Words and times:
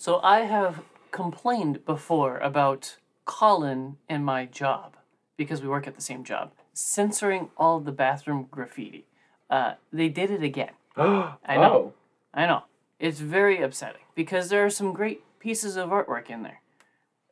So 0.00 0.18
I 0.22 0.46
have 0.46 0.82
complained 1.10 1.84
before 1.84 2.38
about 2.38 2.96
Colin 3.26 3.98
and 4.08 4.24
my 4.24 4.46
job 4.46 4.96
because 5.36 5.60
we 5.60 5.68
work 5.68 5.86
at 5.86 5.94
the 5.94 6.00
same 6.00 6.24
job, 6.24 6.52
censoring 6.72 7.50
all 7.58 7.80
the 7.80 7.92
bathroom 7.92 8.48
graffiti. 8.50 9.04
Uh, 9.50 9.74
they 9.92 10.08
did 10.08 10.30
it 10.30 10.42
again. 10.42 10.70
I 10.96 11.36
know. 11.48 11.92
I 12.32 12.46
know. 12.46 12.62
It's 12.98 13.20
very 13.20 13.60
upsetting 13.60 14.00
because 14.14 14.48
there 14.48 14.64
are 14.64 14.70
some 14.70 14.94
great 14.94 15.22
pieces 15.38 15.76
of 15.76 15.90
artwork 15.90 16.30
in 16.30 16.44
there. 16.44 16.62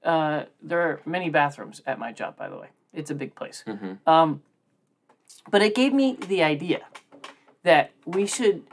Uh, 0.04 0.44
there 0.60 0.82
are 0.82 1.00
many 1.06 1.30
bathrooms 1.30 1.80
at 1.86 1.98
my 1.98 2.12
job, 2.12 2.36
by 2.36 2.50
the 2.50 2.58
way. 2.58 2.68
It's 2.92 3.10
a 3.10 3.14
big 3.14 3.34
place. 3.34 3.64
Um, 4.06 4.42
but 5.50 5.62
it 5.62 5.74
gave 5.74 5.94
me 5.94 6.18
the 6.20 6.42
idea 6.42 6.82
that 7.62 7.92
we 8.04 8.26
should. 8.26 8.64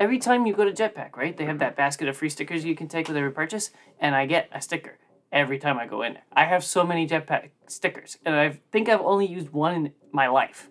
Every 0.00 0.18
time 0.18 0.46
you 0.46 0.54
go 0.54 0.64
to 0.64 0.72
Jetpack, 0.72 1.14
right? 1.18 1.36
They 1.36 1.44
have 1.44 1.58
that 1.58 1.76
basket 1.76 2.08
of 2.08 2.16
free 2.16 2.30
stickers 2.30 2.64
you 2.64 2.74
can 2.74 2.88
take 2.88 3.06
with 3.06 3.18
every 3.18 3.30
purchase, 3.30 3.70
and 4.00 4.14
I 4.14 4.24
get 4.24 4.48
a 4.50 4.62
sticker 4.62 4.96
every 5.30 5.58
time 5.58 5.78
I 5.78 5.86
go 5.86 6.00
in 6.00 6.14
there. 6.14 6.22
I 6.32 6.46
have 6.46 6.64
so 6.64 6.84
many 6.84 7.06
Jetpack 7.06 7.50
stickers, 7.66 8.16
and 8.24 8.34
I 8.34 8.58
think 8.72 8.88
I've 8.88 9.02
only 9.02 9.26
used 9.26 9.50
one 9.50 9.74
in 9.74 9.92
my 10.10 10.26
life. 10.26 10.70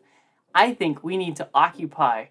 I 0.56 0.74
think 0.74 1.04
we 1.04 1.16
need 1.16 1.36
to 1.36 1.48
occupy 1.54 2.26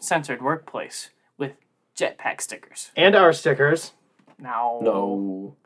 censored 0.00 0.42
workplace 0.42 1.10
with 1.38 1.52
Jetpack 1.96 2.40
stickers. 2.40 2.90
And 2.96 3.14
our 3.14 3.32
stickers. 3.32 3.92
Now, 4.36 4.80
No. 4.82 5.56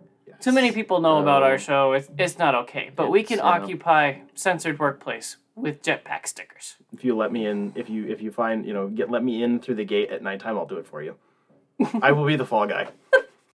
Too 0.40 0.52
many 0.52 0.72
people 0.72 1.00
know 1.00 1.18
about 1.18 1.42
our 1.42 1.58
show. 1.58 1.92
It's, 1.92 2.08
it's 2.18 2.38
not 2.38 2.54
okay. 2.54 2.90
But 2.95 3.10
we 3.10 3.22
can 3.22 3.34
It's, 3.38 3.42
uh, 3.45 3.48
occupy 3.48 4.20
censored 4.34 4.78
workplace 4.78 5.36
with 5.54 5.82
jetpack 5.82 6.26
stickers. 6.26 6.76
If 6.92 7.04
you 7.04 7.16
let 7.16 7.32
me 7.32 7.46
in, 7.46 7.72
if 7.74 7.88
you 7.88 8.06
if 8.06 8.20
you 8.20 8.30
find 8.30 8.66
you 8.66 8.72
know 8.74 8.88
get 8.88 9.10
let 9.10 9.24
me 9.24 9.42
in 9.42 9.60
through 9.60 9.76
the 9.76 9.84
gate 9.84 10.10
at 10.10 10.22
nighttime, 10.22 10.56
I'll 10.59 10.66
do 10.66 10.76
it 10.76 10.86
for 10.86 11.02
you. 11.02 11.16
I 12.02 12.12
will 12.12 12.26
be 12.26 12.36
the 12.36 12.46
fall 12.46 12.66
guy. 12.66 12.88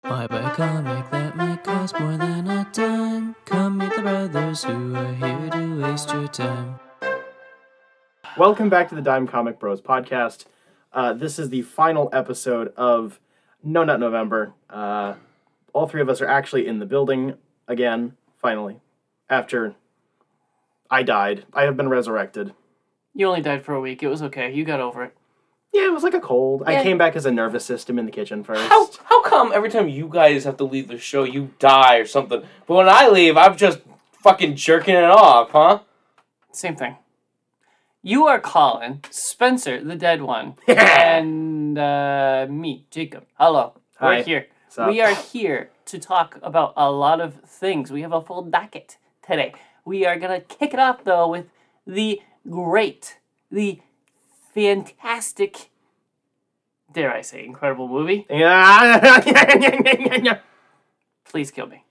Why 0.02 0.26
buy 0.26 0.50
a 0.50 0.54
comic 0.54 1.10
that 1.10 1.36
might 1.36 1.62
cost 1.62 1.98
more 2.00 2.16
than 2.16 2.48
a 2.48 2.66
dime? 2.72 3.36
Come 3.44 3.78
meet 3.78 3.94
the 3.94 4.02
brothers 4.02 4.64
who 4.64 4.94
are 4.94 5.12
here 5.14 5.50
to 5.50 5.82
waste 5.82 6.10
your 6.12 6.26
time. 6.28 6.80
Welcome 8.38 8.70
back 8.70 8.88
to 8.88 8.94
the 8.94 9.02
Dime 9.02 9.26
Comic 9.26 9.58
Bros 9.58 9.80
podcast. 9.82 10.46
Uh, 10.92 11.12
this 11.12 11.38
is 11.38 11.50
the 11.50 11.62
final 11.62 12.08
episode 12.12 12.72
of 12.76 13.20
No 13.62 13.84
Nut 13.84 14.00
November. 14.00 14.54
Uh, 14.70 15.14
all 15.72 15.86
three 15.86 16.00
of 16.00 16.08
us 16.08 16.20
are 16.20 16.28
actually 16.28 16.66
in 16.66 16.78
the 16.78 16.86
building 16.86 17.34
again, 17.68 18.16
finally, 18.40 18.80
after 19.28 19.74
I 20.90 21.02
died. 21.02 21.44
I 21.52 21.62
have 21.62 21.76
been 21.76 21.88
resurrected. 21.88 22.54
You 23.14 23.26
only 23.26 23.40
died 23.40 23.64
for 23.64 23.74
a 23.74 23.80
week. 23.80 24.02
It 24.02 24.08
was 24.08 24.22
okay. 24.22 24.52
You 24.52 24.64
got 24.64 24.80
over 24.80 25.04
it. 25.04 25.14
Yeah, 25.72 25.86
it 25.86 25.92
was 25.92 26.02
like 26.02 26.14
a 26.14 26.20
cold. 26.20 26.64
I 26.66 26.82
came 26.82 26.98
back 26.98 27.14
as 27.14 27.26
a 27.26 27.30
nervous 27.30 27.64
system 27.64 27.98
in 27.98 28.04
the 28.06 28.10
kitchen 28.10 28.42
first. 28.42 28.62
How 28.62 28.90
how 29.04 29.22
come 29.22 29.52
every 29.54 29.70
time 29.70 29.88
you 29.88 30.08
guys 30.08 30.42
have 30.44 30.56
to 30.56 30.64
leave 30.64 30.88
the 30.88 30.98
show 30.98 31.22
you 31.22 31.50
die 31.60 31.98
or 31.98 32.06
something, 32.06 32.42
but 32.66 32.74
when 32.74 32.88
I 32.88 33.08
leave 33.08 33.36
I'm 33.36 33.56
just 33.56 33.80
fucking 34.20 34.56
jerking 34.56 34.96
it 34.96 35.04
off, 35.04 35.50
huh? 35.50 35.80
Same 36.52 36.74
thing. 36.74 36.96
You 38.02 38.26
are 38.26 38.40
Colin, 38.40 39.02
Spencer, 39.10 39.84
the 39.84 39.94
dead 39.94 40.22
one, 40.22 40.56
and 40.66 41.78
uh, 41.78 42.46
me, 42.50 42.86
Jacob. 42.90 43.26
Hello. 43.34 43.74
Hi. 43.98 44.16
We're 44.16 44.22
here. 44.24 44.46
Up? 44.78 44.88
We 44.88 45.00
are 45.00 45.14
here 45.14 45.70
to 45.86 45.98
talk 45.98 46.38
about 46.42 46.72
a 46.76 46.90
lot 46.90 47.20
of 47.20 47.34
things. 47.44 47.90
We 47.90 48.02
have 48.02 48.12
a 48.12 48.20
full 48.20 48.42
docket 48.42 48.98
today. 49.26 49.54
We 49.84 50.06
are 50.06 50.18
going 50.18 50.40
to 50.40 50.46
kick 50.46 50.72
it 50.72 50.78
off, 50.78 51.04
though, 51.04 51.28
with 51.28 51.46
the 51.86 52.20
great, 52.48 53.18
the 53.50 53.80
fantastic, 54.54 55.70
dare 56.92 57.12
I 57.12 57.22
say, 57.22 57.44
incredible 57.44 57.88
movie. 57.88 58.26
Please 61.24 61.50
kill 61.50 61.66
me. 61.66 61.84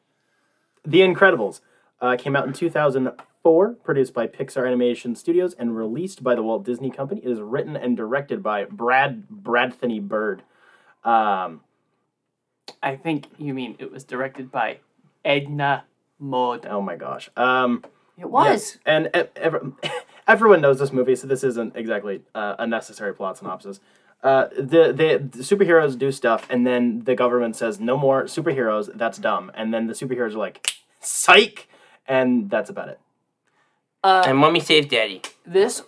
The 0.86 0.99
Incredibles 0.99 1.61
uh, 2.02 2.16
came 2.17 2.36
out 2.36 2.47
in 2.47 2.53
2004, 2.53 3.69
produced 3.83 4.14
by 4.14 4.27
Pixar 4.27 4.66
Animation 4.66 5.16
Studios, 5.16 5.53
and 5.53 5.76
released 5.76 6.23
by 6.23 6.36
the 6.36 6.43
Walt 6.43 6.64
Disney 6.64 6.89
Company. 6.89 7.21
It 7.23 7.30
is 7.30 7.39
written 7.39 7.76
and 7.76 7.98
directed 7.98 8.42
by 8.42 8.65
Brad 8.65 9.27
Bradthony 9.30 10.02
Bird. 10.02 10.43
Um, 11.03 11.61
I 12.81 12.95
think 12.95 13.25
you 13.37 13.53
mean 13.53 13.75
it 13.79 13.91
was 13.91 14.03
directed 14.03 14.51
by 14.51 14.79
Edna 15.25 15.83
Mode. 16.19 16.65
oh 16.65 16.81
my 16.81 16.95
gosh. 16.95 17.29
Um, 17.37 17.83
It 18.17 18.29
was. 18.29 18.77
yeah, 18.85 18.93
And 18.95 19.05
e- 19.15 19.29
ev- 19.37 19.73
everyone 20.27 20.61
knows 20.61 20.79
this 20.79 20.91
movie, 20.93 21.15
so 21.15 21.27
this 21.27 21.43
isn't 21.43 21.75
exactly 21.75 22.21
uh, 22.35 22.55
a 22.59 22.67
necessary 22.67 23.13
plot 23.13 23.37
synopsis. 23.37 23.79
Uh, 24.21 24.47
the, 24.57 24.91
the 24.91 25.29
the 25.31 25.43
superheroes 25.43 25.97
do 25.97 26.11
stuff, 26.11 26.45
and 26.49 26.67
then 26.67 27.03
the 27.05 27.15
government 27.15 27.55
says 27.55 27.79
no 27.79 27.95
more 27.97 28.25
superheroes. 28.25 28.89
That's 28.93 29.17
dumb. 29.17 29.49
And 29.55 29.73
then 29.73 29.87
the 29.87 29.93
superheroes 29.93 30.33
are 30.35 30.39
like, 30.47 30.73
"Psych," 30.99 31.69
and 32.05 32.49
that's 32.49 32.69
about 32.69 32.89
it. 32.89 32.99
Uh, 34.03 34.23
And 34.27 34.37
mommy 34.37 34.59
saved 34.59 34.89
daddy. 34.89 35.21
this 35.45 35.81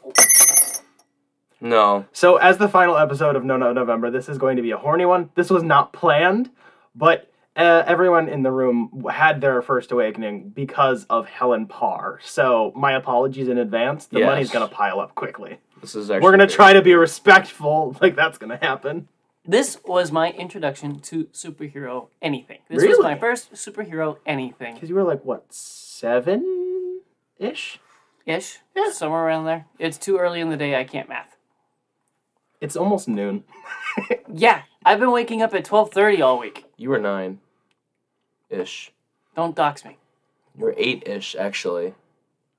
No. 1.59 2.05
So, 2.13 2.37
as 2.37 2.57
the 2.57 2.67
final 2.69 2.97
episode 2.97 3.35
of 3.35 3.43
No 3.43 3.57
No 3.57 3.73
November, 3.73 4.09
this 4.09 4.29
is 4.29 4.37
going 4.37 4.55
to 4.55 4.61
be 4.63 4.71
a 4.71 4.77
horny 4.77 5.05
one. 5.05 5.29
This 5.35 5.49
was 5.49 5.63
not 5.63 5.91
planned, 5.93 6.49
but 6.95 7.27
uh, 7.55 7.83
everyone 7.85 8.29
in 8.29 8.43
the 8.43 8.51
room 8.51 9.05
had 9.11 9.41
their 9.41 9.61
first 9.61 9.91
awakening 9.91 10.49
because 10.49 11.05
of 11.09 11.27
Helen 11.27 11.67
Parr. 11.67 12.19
So, 12.23 12.71
my 12.75 12.93
apologies 12.93 13.47
in 13.49 13.57
advance. 13.57 14.05
The 14.05 14.19
Yes. 14.19 14.25
money's 14.27 14.51
going 14.51 14.67
to 14.67 14.73
pile 14.73 14.99
up 15.01 15.13
quickly. 15.15 15.59
This 15.81 15.95
is 15.95 16.09
actually 16.09 16.23
We're 16.23 16.37
going 16.37 16.47
to 16.47 16.53
try 16.55 16.73
to 16.73 16.81
be 16.81 16.93
respectful, 16.95 17.95
like 18.01 18.15
that's 18.15 18.37
going 18.37 18.51
to 18.57 18.65
happen. 18.65 19.07
this 19.45 19.79
was 19.85 20.11
my 20.11 20.31
introduction 20.31 20.99
to 21.01 21.25
superhero 21.33 22.07
anything. 22.21 22.59
This 22.69 22.83
was 22.87 22.99
my 22.99 23.09
Really? 23.09 23.19
first 23.19 23.51
superhero 23.53 24.17
anything 24.25 24.75
Because 24.75 24.87
you 24.89 24.95
were 24.95 25.03
like, 25.03 25.25
what, 25.25 25.51
seven 25.53 27.01
ish? 27.37 27.79
ish. 28.25 28.59
Yeah. 28.75 28.91
Somewhere 28.91 29.25
around 29.25 29.45
there. 29.45 29.65
It's 29.79 29.97
too 29.97 30.17
early 30.17 30.39
in 30.39 30.49
the 30.49 30.57
day. 30.57 30.75
I 30.79 30.83
can't 30.85 31.09
math. 31.09 31.35
It's 32.61 32.75
almost 32.77 33.07
noon. 33.09 33.43
Yeah, 34.33 34.61
I've 34.85 34.99
been 35.01 35.11
waking 35.11 35.41
up 35.41 35.53
at 35.53 35.65
twelve 35.65 35.91
thirty 35.91 36.21
all 36.21 36.39
week. 36.39 36.63
You 36.81 36.89
were 36.89 36.97
nine 36.97 37.37
ish. 38.49 38.91
Don't 39.35 39.55
dox 39.55 39.85
me. 39.85 39.97
You 40.57 40.65
were 40.65 40.73
eight 40.75 41.03
ish 41.05 41.35
actually. 41.35 41.93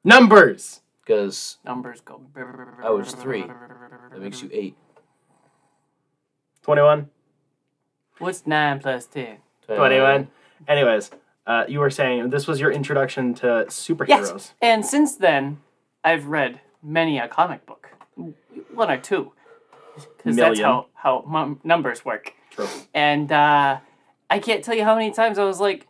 Numbers! 0.04 0.80
Because 1.00 1.58
Numbers 1.64 2.00
go. 2.02 2.20
I 2.80 2.90
was 2.90 3.14
three. 3.14 3.42
that 3.42 4.20
makes 4.20 4.40
you 4.40 4.48
eight. 4.52 4.76
21? 6.62 7.10
What's 8.18 8.46
nine 8.46 8.78
plus 8.78 9.06
ten? 9.06 9.38
21. 9.66 10.28
Anyways, 10.68 11.10
uh, 11.48 11.64
you 11.66 11.80
were 11.80 11.90
saying 11.90 12.30
this 12.30 12.46
was 12.46 12.60
your 12.60 12.70
introduction 12.70 13.34
to 13.34 13.64
superheroes. 13.66 14.06
Yes. 14.08 14.54
And 14.62 14.86
since 14.86 15.16
then, 15.16 15.58
I've 16.04 16.26
read 16.26 16.60
many 16.80 17.18
a 17.18 17.26
comic 17.26 17.66
book, 17.66 17.88
one 18.72 18.88
or 18.88 18.98
two, 18.98 19.32
because 20.16 20.36
that's 20.36 20.60
how 20.60 20.86
how 20.94 21.24
m- 21.28 21.58
numbers 21.64 22.04
work. 22.04 22.34
True. 22.52 22.68
And 22.94 23.32
uh, 23.32 23.80
I 24.32 24.38
can't 24.38 24.64
tell 24.64 24.74
you 24.74 24.84
how 24.84 24.94
many 24.94 25.10
times 25.10 25.38
I 25.38 25.44
was 25.44 25.60
like, 25.60 25.86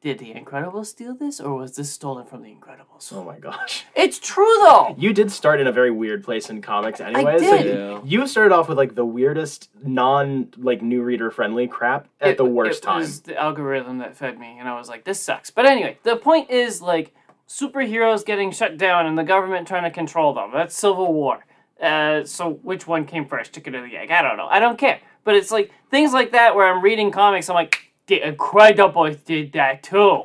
"Did 0.00 0.18
the 0.18 0.34
Incredibles 0.34 0.86
steal 0.86 1.14
this, 1.14 1.40
or 1.40 1.54
was 1.54 1.76
this 1.76 1.88
stolen 1.90 2.26
from 2.26 2.42
the 2.42 2.48
Incredibles?" 2.50 3.12
Oh 3.12 3.22
my 3.22 3.38
gosh. 3.38 3.84
It's 3.94 4.18
true 4.18 4.56
though. 4.62 4.96
You 4.98 5.12
did 5.12 5.30
start 5.30 5.60
in 5.60 5.68
a 5.68 5.72
very 5.72 5.92
weird 5.92 6.24
place 6.24 6.50
in 6.50 6.60
comics 6.62 7.00
anyways. 7.00 7.40
did. 7.40 7.66
Yeah. 7.78 8.00
You 8.04 8.26
started 8.26 8.52
off 8.52 8.68
with 8.68 8.76
like 8.76 8.96
the 8.96 9.04
weirdest 9.04 9.70
non 9.84 10.48
like 10.56 10.82
new 10.82 11.00
reader 11.02 11.30
friendly 11.30 11.68
crap 11.68 12.08
at 12.20 12.30
It- 12.30 12.36
the 12.38 12.44
worst 12.44 12.82
it 12.82 12.86
time. 12.86 12.98
was 13.00 13.20
the 13.20 13.36
algorithm 13.40 13.98
that 13.98 14.16
fed 14.16 14.38
me, 14.40 14.56
and 14.58 14.68
I 14.68 14.76
was 14.76 14.88
like, 14.88 15.04
"This 15.04 15.20
sucks." 15.22 15.50
But 15.52 15.64
anyway, 15.64 15.98
the 16.02 16.16
point 16.16 16.50
is 16.50 16.82
like 16.82 17.14
superheroes 17.48 18.26
getting 18.26 18.50
shut 18.50 18.76
down 18.76 19.06
and 19.06 19.16
the 19.16 19.22
government 19.24 19.68
trying 19.68 19.84
to 19.84 19.90
control 19.90 20.34
them. 20.34 20.50
That's 20.52 20.76
Civil 20.76 21.12
War. 21.14 21.44
Uh, 21.80 22.24
so 22.24 22.54
which 22.64 22.88
one 22.88 23.04
came 23.06 23.24
first, 23.26 23.52
chicken 23.54 23.76
or 23.76 23.88
the 23.88 23.96
egg? 23.96 24.10
I 24.10 24.22
don't 24.22 24.36
know. 24.36 24.48
I 24.48 24.58
don't 24.58 24.76
care. 24.76 24.98
But 25.28 25.36
it's 25.36 25.50
like 25.50 25.70
things 25.90 26.14
like 26.14 26.32
that 26.32 26.54
where 26.56 26.66
I'm 26.66 26.82
reading 26.82 27.10
comics. 27.10 27.50
I'm 27.50 27.54
like, 27.54 27.92
"The 28.06 28.18
Incredibles 28.20 29.22
did 29.26 29.52
that 29.52 29.82
too." 29.82 30.22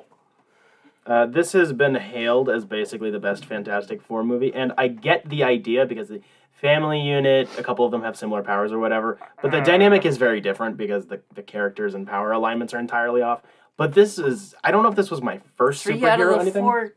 Uh, 1.06 1.26
this 1.26 1.52
has 1.52 1.74
been 1.74 1.96
hailed 1.96 2.50
as 2.50 2.64
basically 2.64 3.12
the 3.12 3.20
best 3.20 3.44
Fantastic 3.44 4.02
Four 4.02 4.24
movie, 4.24 4.54
and 4.54 4.72
I 4.78 4.88
get 4.88 5.28
the 5.28 5.44
idea 5.44 5.86
because 5.86 6.08
the 6.08 6.22
family 6.54 7.02
unit, 7.02 7.50
a 7.58 7.64
couple 7.64 7.84
of 7.84 7.92
them 7.92 8.02
have 8.04 8.16
similar 8.16 8.42
powers 8.44 8.72
or 8.72 8.80
whatever, 8.80 9.20
but 9.42 9.52
the 9.52 9.60
dynamic 9.60 10.06
is 10.06 10.16
very 10.16 10.40
different 10.40 10.78
because 10.78 11.08
the, 11.08 11.20
the 11.36 11.44
characters 11.44 11.96
and 11.96 12.08
power 12.08 12.32
alignments 12.32 12.74
are 12.74 12.80
entirely 12.80 13.22
off. 13.22 13.42
But 13.76 13.96
this 13.96 14.18
is, 14.18 14.56
I 14.64 14.72
don't 14.72 14.84
know 14.84 14.90
if 14.90 14.96
this 14.96 15.12
was 15.12 15.22
my 15.22 15.42
first 15.58 15.84
Three 15.84 15.96
superhero 16.00 16.06
out 16.06 16.22
of 16.22 16.36
the 16.36 16.42
anything. 16.44 16.64
four 16.64 16.94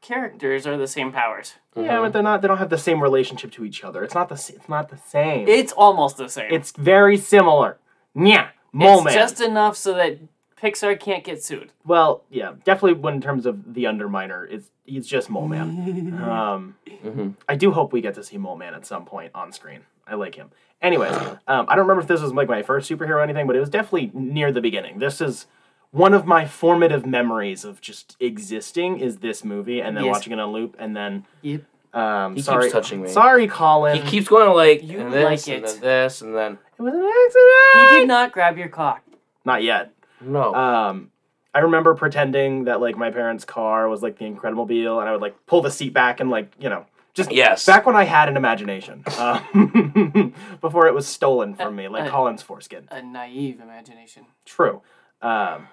characters 0.00 0.68
are 0.68 0.76
the 0.76 0.86
same 0.86 1.10
powers. 1.10 1.54
Yeah, 1.76 2.00
but 2.00 2.12
they're 2.12 2.22
not. 2.22 2.42
They 2.42 2.48
don't 2.48 2.58
have 2.58 2.70
the 2.70 2.78
same 2.78 3.02
relationship 3.02 3.52
to 3.52 3.64
each 3.64 3.84
other. 3.84 4.02
It's 4.02 4.14
not 4.14 4.28
the. 4.28 4.34
It's 4.34 4.68
not 4.68 4.88
the 4.88 4.96
same. 4.98 5.46
It's 5.48 5.72
almost 5.72 6.16
the 6.16 6.28
same. 6.28 6.48
it's 6.52 6.72
very 6.72 7.16
similar. 7.16 7.78
Yeah, 8.14 8.48
moment. 8.72 9.08
It's 9.08 9.14
just 9.14 9.40
enough 9.40 9.76
so 9.76 9.94
that 9.94 10.18
Pixar 10.60 10.98
can't 10.98 11.22
get 11.24 11.42
sued. 11.42 11.70
Well, 11.86 12.24
yeah, 12.28 12.52
definitely. 12.64 12.94
When 13.00 13.14
in 13.14 13.20
terms 13.20 13.46
of 13.46 13.74
the 13.74 13.84
Underminer, 13.84 14.50
it's 14.50 14.68
he's 14.84 15.06
just 15.06 15.30
Mole 15.30 15.46
Man. 15.48 16.20
um, 16.22 16.74
Mhm. 17.04 17.34
I 17.48 17.54
do 17.54 17.70
hope 17.70 17.92
we 17.92 18.00
get 18.00 18.14
to 18.16 18.24
see 18.24 18.36
Mole 18.36 18.56
Man 18.56 18.74
at 18.74 18.84
some 18.84 19.04
point 19.04 19.30
on 19.34 19.52
screen. 19.52 19.80
I 20.06 20.16
like 20.16 20.34
him. 20.34 20.50
Anyways, 20.82 21.12
um, 21.46 21.66
I 21.68 21.76
don't 21.76 21.84
remember 21.86 22.00
if 22.02 22.08
this 22.08 22.20
was 22.20 22.32
like 22.32 22.48
my 22.48 22.62
first 22.62 22.90
superhero 22.90 23.10
or 23.10 23.20
anything, 23.20 23.46
but 23.46 23.54
it 23.54 23.60
was 23.60 23.70
definitely 23.70 24.10
near 24.12 24.50
the 24.50 24.60
beginning. 24.60 24.98
This 24.98 25.20
is 25.20 25.46
one 25.92 26.14
of 26.14 26.24
my 26.26 26.46
formative 26.46 27.04
memories 27.04 27.64
of 27.64 27.80
just 27.80 28.16
existing 28.20 28.98
is 29.00 29.18
this 29.18 29.44
movie 29.44 29.80
and 29.80 29.96
then 29.96 30.04
Yes. 30.04 30.12
watching 30.12 30.32
it 30.32 30.38
on 30.40 30.52
loop 30.52 30.76
and 30.78 30.96
then 30.96 31.26
Yep. 31.42 31.62
um 31.94 32.34
keeps 32.34 32.46
sorry 32.46 32.70
touching 32.70 33.02
me. 33.02 33.08
sorry 33.08 33.48
Colin 33.48 33.96
He 34.00 34.08
keeps 34.08 34.28
going 34.28 34.54
like 34.54 34.82
You 34.82 35.00
and 35.00 35.12
this 35.12 35.46
like 35.46 35.56
and 35.56 35.66
then 35.66 35.80
this 35.80 36.22
and 36.22 36.34
then 36.36 36.58
it 36.78 36.82
was 36.82 36.92
an 36.94 37.00
accident 37.02 37.90
He 37.90 37.98
did 38.00 38.08
not 38.08 38.32
grab 38.32 38.56
your 38.58 38.68
cock. 38.68 39.02
not 39.44 39.62
yet 39.62 39.92
no. 40.20 40.54
um 40.54 41.10
I 41.52 41.60
remember 41.60 41.94
pretending 41.96 42.64
that 42.64 42.80
like 42.80 42.96
my 42.96 43.10
parents' 43.10 43.44
car 43.44 43.88
was 43.88 44.02
like 44.02 44.18
the 44.18 44.24
Incredible 44.24 44.66
and 45.00 45.08
I 45.08 45.12
would 45.12 45.20
like 45.20 45.34
pull 45.46 45.62
the 45.62 45.70
seat 45.70 45.92
back 45.92 46.20
and 46.20 46.30
like 46.30 46.52
you 46.60 46.68
know 46.68 46.86
just 47.12 47.32
yes. 47.32 47.66
back 47.66 47.86
when 47.86 47.96
I 47.96 48.04
had 48.04 48.28
an 48.28 48.36
imagination 48.36 49.02
um, 49.18 50.32
before 50.60 50.86
it 50.86 50.94
was 50.94 51.08
stolen 51.08 51.54
from 51.56 51.74
me 51.74 51.88
like 51.88 52.04
uh, 52.04 52.10
Colin's 52.10 52.40
foreskin. 52.42 52.86
A 52.92 53.02
naive 53.02 53.60
imagination. 53.60 54.26
True. 54.46 54.80
Um, 55.20 55.66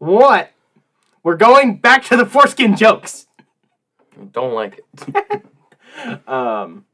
what? 0.00 0.50
We're 1.22 1.36
going 1.36 1.76
back 1.76 2.02
to 2.06 2.16
the 2.16 2.26
foreskin 2.26 2.74
jokes. 2.74 3.28
Don't 4.32 4.54
like 4.54 4.80
it. 5.06 5.44
Um, 6.26 6.86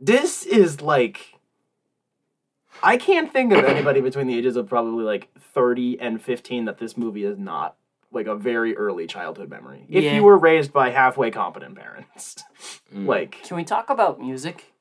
this 0.00 0.46
is 0.46 0.80
like. 0.80 1.34
I 2.82 2.96
can't 2.96 3.30
think 3.32 3.52
of 3.52 3.64
anybody 3.64 4.00
between 4.08 4.26
the 4.26 4.38
ages 4.38 4.56
of 4.56 4.68
probably 4.68 5.04
like 5.04 5.28
30 5.52 6.00
and 6.00 6.22
15 6.22 6.64
that 6.64 6.78
this 6.78 6.96
movie 6.96 7.24
is 7.24 7.36
not 7.38 7.76
like 8.10 8.26
a 8.26 8.34
very 8.36 8.74
early 8.76 9.06
childhood 9.06 9.50
memory. 9.50 9.84
If 9.90 10.04
Yeah. 10.04 10.14
you 10.14 10.22
were 10.22 10.38
raised 10.38 10.72
by 10.72 10.90
halfway 10.90 11.30
competent 11.30 11.74
parents. 11.76 12.36
Mm. 12.94 13.06
like, 13.08 13.42
Can 13.42 13.56
we 13.56 13.64
talk 13.64 13.90
about 13.90 14.20
music? 14.20 14.72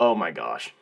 oh 0.00 0.14
my 0.14 0.30
gosh. 0.32 0.74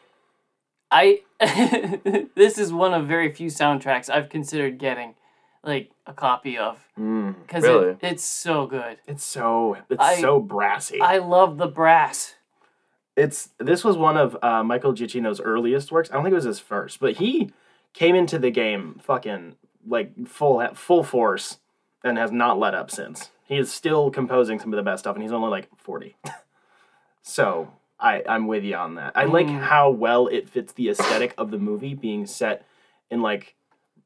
I 0.91 1.21
this 2.37 2.59
is 2.59 2.73
one 2.73 2.95
of 2.95 3.07
very 3.07 3.31
few 3.33 3.49
soundtracks 3.49 4.09
I've 4.09 4.29
considered 4.31 4.79
getting 4.79 5.15
like 5.63 5.91
a 6.07 6.13
copy 6.13 6.57
of 6.59 6.79
Mm, 6.99 7.35
because 7.43 7.63
Really? 7.65 7.89
it, 7.91 7.99
it's 8.03 8.25
so 8.25 8.67
good. 8.67 8.99
it's 9.07 9.25
so 9.25 9.77
it's 9.89 10.03
I- 10.03 10.21
so 10.21 10.41
brassy. 10.41 11.01
I 11.01 11.19
love 11.19 11.59
the 11.59 11.67
brass. 11.69 12.35
it's 13.17 13.51
this 13.59 13.85
was 13.85 13.97
one 13.97 14.17
of 14.17 14.37
uh, 14.43 14.63
Michael 14.65 14.93
Giacchino's 14.95 15.41
earliest 15.41 15.93
works. 15.93 16.11
I 16.11 16.15
don't 16.15 16.23
think 16.25 16.33
it 16.33 16.37
was 16.37 16.45
his 16.45 16.61
first, 16.61 17.01
but 17.01 17.15
he 17.17 17.53
came 17.93 18.15
into 18.15 18.39
the 18.39 18.51
game 18.51 18.99
fucking 19.03 19.57
like 19.87 20.27
full 20.27 20.67
full 20.75 21.03
force 21.03 21.59
and 22.05 22.17
has 22.17 22.31
not 22.33 22.59
let 22.59 22.75
up 22.75 22.91
since. 22.91 23.31
He 23.45 23.57
is 23.59 23.71
still 23.73 24.11
composing 24.11 24.59
some 24.61 24.73
of 24.73 24.77
the 24.77 24.83
best 24.83 25.01
stuff, 25.01 25.17
and 25.17 25.23
he's 25.23 25.33
only 25.33 25.51
like 25.51 25.69
forty. 25.77 26.17
so 27.23 27.73
I 27.99 28.23
I'm 28.29 28.47
with 28.47 28.65
you 28.65 28.77
on 28.77 28.95
that. 28.95 29.13
I 29.15 29.25
like 29.25 29.47
Mm. 29.47 29.61
how 29.61 29.91
well 29.91 30.27
it 30.29 30.49
fits 30.49 30.73
the 30.73 30.89
aesthetic 30.89 31.35
of 31.37 31.51
the 31.51 31.59
movie 31.59 31.95
being 31.95 32.27
set 32.27 32.65
in 33.11 33.21
like 33.23 33.55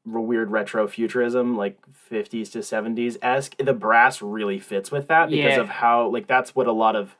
weird 0.05 0.51
retro 0.51 0.87
futurism, 0.87 1.57
like 1.57 1.77
50s 2.11 2.51
to 2.51 2.59
70s 2.59 3.17
esque. 3.21 3.55
The 3.57 3.73
brass 3.73 4.21
really 4.21 4.59
fits 4.59 4.91
with 4.91 5.07
that 5.07 5.29
because 5.29 5.55
Yeah. 5.55 5.61
of 5.61 5.69
how 5.69 6.07
like 6.07 6.27
that's 6.27 6.55
what 6.55 6.67
a 6.67 6.71
lot 6.71 6.95
of 6.95 7.15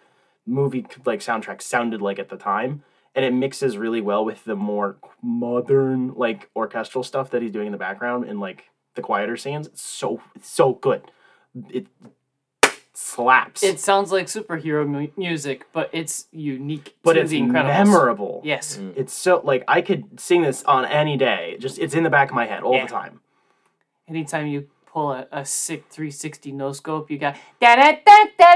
movie 0.45 0.85
like 1.05 1.19
soundtracks 1.21 1.63
sounded 1.63 2.01
like 2.01 2.19
at 2.19 2.29
the 2.29 2.37
time. 2.37 2.83
And 3.15 3.23
it 3.23 3.33
mixes 3.33 3.77
really 3.77 4.01
well 4.01 4.25
with 4.25 4.43
the 4.43 4.55
more 4.55 4.97
modern 5.21 6.13
like 6.15 6.49
orchestral 6.55 7.03
stuff 7.03 7.29
that 7.31 7.41
he's 7.41 7.51
doing 7.51 7.67
in 7.67 7.71
the 7.71 7.77
background 7.77 8.25
in 8.25 8.39
like 8.39 8.65
the 8.95 9.01
quieter 9.01 9.37
scenes. 9.37 9.67
It's 9.67 9.81
so 9.81 10.21
it's 10.35 10.49
so 10.49 10.73
good. 10.73 11.01
It 11.69 11.87
slaps. 12.97 13.61
It 13.63 13.79
sounds 13.79 14.11
like 14.11 14.27
superhero 14.27 14.87
mu- 14.87 15.07
music, 15.17 15.67
but 15.73 15.89
it's 15.91 16.27
unique 16.31 16.95
but 17.03 17.13
to 17.13 17.21
it's 17.21 17.31
the 17.31 17.41
Incredibles. 17.41 17.67
memorable. 17.67 18.41
Yes. 18.43 18.77
Mm. 18.77 18.93
It's 18.95 19.13
so 19.13 19.41
like 19.43 19.63
I 19.67 19.81
could 19.81 20.19
sing 20.19 20.41
this 20.41 20.63
on 20.63 20.85
any 20.85 21.17
day. 21.17 21.57
Just 21.59 21.77
it's 21.79 21.93
in 21.93 22.03
the 22.03 22.09
back 22.09 22.29
of 22.29 22.35
my 22.35 22.45
head 22.45 22.63
all 22.63 22.73
Yeah. 22.73 22.85
the 22.85 22.91
time. 22.91 23.19
Anytime 24.07 24.47
you 24.47 24.67
pull 24.85 25.11
a, 25.11 25.27
a 25.31 25.43
sick 25.45 25.85
360 25.89 26.51
no 26.53 26.71
scope, 26.71 27.09
you 27.11 27.17
got 27.17 27.35
da 27.59 27.75
da 27.75 27.91
da 28.05 28.25
da 28.37 28.53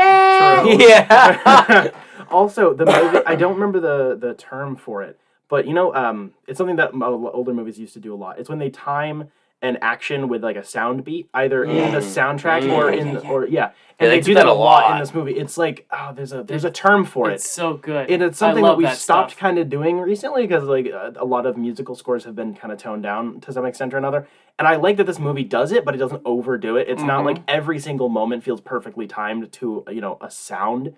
da. 0.64 0.64
Yeah. 0.72 1.92
also, 2.32 2.74
the 2.74 2.86
movie 2.86 3.20
I 3.26 3.36
don't 3.36 3.56
remember 3.56 3.80
the 3.80 4.16
the 4.16 4.34
term 4.36 4.76
for 4.76 5.04
it, 5.04 5.20
but 5.50 5.68
you 5.68 5.74
know, 5.74 5.94
um, 5.96 6.32
it's 6.48 6.58
something 6.58 6.78
that 6.78 6.92
older 6.94 7.54
movies 7.54 7.78
used 7.80 7.94
to 7.94 8.00
do 8.00 8.14
a 8.14 8.18
lot. 8.18 8.40
It's 8.40 8.48
when 8.50 8.60
they 8.60 8.70
time 8.70 9.30
an 9.62 9.78
action 9.82 10.30
with 10.30 10.44
like 10.44 10.56
a 10.56 10.64
sound 10.64 11.04
beat, 11.04 11.30
either 11.34 11.64
in 11.64 11.92
the 11.92 12.00
mm. 12.00 12.02
soundtrack 12.02 12.64
or 12.72 12.92
mm. 12.92 12.98
in 12.98 13.14
the, 13.16 13.28
or 13.28 13.46
yeah, 13.46 13.72
and 14.00 14.10
they 14.10 14.16
they, 14.16 14.22
do 14.22 14.26
do 14.28 14.34
that 14.36 14.46
that 14.46 14.50
a 14.50 14.54
a 14.54 14.54
lot 14.54 14.92
in 14.94 15.00
this 15.00 15.14
movie. 15.14 15.34
It's 15.34 15.58
like 15.58 15.86
oh, 15.92 16.14
there's 16.16 16.32
a 16.32 16.44
there's 16.44 16.64
a 16.64 16.72
term 16.72 17.04
for 17.04 17.30
it. 17.30 17.34
It's 17.36 17.50
so 17.50 17.76
good. 17.76 18.10
And 18.10 18.24
it's 18.24 18.42
I 18.42 18.48
something 18.48 18.64
that 18.64 18.78
we've 18.78 18.88
that 18.88 18.98
stopped 18.98 19.36
kind 19.36 19.58
of 19.58 19.70
doing 19.70 20.00
recently 20.00 20.48
because 20.48 20.64
like 20.64 20.86
a, 20.86 21.14
a 21.18 21.26
lot 21.26 21.46
of 21.46 21.58
musical 21.58 21.96
scores 21.96 22.24
have 22.24 22.36
been 22.36 22.56
kind 22.56 22.72
of 22.72 22.80
toned 22.80 23.04
down 23.04 23.42
to 23.42 23.52
some 23.52 23.66
extent 23.66 23.94
or 23.94 23.98
another. 23.98 24.28
And 24.58 24.68
I 24.68 24.78
like 24.78 24.98
that 24.98 25.06
this 25.06 25.20
movie 25.20 25.44
does 25.44 25.72
it, 25.72 25.84
but 25.84 25.94
it 25.94 25.98
doesn't 25.98 26.22
overdo 26.26 26.78
it. 26.78 26.88
It's 26.88 27.04
not 27.04 27.22
Mhm. 27.22 27.26
like 27.26 27.36
mm-hmm. 27.38 27.46
every 27.50 27.80
single 27.80 28.10
moment 28.10 28.44
feels 28.44 28.62
perfectly 28.62 29.08
timed 29.08 29.52
to 29.54 29.84
you 29.90 30.00
know 30.00 30.18
a 30.22 30.32
sound, 30.32 30.96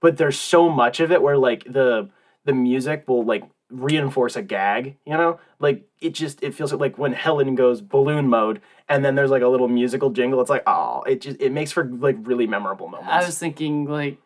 but 0.00 0.18
there's 0.18 0.38
so 0.38 0.68
much 0.68 1.00
of 1.00 1.10
it 1.10 1.22
where 1.22 1.38
like 1.38 1.64
the 1.64 2.10
the 2.44 2.52
music 2.52 3.04
will 3.08 3.24
like 3.24 3.44
reinforce 3.72 4.36
a 4.36 4.42
gag. 4.42 4.96
You 5.06 5.14
know, 5.16 5.40
like 5.58 5.84
it 6.00 6.10
just 6.14 6.42
it 6.42 6.54
feels 6.54 6.72
like 6.72 6.98
when 6.98 7.12
Helen 7.12 7.54
goes 7.54 7.80
balloon 7.80 8.28
mode 8.28 8.60
and 8.88 9.04
then 9.04 9.14
there's 9.14 9.30
like 9.30 9.42
a 9.42 9.48
little 9.48 9.68
musical 9.68 10.10
jingle. 10.10 10.40
It's 10.40 10.50
like 10.50 10.62
oh, 10.66 11.02
it 11.02 11.20
just 11.22 11.40
it 11.40 11.50
makes 11.52 11.72
for 11.72 11.84
like 11.84 12.16
really 12.22 12.46
memorable 12.46 12.86
moments. 12.88 13.10
I 13.10 13.24
was 13.24 13.38
thinking 13.38 13.86
like 13.86 14.18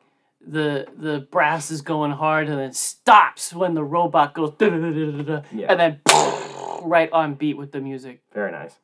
the 0.47 0.87
the 0.97 1.21
brass 1.31 1.71
is 1.71 1.81
going 1.83 2.13
hard 2.13 2.49
and 2.49 2.59
then 2.59 2.73
stops 2.73 3.53
when 3.55 3.75
the 3.75 3.83
robot 3.85 4.35
goes 4.35 4.51
da 4.59 4.69
da 4.69 4.77
da 4.79 4.91
da 4.91 5.23
da, 5.23 5.43
Yeah. 5.53 5.67
and 5.71 5.81
then 5.81 6.01
right 6.83 7.11
on 7.13 7.35
beat 7.35 7.57
with 7.57 7.73
the 7.73 7.81
music. 7.81 8.21
very 8.33 8.53
nice. 8.53 8.77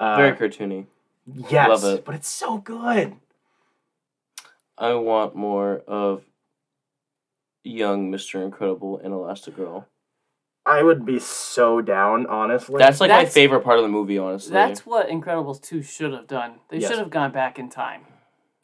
Uh, 0.00 0.16
Very 0.16 0.32
cartoony. 0.36 0.86
Yes, 1.50 1.68
Love 1.68 1.84
it. 1.98 2.04
but 2.06 2.14
it's 2.14 2.26
so 2.28 2.56
good. 2.56 3.16
I 4.78 4.94
want 4.94 5.36
more 5.36 5.82
of 5.86 6.24
young 7.64 8.10
Mr. 8.10 8.42
Incredible 8.44 8.98
and 8.98 9.12
Elastigirl. 9.12 9.84
I 10.66 10.82
would 10.82 11.04
be 11.06 11.18
so 11.18 11.80
down, 11.80 12.26
honestly. 12.26 12.78
That's 12.78 13.00
like 13.00 13.10
my 13.10 13.16
That's- 13.18 13.32
favorite 13.34 13.60
part 13.60 13.78
of 13.78 13.82
the 13.82 13.88
movie, 13.88 14.18
honestly. 14.18 14.52
That's 14.52 14.84
what 14.86 15.08
Incredibles 15.08 15.60
2 15.62 15.82
should 15.82 16.12
have 16.12 16.26
done. 16.26 16.60
They 16.68 16.78
Yes. 16.78 16.90
should 16.90 16.98
have 16.98 17.10
gone 17.10 17.32
back 17.32 17.58
in 17.58 17.68
time. 17.70 18.02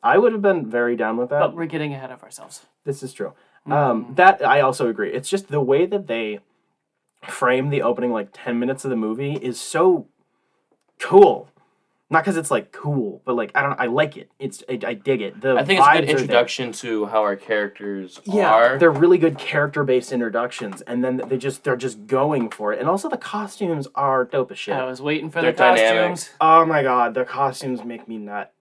I 0.03 0.19
would 0.19 0.33
have 0.33 0.43
been 0.43 0.67
very 0.67 0.95
down 0.95 1.17
with 1.17 1.31
that. 1.31 1.41
But 1.41 1.55
we're 1.55 1.67
getting 1.67 1.93
ahead 1.95 2.11
of 2.11 2.23
ourselves. 2.23 2.67
this 2.85 3.03
is 3.03 3.13
true. 3.13 3.33
Um, 3.69 4.13
that 4.15 4.47
I 4.47 4.61
also 4.61 4.89
agree. 4.89 5.13
It's 5.13 5.29
just 5.29 5.49
the 5.49 5.61
way 5.61 5.87
that 5.87 6.07
they 6.07 6.39
frame 7.25 7.71
the 7.71 7.83
opening 7.83 8.13
like 8.13 8.29
ten 8.33 8.61
minutes 8.61 8.85
of 8.85 8.91
the 8.91 8.97
movie 8.97 9.33
is 9.33 9.61
so 9.61 10.07
cool. 11.01 11.49
Not 12.09 12.23
because 12.23 12.37
it's 12.37 12.53
like 12.53 12.71
cool, 12.71 13.21
but 13.25 13.35
like 13.35 13.51
I 13.57 13.63
don't. 13.63 13.81
I 13.81 13.87
like 13.87 14.17
it. 14.17 14.31
It's 14.39 14.63
I, 14.69 14.79
I 14.87 14.95
dig 14.95 15.21
it. 15.21 15.41
The 15.41 15.57
I 15.57 15.65
think 15.65 15.81
it's 15.81 15.89
a 15.89 15.91
vibes 15.91 16.01
good 16.03 16.09
introduction 16.11 16.71
to 16.73 17.07
how 17.07 17.23
our 17.23 17.35
characters 17.35 18.21
Yeah, 18.25 18.49
are. 18.53 18.79
they're 18.79 18.93
really 18.93 19.19
good 19.19 19.39
character 19.39 19.83
based 19.83 20.13
introductions, 20.13 20.83
and 20.83 21.03
then 21.03 21.17
they 21.29 21.37
just 21.37 21.65
they're 21.65 21.75
just 21.77 22.07
going 22.07 22.49
for 22.51 22.73
it. 22.73 22.79
And 22.79 22.89
also 22.89 23.09
the 23.09 23.17
costumes 23.17 23.89
are 23.97 24.25
dope 24.25 24.53
as 24.53 24.59
shit. 24.59 24.77
I 24.77 24.85
was 24.85 25.03
waiting 25.03 25.31
for 25.31 25.43
They're 25.43 25.51
the 25.51 25.59
dynamic. 25.59 26.11
costumes. 26.11 26.37
Oh 26.41 26.65
my 26.65 26.85
god, 26.85 27.15
the 27.15 27.25
costumes 27.25 27.83
make 27.83 28.07
me 28.07 28.19
nut. 28.19 28.53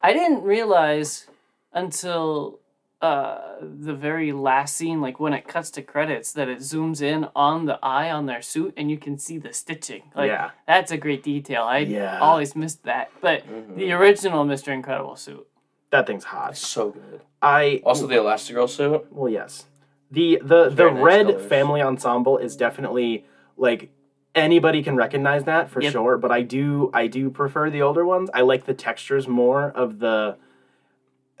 I 0.00 0.14
didn't 0.14 0.42
realize 0.42 1.26
until 1.74 2.58
uh, 3.00 3.38
the 3.60 3.94
very 3.94 4.32
last 4.32 4.76
scene, 4.76 5.00
like 5.00 5.20
when 5.20 5.32
it 5.32 5.46
cuts 5.46 5.70
to 5.72 5.82
credits, 5.82 6.32
that 6.32 6.48
it 6.48 6.58
zooms 6.58 7.00
in 7.00 7.28
on 7.36 7.66
the 7.66 7.78
eye 7.82 8.10
on 8.10 8.26
their 8.26 8.42
suit 8.42 8.74
and 8.76 8.90
you 8.90 8.98
can 8.98 9.16
see 9.18 9.38
the 9.38 9.52
stitching. 9.52 10.02
Like 10.16 10.28
Yeah. 10.30 10.50
that's 10.66 10.90
a 10.90 10.96
great 10.96 11.22
detail. 11.22 11.62
I 11.62 11.78
Yeah. 11.78 12.18
always 12.18 12.56
missed 12.56 12.82
that. 12.84 13.10
But 13.20 13.42
the 13.76 13.92
original 13.92 14.44
Mr. 14.44 14.72
Incredible 14.72 15.14
suit. 15.16 15.46
That 15.90 16.06
thing's 16.06 16.24
hot. 16.24 16.56
so 16.56 16.90
good. 16.90 17.20
I 17.40 17.80
Also, 17.84 18.06
the 18.08 18.16
Elastigirl 18.16 18.68
suit. 18.68 19.06
Well, 19.12 19.30
yes. 19.32 19.66
The 20.10 20.40
the 20.42 20.68
the 20.68 20.90
nice 20.90 21.02
red 21.02 21.26
colors. 21.26 21.46
family 21.46 21.80
ensemble 21.82 22.36
is 22.38 22.56
definitely 22.56 23.26
like 23.56 23.90
anybody 24.34 24.82
can 24.82 24.96
recognize 24.96 25.44
that 25.44 25.70
for 25.70 25.80
Yep. 25.80 25.92
sure. 25.92 26.18
But 26.18 26.32
I 26.32 26.42
do 26.42 26.90
I 26.92 27.06
do 27.06 27.30
prefer 27.30 27.70
the 27.70 27.82
older 27.82 28.04
ones. 28.04 28.28
I 28.34 28.40
like 28.40 28.64
the 28.66 28.74
textures 28.74 29.28
more 29.28 29.70
of 29.76 30.00
the 30.00 30.36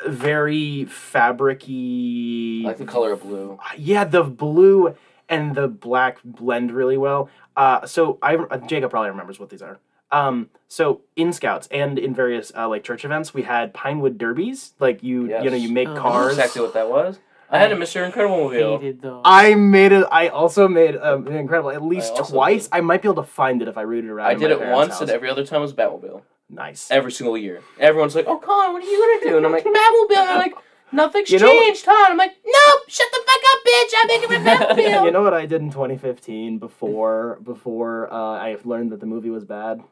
very 0.06 0.86
fabricy. 0.88 2.64
I 2.64 2.68
like 2.68 2.78
the 2.78 2.84
color 2.84 3.12
of 3.12 3.22
blue. 3.22 3.58
yeah, 3.76 4.04
the 4.04 4.22
blue 4.22 4.94
and 5.28 5.54
the 5.54 5.68
black 5.68 6.18
blend 6.24 6.72
really 6.72 6.96
well. 6.96 7.28
Uh, 7.56 7.86
so 7.86 8.18
I 8.22 8.36
uh, 8.36 8.58
Jacob 8.58 8.90
probably 8.90 9.10
remembers 9.10 9.38
what 9.38 9.50
these 9.50 9.62
are. 9.62 9.78
Um, 10.10 10.48
so 10.68 11.02
in 11.16 11.32
Scouts 11.32 11.68
and 11.70 11.98
in 11.98 12.14
various 12.14 12.50
uh, 12.56 12.68
like 12.68 12.82
church 12.84 13.04
events, 13.04 13.34
we 13.34 13.42
had 13.42 13.74
Pinewood 13.74 14.16
derbies. 14.18 14.72
Like 14.78 15.02
you, 15.02 15.22
you 15.42 15.50
know, 15.50 15.56
you 15.56 15.70
make 15.70 15.88
Oh. 15.88 15.96
Cars. 15.96 16.32
exactly 16.32 16.62
what 16.62 16.74
that 16.74 16.88
was. 16.88 17.18
I 17.50 17.58
had 17.58 17.72
a 17.72 17.76
Mr. 17.76 18.04
Incredible 18.04 18.36
mobile. 18.36 18.78
Hated 18.78 19.00
those. 19.00 19.22
I 19.24 19.54
made 19.54 19.92
it. 19.92 20.06
I 20.12 20.28
also 20.28 20.68
made 20.68 20.96
um, 20.96 21.26
incredible 21.28 21.70
at 21.70 21.82
least 21.82 22.12
also 22.12 22.34
twice. 22.34 22.64
did. 22.68 22.76
I 22.76 22.80
might 22.82 23.00
be 23.00 23.08
able 23.08 23.22
to 23.22 23.28
find 23.28 23.62
it 23.62 23.68
if 23.68 23.78
I 23.78 23.82
root 23.82 24.04
it 24.04 24.10
around. 24.10 24.26
I 24.28 24.34
did 24.34 24.50
my 24.58 24.66
it 24.66 24.70
once, 24.70 24.92
house. 24.92 25.00
and 25.00 25.10
every 25.10 25.30
other 25.30 25.46
time 25.46 25.62
was 25.62 25.72
Batmobile. 25.72 26.22
Nice. 26.50 26.90
Every 26.90 27.12
single 27.12 27.36
year. 27.36 27.62
Everyone's 27.78 28.14
like, 28.14 28.26
"Oh, 28.26 28.38
Colin, 28.38 28.72
what 28.72 28.82
are 28.82 28.86
you 28.86 29.20
gonna 29.20 29.30
do?" 29.32 29.36
And 29.36 29.46
I'm 29.46 29.52
like, 29.52 29.64
"Batmobile." 29.64 30.16
And 30.16 30.30
I'm 30.30 30.38
like, 30.38 30.54
Nothing's 30.90 31.30
You 31.30 31.38
know- 31.38 31.50
changed, 31.50 31.84
huh? 31.86 32.06
I'm 32.10 32.16
like, 32.16 32.32
nope, 32.46 32.80
shut 32.88 33.06
the 33.12 33.20
fuck 33.26 33.42
up, 33.52 33.60
bitch. 33.66 33.92
I'm 33.94 34.06
making 34.06 34.30
my 34.30 34.74
Batmobile. 34.74 35.04
you 35.04 35.10
know 35.10 35.20
what 35.22 35.34
I 35.34 35.44
did 35.44 35.60
in 35.60 35.70
2015 35.70 36.56
before 36.58 37.38
before 37.42 38.10
uh, 38.10 38.16
I 38.16 38.56
learned 38.64 38.92
that 38.92 39.00
the 39.00 39.04
movie 39.04 39.28
was 39.28 39.44
bad. 39.44 39.82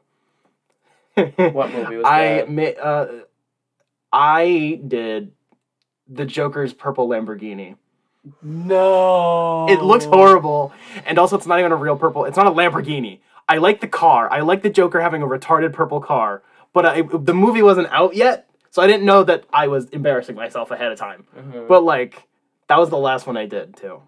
What 1.14 1.70
movie 1.72 1.96
was 1.96 2.04
I 2.06 2.44
bad? 2.46 2.50
ma- 2.50 2.62
uh, 2.82 3.08
I 4.10 4.80
did 4.88 5.32
the 6.08 6.24
Joker's 6.24 6.72
purple 6.72 7.06
Lamborghini. 7.08 7.76
No. 8.42 9.66
It 9.68 9.82
looks 9.82 10.04
horrible, 10.06 10.72
and 11.04 11.18
also 11.18 11.36
it's 11.36 11.46
not 11.46 11.58
even 11.58 11.72
a 11.72 11.76
real 11.76 11.96
purple. 11.96 12.24
It's 12.24 12.36
not 12.36 12.46
a 12.46 12.50
Lamborghini. 12.50 13.20
I 13.48 13.58
like 13.58 13.80
the 13.80 13.86
car. 13.88 14.30
I 14.32 14.40
like 14.40 14.62
the 14.62 14.70
Joker 14.70 15.00
having 15.00 15.22
a 15.22 15.26
retarded 15.26 15.72
purple 15.72 16.00
car, 16.00 16.42
but 16.76 16.84
I, 16.84 17.00
the 17.00 17.32
movie 17.32 17.62
wasn't 17.62 17.88
out 17.90 18.14
yet, 18.14 18.50
so 18.70 18.82
I 18.82 18.86
didn't 18.86 19.06
know 19.06 19.24
that 19.24 19.44
I 19.50 19.66
was 19.68 19.86
embarrassing 19.88 20.36
myself 20.36 20.70
ahead 20.70 20.92
of 20.92 20.98
time. 20.98 21.24
Mhm. 21.34 21.66
But 21.68 21.84
like, 21.84 22.22
that 22.68 22.78
was 22.78 22.90
the 22.90 22.98
last 22.98 23.26
one 23.26 23.38
I 23.38 23.46
did 23.46 23.74
too. 23.76 24.02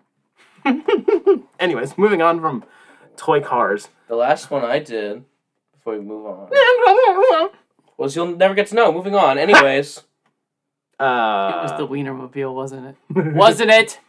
Anyways, 1.58 1.96
moving 1.96 2.20
on 2.20 2.40
from 2.40 2.64
toy 3.16 3.40
cars. 3.40 3.88
The 4.08 4.16
last 4.16 4.50
one 4.50 4.64
I 4.64 4.80
did, 4.80 5.24
before 5.72 5.94
we 5.94 6.00
move 6.04 6.26
on, 6.26 7.50
was 7.96 8.14
You'll 8.14 8.36
Never 8.36 8.52
Get 8.54 8.66
to 8.68 8.74
Know. 8.74 8.92
Moving 8.92 9.14
on. 9.14 9.38
Anyways. 9.38 10.02
Uh, 11.00 11.52
It 11.54 11.62
was 11.62 11.78
the 11.78 11.86
Wienermobile, 11.86 12.52
wasn't 12.52 12.84
it? 12.88 12.96
Wasn't 13.36 13.70
it? 13.70 14.00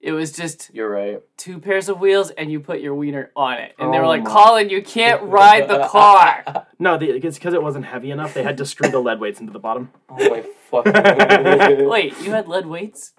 Fuck. 0.00 0.08
It 0.08 0.12
was 0.12 0.32
just 0.32 0.70
You're 0.74 0.90
right. 0.90 1.22
two 1.36 1.58
pairs 1.58 1.88
of 1.88 1.98
wheels 2.00 2.30
and 2.30 2.50
you 2.50 2.60
put 2.60 2.80
your 2.80 2.94
wiener 2.94 3.30
on 3.34 3.54
it. 3.58 3.74
And 3.78 3.92
they 3.92 3.98
were 3.98 4.04
Oh 4.04 4.08
like, 4.08 4.22
my 4.24 4.30
Colin, 4.30 4.68
you 4.70 4.82
can't 4.82 5.22
ride 5.24 5.68
the 5.68 5.86
car. 5.88 6.66
no, 6.78 6.96
the, 6.98 7.10
it's 7.10 7.38
because 7.38 7.54
it 7.54 7.62
wasn't 7.62 7.86
heavy 7.86 8.10
enough. 8.10 8.34
They 8.34 8.42
had 8.42 8.56
to 8.58 8.66
screw 8.66 8.88
the 8.90 9.00
lead 9.00 9.20
weights 9.20 9.40
into 9.40 9.52
the 9.52 9.58
bottom. 9.58 9.90
Oh 10.08 10.30
my 10.30 10.44
fucking. 10.70 11.88
Wait, 11.88 12.20
you 12.22 12.30
had 12.32 12.48
lead 12.48 12.66
weights? 12.66 13.12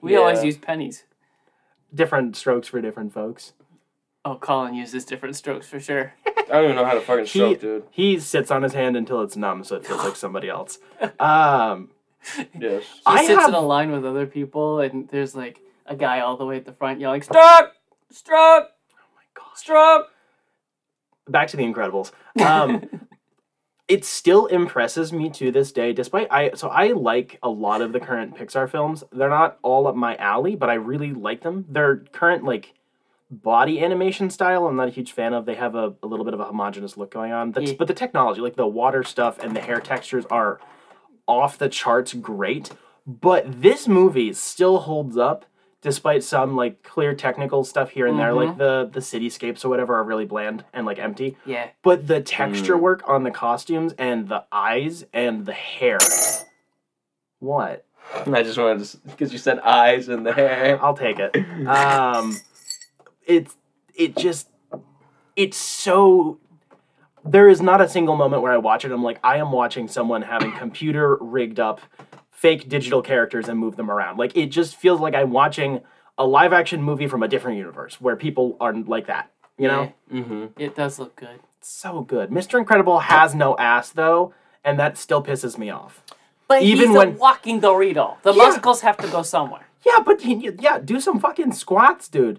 We 0.00 0.16
always 0.16 0.38
Yeah. 0.38 0.44
used 0.44 0.62
pennies. 0.62 1.04
Different 1.94 2.36
strokes 2.36 2.68
for 2.68 2.80
different 2.80 3.12
folks. 3.12 3.52
Oh, 4.24 4.36
Colin 4.36 4.74
uses 4.74 5.04
different 5.04 5.36
strokes 5.36 5.66
for 5.68 5.78
sure. 5.78 6.14
I 6.26 6.42
don't 6.48 6.64
even 6.64 6.76
know 6.76 6.84
how 6.84 6.94
to 6.94 7.00
fucking 7.00 7.24
He, 7.26 7.28
stroke, 7.28 7.60
dude. 7.60 7.82
he 7.90 8.18
sits 8.18 8.50
on 8.50 8.62
his 8.62 8.72
hand 8.72 8.96
until 8.96 9.20
it's 9.22 9.36
numb, 9.36 9.64
so 9.64 9.76
it 9.76 9.86
feels 9.86 10.02
like 10.02 10.16
somebody 10.16 10.48
else. 10.48 10.78
Um, 11.20 11.90
Yes. 12.58 12.84
He 12.84 13.02
I 13.04 13.26
sits 13.26 13.38
have- 13.40 13.48
in 13.50 13.54
a 13.54 13.60
line 13.60 13.92
with 13.92 14.04
other 14.06 14.24
people, 14.26 14.80
and 14.80 15.08
there's 15.10 15.34
like 15.36 15.60
a 15.86 15.96
guy 15.96 16.20
all 16.20 16.36
the 16.36 16.46
way 16.46 16.56
at 16.56 16.64
the 16.64 16.72
front 16.72 17.00
yelling, 17.00 17.22
"Stroke, 17.22 17.72
stroke, 18.10 18.70
stroke." 19.54 20.10
back 21.28 21.48
to 21.48 21.56
the 21.56 21.64
Incredibles. 21.64 22.12
Um, 22.40 23.08
it 23.88 24.04
still 24.04 24.46
impresses 24.46 25.12
me 25.12 25.30
to 25.30 25.50
this 25.50 25.72
day, 25.72 25.92
despite 25.92 26.28
I. 26.30 26.52
So 26.54 26.68
I 26.68 26.92
like 26.92 27.38
a 27.42 27.48
lot 27.48 27.80
of 27.80 27.92
the 27.92 28.00
current 28.00 28.36
Pixar 28.36 28.68
films. 28.70 29.04
They're 29.12 29.28
not 29.28 29.58
all 29.62 29.86
up 29.86 29.96
my 29.96 30.16
alley, 30.16 30.56
but 30.56 30.70
I 30.70 30.74
really 30.74 31.12
like 31.12 31.42
them. 31.42 31.66
Their 31.68 31.96
current 31.96 32.44
like 32.44 32.74
body 33.30 33.82
animation 33.82 34.30
style, 34.30 34.66
I'm 34.66 34.76
not 34.76 34.88
a 34.88 34.92
huge 34.92 35.12
fan 35.12 35.34
of. 35.34 35.46
They 35.46 35.54
have 35.54 35.74
a, 35.74 35.94
a 36.02 36.06
little 36.06 36.24
bit 36.24 36.34
of 36.34 36.40
a 36.40 36.44
homogenous 36.44 36.96
look 36.96 37.10
going 37.10 37.32
on. 37.32 37.52
That's, 37.52 37.70
Yeah. 37.70 37.76
But 37.78 37.88
the 37.88 37.94
technology, 37.94 38.40
like 38.40 38.56
the 38.56 38.66
water 38.66 39.02
stuff 39.02 39.38
and 39.42 39.56
the 39.56 39.60
hair 39.60 39.80
textures, 39.80 40.24
are 40.30 40.60
off 41.26 41.58
the 41.58 41.68
charts 41.68 42.12
great. 42.14 42.70
But 43.06 43.60
this 43.60 43.86
movie 43.86 44.32
still 44.32 44.80
holds 44.80 45.16
up 45.18 45.44
despite 45.84 46.24
some 46.24 46.56
like 46.56 46.82
clear 46.82 47.14
technical 47.14 47.62
stuff 47.62 47.90
here 47.90 48.06
and 48.06 48.18
there 48.18 48.32
like 48.32 48.56
the 48.56 48.88
the 48.90 49.00
cityscapes 49.00 49.66
or 49.66 49.68
whatever 49.68 49.94
are 49.94 50.02
really 50.02 50.24
bland 50.24 50.64
and 50.72 50.86
like 50.86 50.98
empty. 50.98 51.36
Yeah. 51.44 51.68
but 51.82 52.08
the 52.08 52.22
texture 52.22 52.76
work 52.76 53.02
on 53.06 53.22
the 53.22 53.30
costumes 53.30 53.92
and 53.98 54.28
the 54.28 54.44
eyes 54.50 55.04
and 55.12 55.44
the 55.44 55.52
hair. 55.52 55.98
What? 57.38 57.84
I 58.26 58.42
just 58.42 58.56
wanted 58.58 58.84
to, 58.84 58.98
because 59.08 59.32
you 59.32 59.38
said 59.38 59.58
eyes 59.60 60.08
and 60.08 60.24
the 60.26 60.32
hair. 60.32 60.82
i'll 60.82 60.96
take 60.96 61.18
it. 61.20 61.36
Um 61.68 62.38
it's 63.26 63.54
it 63.94 64.16
just 64.16 64.48
it's 65.36 65.58
so 65.58 66.38
there 67.26 67.48
is 67.48 67.60
not 67.60 67.82
a 67.82 67.88
single 67.88 68.16
moment 68.16 68.40
where 68.40 68.52
i 68.52 68.56
watch 68.56 68.86
it. 68.86 68.90
I'm 68.90 69.02
like 69.02 69.20
i 69.22 69.36
am 69.36 69.52
watching 69.52 69.86
someone 69.86 70.22
having 70.22 70.50
computer 70.52 71.18
rigged 71.20 71.60
up 71.60 71.82
fake 72.44 72.68
digital 72.68 73.00
characters 73.10 73.48
and 73.48 73.58
move 73.58 73.74
them 73.76 73.90
around 73.90 74.18
like 74.18 74.36
it 74.36 74.46
just 74.58 74.76
feels 74.76 75.00
like 75.00 75.14
i'm 75.14 75.30
watching 75.30 75.80
a 76.18 76.26
live 76.36 76.52
action 76.52 76.82
movie 76.82 77.06
from 77.12 77.22
a 77.22 77.28
different 77.34 77.56
universe 77.56 77.94
where 78.04 78.16
people 78.26 78.46
are 78.60 78.74
like 78.94 79.06
that 79.06 79.30
you 79.56 79.66
know 79.72 79.82
Yeah, 80.10 80.20
Mm-hmm. 80.20 80.44
it 80.66 80.72
does 80.76 80.98
look 80.98 81.16
good. 81.16 81.38
so 81.60 82.02
good 82.02 82.28
mr 82.30 82.58
incredible 82.58 82.98
has 83.14 83.34
no 83.34 83.56
ass 83.56 83.86
though 83.90 84.34
and 84.62 84.78
that 84.78 84.98
still 84.98 85.22
pisses 85.30 85.56
me 85.56 85.70
off 85.70 86.02
But 86.48 86.60
Even 86.62 86.88
he's 86.88 86.96
when- 86.98 87.08
a 87.16 87.18
walking 87.26 87.58
Dorito. 87.62 88.06
The 88.22 88.32
Yeah. 88.34 88.42
muscles 88.44 88.80
have 88.82 88.98
to 89.04 89.08
go 89.16 89.22
somewhere. 89.22 89.66
Yeah, 89.88 90.00
but 90.08 90.20
he, 90.26 90.32
yeah, 90.66 90.76
do 90.92 90.96
some 91.06 91.18
fucking 91.18 91.52
squats, 91.52 92.04
dude. 92.16 92.38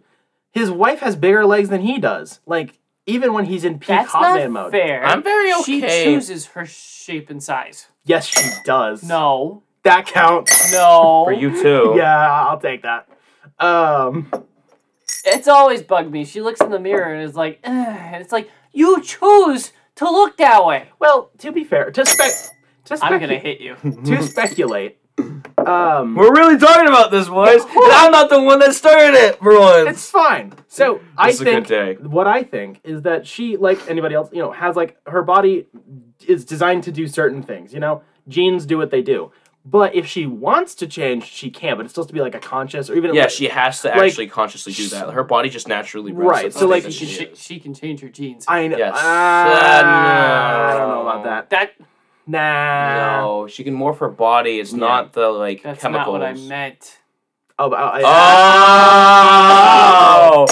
His 0.60 0.70
wife 0.84 1.00
has 1.06 1.16
bigger 1.26 1.44
legs 1.54 1.70
than 1.74 1.82
he 1.90 1.96
does. 2.10 2.40
Like 2.46 2.70
even 3.08 3.30
when 3.36 3.46
he's 3.52 3.64
in 3.70 3.76
peak 3.80 3.88
That's 3.98 4.12
hot 4.12 4.22
not 4.22 4.36
man 4.42 4.52
mode. 4.58 4.72
fair. 4.72 5.04
I'm 5.04 5.24
very 5.24 5.52
okay. 5.60 5.64
She 5.64 5.82
chooses 6.06 6.42
her 6.54 6.66
shape 6.68 7.32
and 7.34 7.42
size. 7.42 7.88
Yes, 8.12 8.24
she 8.34 8.46
does. 8.64 9.02
No, 9.04 9.64
that 9.86 10.06
counts. 10.06 10.72
no. 10.72 11.24
For 11.26 11.32
you 11.34 11.50
too. 11.62 11.94
Yeah, 11.96 12.32
I'll 12.48 12.60
take 12.60 12.84
that. 12.84 13.08
Um, 13.60 14.30
It's 15.24 15.48
always 15.48 15.82
bugged 15.82 16.12
me. 16.12 16.26
She 16.26 16.42
looks 16.42 16.62
in 16.62 16.70
the 16.70 16.80
mirror 16.80 17.14
and 17.14 17.24
is 17.24 17.36
like, 17.36 17.60
Ugh. 17.64 17.72
and 17.74 18.22
it's 18.22 18.32
like 18.32 18.50
you 18.74 19.02
choose 19.02 19.72
to 19.96 20.06
look 20.06 20.38
that 20.38 20.66
way. 20.66 20.90
well, 21.00 21.32
to 21.40 21.52
be 21.52 21.64
fair, 21.64 21.90
to 21.92 22.06
spec, 22.06 22.32
to 22.86 22.98
I'm 23.02 23.20
gonna 23.20 23.40
hit 23.40 23.62
you. 23.62 23.76
to 24.06 24.22
speculate. 24.24 24.98
Um, 25.66 26.16
We're 26.16 26.34
really 26.34 26.58
talking 26.60 26.88
about 26.88 27.10
this, 27.10 27.30
boys. 27.30 27.62
and 27.64 27.72
I'm 27.94 28.12
not 28.12 28.30
the 28.30 28.42
one 28.42 28.60
that 28.60 28.74
started 28.76 29.16
it, 29.16 29.40
for 29.40 29.58
once. 29.60 29.90
it's 29.90 30.10
fine. 30.12 30.54
So 30.68 31.00
I 31.18 31.28
This 31.28 31.36
is 31.36 31.42
a 31.42 31.46
think 31.46 31.68
good 31.68 31.98
day. 32.04 32.08
what 32.08 32.28
I 32.28 32.44
think 32.44 32.82
is 32.84 33.04
that 33.04 33.26
she, 33.26 33.56
like 33.58 33.80
anybody 33.90 34.14
else, 34.14 34.30
you 34.34 34.40
know, 34.40 34.52
has 34.52 34.76
like 34.76 34.98
her 35.08 35.24
body 35.24 35.68
is 36.28 36.44
designed 36.46 36.84
to 36.84 36.92
do 36.92 37.08
certain 37.08 37.42
things. 37.42 37.74
You 37.74 37.80
know, 37.80 38.04
genes 38.28 38.66
do 38.66 38.78
what 38.78 38.92
they 38.92 39.02
do. 39.02 39.32
But 39.68 39.96
if 39.96 40.06
she 40.06 40.28
wants 40.28 40.76
to 40.76 40.86
change, 40.88 41.26
she 41.26 41.50
can. 41.50 41.78
But 41.78 41.86
it's 41.88 41.94
supposed 41.96 42.10
to 42.10 42.14
be 42.14 42.22
like 42.22 42.36
a 42.36 42.40
conscious 42.40 42.88
or 42.90 42.96
even 42.96 43.16
Yeah, 43.16 43.24
like- 43.24 43.32
she 43.32 43.48
has 43.48 43.82
to 43.82 43.88
like- 43.90 43.98
actually 44.12 44.28
consciously 44.28 44.74
do 44.74 44.88
that. 44.90 45.10
Her 45.12 45.24
body 45.24 45.50
just 45.50 45.68
naturally 45.68 46.12
Right, 46.12 46.54
so, 46.54 46.68
like, 46.68 46.84
she, 46.84 47.06
she, 47.08 47.32
she 47.34 47.60
can 47.60 47.74
change 47.74 48.02
her 48.02 48.10
genes. 48.10 48.46
I 48.48 48.68
know. 48.68 48.78
Yes. 48.78 48.94
Ah, 48.96 49.48
Uh, 50.70 50.74
I 50.74 50.78
don't 50.78 50.90
know 50.90 51.02
about 51.08 51.24
that. 51.24 51.50
that 51.50 51.72
Nah. 52.28 53.22
No, 53.22 53.48
she 53.48 53.64
can 53.64 53.76
morph 53.78 53.98
her 54.00 54.10
body. 54.10 54.60
It's 54.60 54.74
not 54.74 55.14
the 55.14 55.30
like 55.30 55.62
that's 55.64 55.82
chemicals. 55.82 56.08
not 56.08 56.12
what 56.12 56.24
I 56.24 56.34
meant. 56.34 57.00
Oh, 57.58 57.70
but 57.70 57.78
I- 57.80 58.02
Oh! 60.38 60.46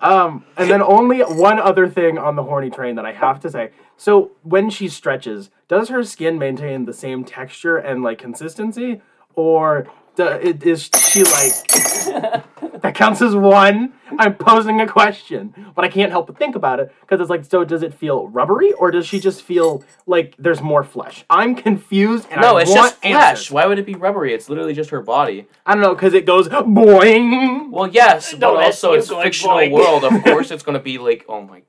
Um, 0.00 0.44
and 0.56 0.70
then 0.70 0.82
only 0.82 1.20
one 1.20 1.58
other 1.58 1.88
thing 1.88 2.18
on 2.18 2.36
the 2.36 2.42
horny 2.42 2.70
train 2.70 2.96
that 2.96 3.06
I 3.06 3.12
have 3.12 3.40
to 3.40 3.50
say. 3.50 3.70
So 3.96 4.32
when 4.42 4.68
she 4.68 4.88
stretches, 4.88 5.50
does 5.68 5.88
her 5.88 6.04
skin 6.04 6.38
maintain 6.38 6.84
the 6.84 6.92
same 6.92 7.24
texture 7.24 7.76
and 7.76 8.02
like 8.02 8.18
consistency, 8.18 9.00
or 9.34 9.88
do, 10.14 10.26
is 10.26 10.90
she 10.98 11.24
like 11.24 12.44
that 12.86 12.94
counts 12.94 13.20
as 13.22 13.34
one? 13.34 13.92
I'm 14.18 14.34
posing 14.36 14.80
a 14.80 14.86
question, 14.86 15.52
but 15.74 15.84
I 15.84 15.88
can't 15.88 16.10
help 16.12 16.28
but 16.28 16.38
think 16.38 16.54
about 16.54 16.78
it 16.80 16.94
because 17.00 17.20
it's 17.20 17.28
like, 17.30 17.44
so 17.44 17.64
does 17.64 17.82
it 17.82 17.92
feel 17.92 18.28
rubbery, 18.28 18.72
or 18.74 18.90
does 18.90 19.06
she 19.06 19.18
just 19.20 19.42
feel 19.42 19.82
like 20.06 20.34
there's 20.38 20.60
more 20.62 20.84
flesh? 20.84 21.24
I'm 21.28 21.54
confused, 21.56 22.28
and 22.30 22.40
no, 22.40 22.56
I 22.56 22.62
it's 22.62 22.70
want 22.70 22.82
just 22.92 23.02
flesh. 23.02 23.12
answers. 23.12 23.50
Why 23.50 23.66
would 23.66 23.78
it 23.78 23.86
be 23.86 23.94
rubbery? 23.94 24.32
It's 24.32 24.48
literally 24.48 24.74
just 24.74 24.90
her 24.90 25.00
body. 25.00 25.46
I 25.66 25.74
don't 25.74 25.82
know 25.82 25.94
because 25.94 26.14
it 26.14 26.24
goes 26.24 26.48
boing. 26.48 27.70
Well, 27.70 27.88
yes, 27.88 28.30
but 28.32 28.40
No, 28.40 28.56
that's 28.58 28.82
also 28.84 28.92
it's 28.96 29.10
fictional 29.10 29.56
boing. 29.56 29.72
world. 29.72 30.04
Of 30.04 30.22
course, 30.24 30.50
it's 30.50 30.62
gonna 30.62 30.78
be 30.80 30.98
like, 30.98 31.24
oh 31.28 31.42
my. 31.42 31.62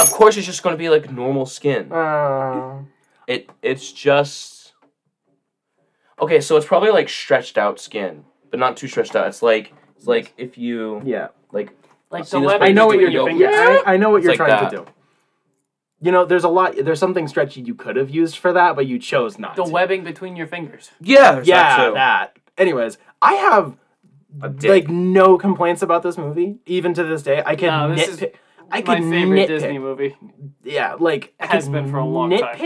Of 0.00 0.10
course, 0.12 0.36
it's 0.36 0.46
just 0.46 0.62
gonna 0.62 0.76
be 0.76 0.88
like 0.88 1.10
normal 1.10 1.46
skin. 1.46 1.92
Uh, 1.92 2.82
It 3.26 3.50
it's 3.62 3.92
just. 3.92 4.72
Okay, 6.20 6.40
so 6.40 6.56
it's 6.56 6.66
probably 6.66 6.90
like 6.90 7.08
stretched 7.08 7.58
out 7.58 7.80
skin, 7.80 8.24
but 8.50 8.60
not 8.60 8.76
too 8.76 8.86
stretched 8.86 9.16
out. 9.16 9.26
It's 9.26 9.42
like 9.42 9.74
it's 10.02 10.08
like 10.08 10.32
if 10.36 10.58
you 10.58 11.00
yeah. 11.04 11.28
like 11.52 11.70
Like 12.10 12.24
See 12.24 12.36
the 12.36 12.40
this 12.40 12.46
web. 12.48 12.62
I 12.62 12.72
know 12.72 12.86
what 12.86 12.92
between 12.98 13.12
you're 13.12 13.28
your 13.28 13.38
doing. 13.38 13.50
fingers? 13.50 13.82
I, 13.86 13.94
I 13.94 13.96
know 13.96 14.10
what 14.10 14.16
It's 14.18 14.24
you're 14.24 14.32
like 14.32 14.36
trying 14.38 14.62
that. 14.62 14.70
to 14.70 14.76
do. 14.78 14.86
You 16.00 16.10
know, 16.10 16.24
there's 16.24 16.42
a 16.44 16.48
lot. 16.48 16.74
There's 16.76 16.98
something 16.98 17.28
stretchy 17.28 17.60
you 17.60 17.74
could 17.76 17.94
have 17.96 18.10
used 18.10 18.36
for 18.38 18.52
that, 18.52 18.74
but 18.74 18.86
you 18.86 18.98
chose 18.98 19.38
not. 19.38 19.54
The 19.56 19.64
to. 19.64 19.70
webbing 19.70 20.02
between 20.04 20.34
your 20.34 20.48
fingers. 20.48 20.90
yeah, 21.00 21.32
there's 21.32 21.46
Yeah, 21.46 21.76
that 21.76 21.86
too. 21.88 21.94
that. 21.94 22.36
Anyways, 22.58 22.98
I 23.22 23.34
have 23.34 23.76
like 24.62 24.88
no 24.88 25.38
complaints 25.38 25.80
about 25.82 26.02
this 26.02 26.18
movie, 26.18 26.58
even 26.66 26.92
to 26.94 27.04
this 27.04 27.22
day. 27.22 27.42
I 27.46 27.54
can 27.54 27.68
No, 27.90 27.94
this 27.94 28.08
is 28.08 28.18
nitpick. 28.20 28.34
I 28.70 28.78
My 28.78 28.82
can 28.82 29.10
favorite 29.10 29.44
nitpick. 29.44 29.46
Disney 29.48 29.78
movie. 29.78 30.16
Yeah, 30.64 30.94
like 30.98 31.34
I 31.38 31.46
Has 31.46 31.68
been 31.68 31.88
for 31.90 31.98
a 31.98 32.04
long 32.04 32.30
time. 32.30 32.56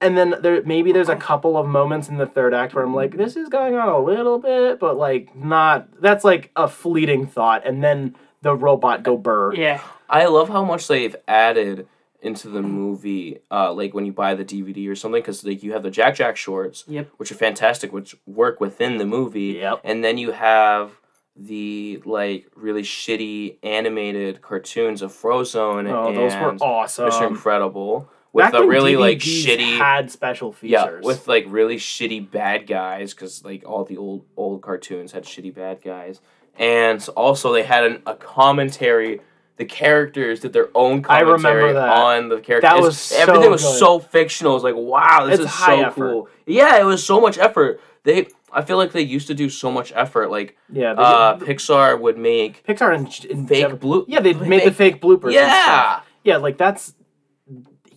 Nitpick. 0.00 0.06
And 0.06 0.16
then 0.16 0.34
there 0.42 0.62
maybe 0.64 0.92
there's 0.92 1.08
a 1.08 1.16
couple 1.16 1.56
of 1.56 1.66
moments 1.66 2.08
in 2.08 2.16
the 2.16 2.26
third 2.26 2.54
act 2.54 2.74
where 2.74 2.84
I'm 2.84 2.94
like, 2.94 3.16
this 3.16 3.36
is 3.36 3.48
going 3.48 3.74
on 3.74 3.88
a 3.88 3.98
little 3.98 4.38
bit, 4.38 4.78
but 4.80 4.96
like 4.96 5.34
not. 5.36 6.00
That's 6.00 6.24
like 6.24 6.50
a 6.56 6.68
fleeting 6.68 7.26
thought, 7.26 7.66
and 7.66 7.82
then 7.82 8.14
the 8.42 8.54
robot 8.54 9.02
go 9.02 9.16
burr. 9.16 9.54
Yeah. 9.54 9.80
I 10.08 10.26
love 10.26 10.48
how 10.48 10.64
much 10.64 10.86
they've 10.86 11.16
added 11.26 11.88
into 12.22 12.48
the 12.48 12.62
movie, 12.62 13.38
uh, 13.50 13.72
like 13.72 13.92
when 13.94 14.06
you 14.06 14.12
buy 14.12 14.34
the 14.34 14.44
DVD 14.44 14.88
or 14.88 14.94
something, 14.96 15.20
because 15.20 15.44
like 15.44 15.62
you 15.62 15.72
have 15.72 15.82
the 15.82 15.90
Jack 15.90 16.14
Jack 16.16 16.36
shorts, 16.36 16.84
Yep. 16.88 17.10
which 17.18 17.30
are 17.30 17.34
fantastic, 17.36 17.92
which 17.92 18.16
work 18.26 18.60
within 18.60 18.96
the 18.98 19.04
movie, 19.04 19.58
Yep. 19.60 19.80
and 19.84 20.02
then 20.02 20.16
you 20.18 20.32
have 20.32 20.92
the 21.36 22.00
like 22.04 22.46
really 22.56 22.82
shitty 22.82 23.56
animated 23.62 24.40
cartoons 24.42 25.02
of 25.02 25.12
Frozone 25.12 25.88
Oh, 25.90 26.12
those 26.14 26.32
were 26.34 26.50
and 26.50 26.62
awesome. 26.62 27.10
Mr. 27.10 27.26
Incredible 27.28 28.08
with 28.36 28.52
Back 28.52 28.54
a 28.54 28.66
really 28.66 28.96
like 28.96 29.18
shitty 29.18 29.78
had 29.78 30.10
special 30.10 30.52
features. 30.52 30.70
yeah, 30.70 31.00
with 31.02 31.26
like 31.26 31.46
really 31.48 31.76
shitty 31.76 32.30
bad 32.30 32.66
guys 32.66 33.14
because 33.14 33.42
like 33.44 33.64
all 33.66 33.84
the 33.84 33.96
old 33.96 34.24
old 34.36 34.60
cartoons 34.60 35.12
had 35.12 35.24
shitty 35.24 35.54
bad 35.54 35.80
guys, 35.82 36.20
and 36.58 37.06
also 37.16 37.52
they 37.52 37.62
had 37.62 37.84
an, 37.84 38.02
a 38.06 38.14
commentary. 38.14 39.20
The 39.56 39.64
characters 39.64 40.40
did 40.40 40.52
their 40.52 40.68
own 40.74 41.00
commentary 41.00 41.74
on 41.74 42.28
the 42.28 42.40
characters. 42.40 42.70
That 42.70 42.78
was 42.78 42.98
so 42.98 43.16
everything 43.16 43.50
was 43.50 43.62
good. 43.62 43.78
so 43.78 43.98
fictional. 43.98 44.52
It 44.52 44.56
was 44.56 44.64
like, 44.64 44.74
wow, 44.76 45.24
this 45.24 45.40
It's 45.40 45.50
is 45.50 45.58
so 45.58 45.80
effort. 45.80 45.94
cool. 45.94 46.28
Yeah, 46.44 46.78
it 46.78 46.84
was 46.84 47.02
so 47.02 47.22
much 47.22 47.38
effort. 47.38 47.80
They, 48.02 48.26
I 48.52 48.60
feel 48.60 48.76
like 48.76 48.92
they 48.92 49.00
used 49.00 49.28
to 49.28 49.34
do 49.34 49.48
so 49.48 49.70
much 49.70 49.92
effort. 49.96 50.30
Like 50.30 50.58
yeah, 50.70 50.92
they, 50.92 51.02
uh, 51.02 51.38
Pixar 51.38 51.98
would 51.98 52.18
make 52.18 52.64
Pixar 52.66 52.94
and, 52.94 53.06
and 53.30 53.48
fake 53.48 53.80
blue. 53.80 54.04
Yeah, 54.06 54.20
they 54.20 54.34
made 54.34 54.64
the 54.66 54.72
fake 54.72 55.00
bloopers. 55.00 55.32
Yeah, 55.32 56.00
yeah, 56.22 56.36
like 56.36 56.58
that's 56.58 56.92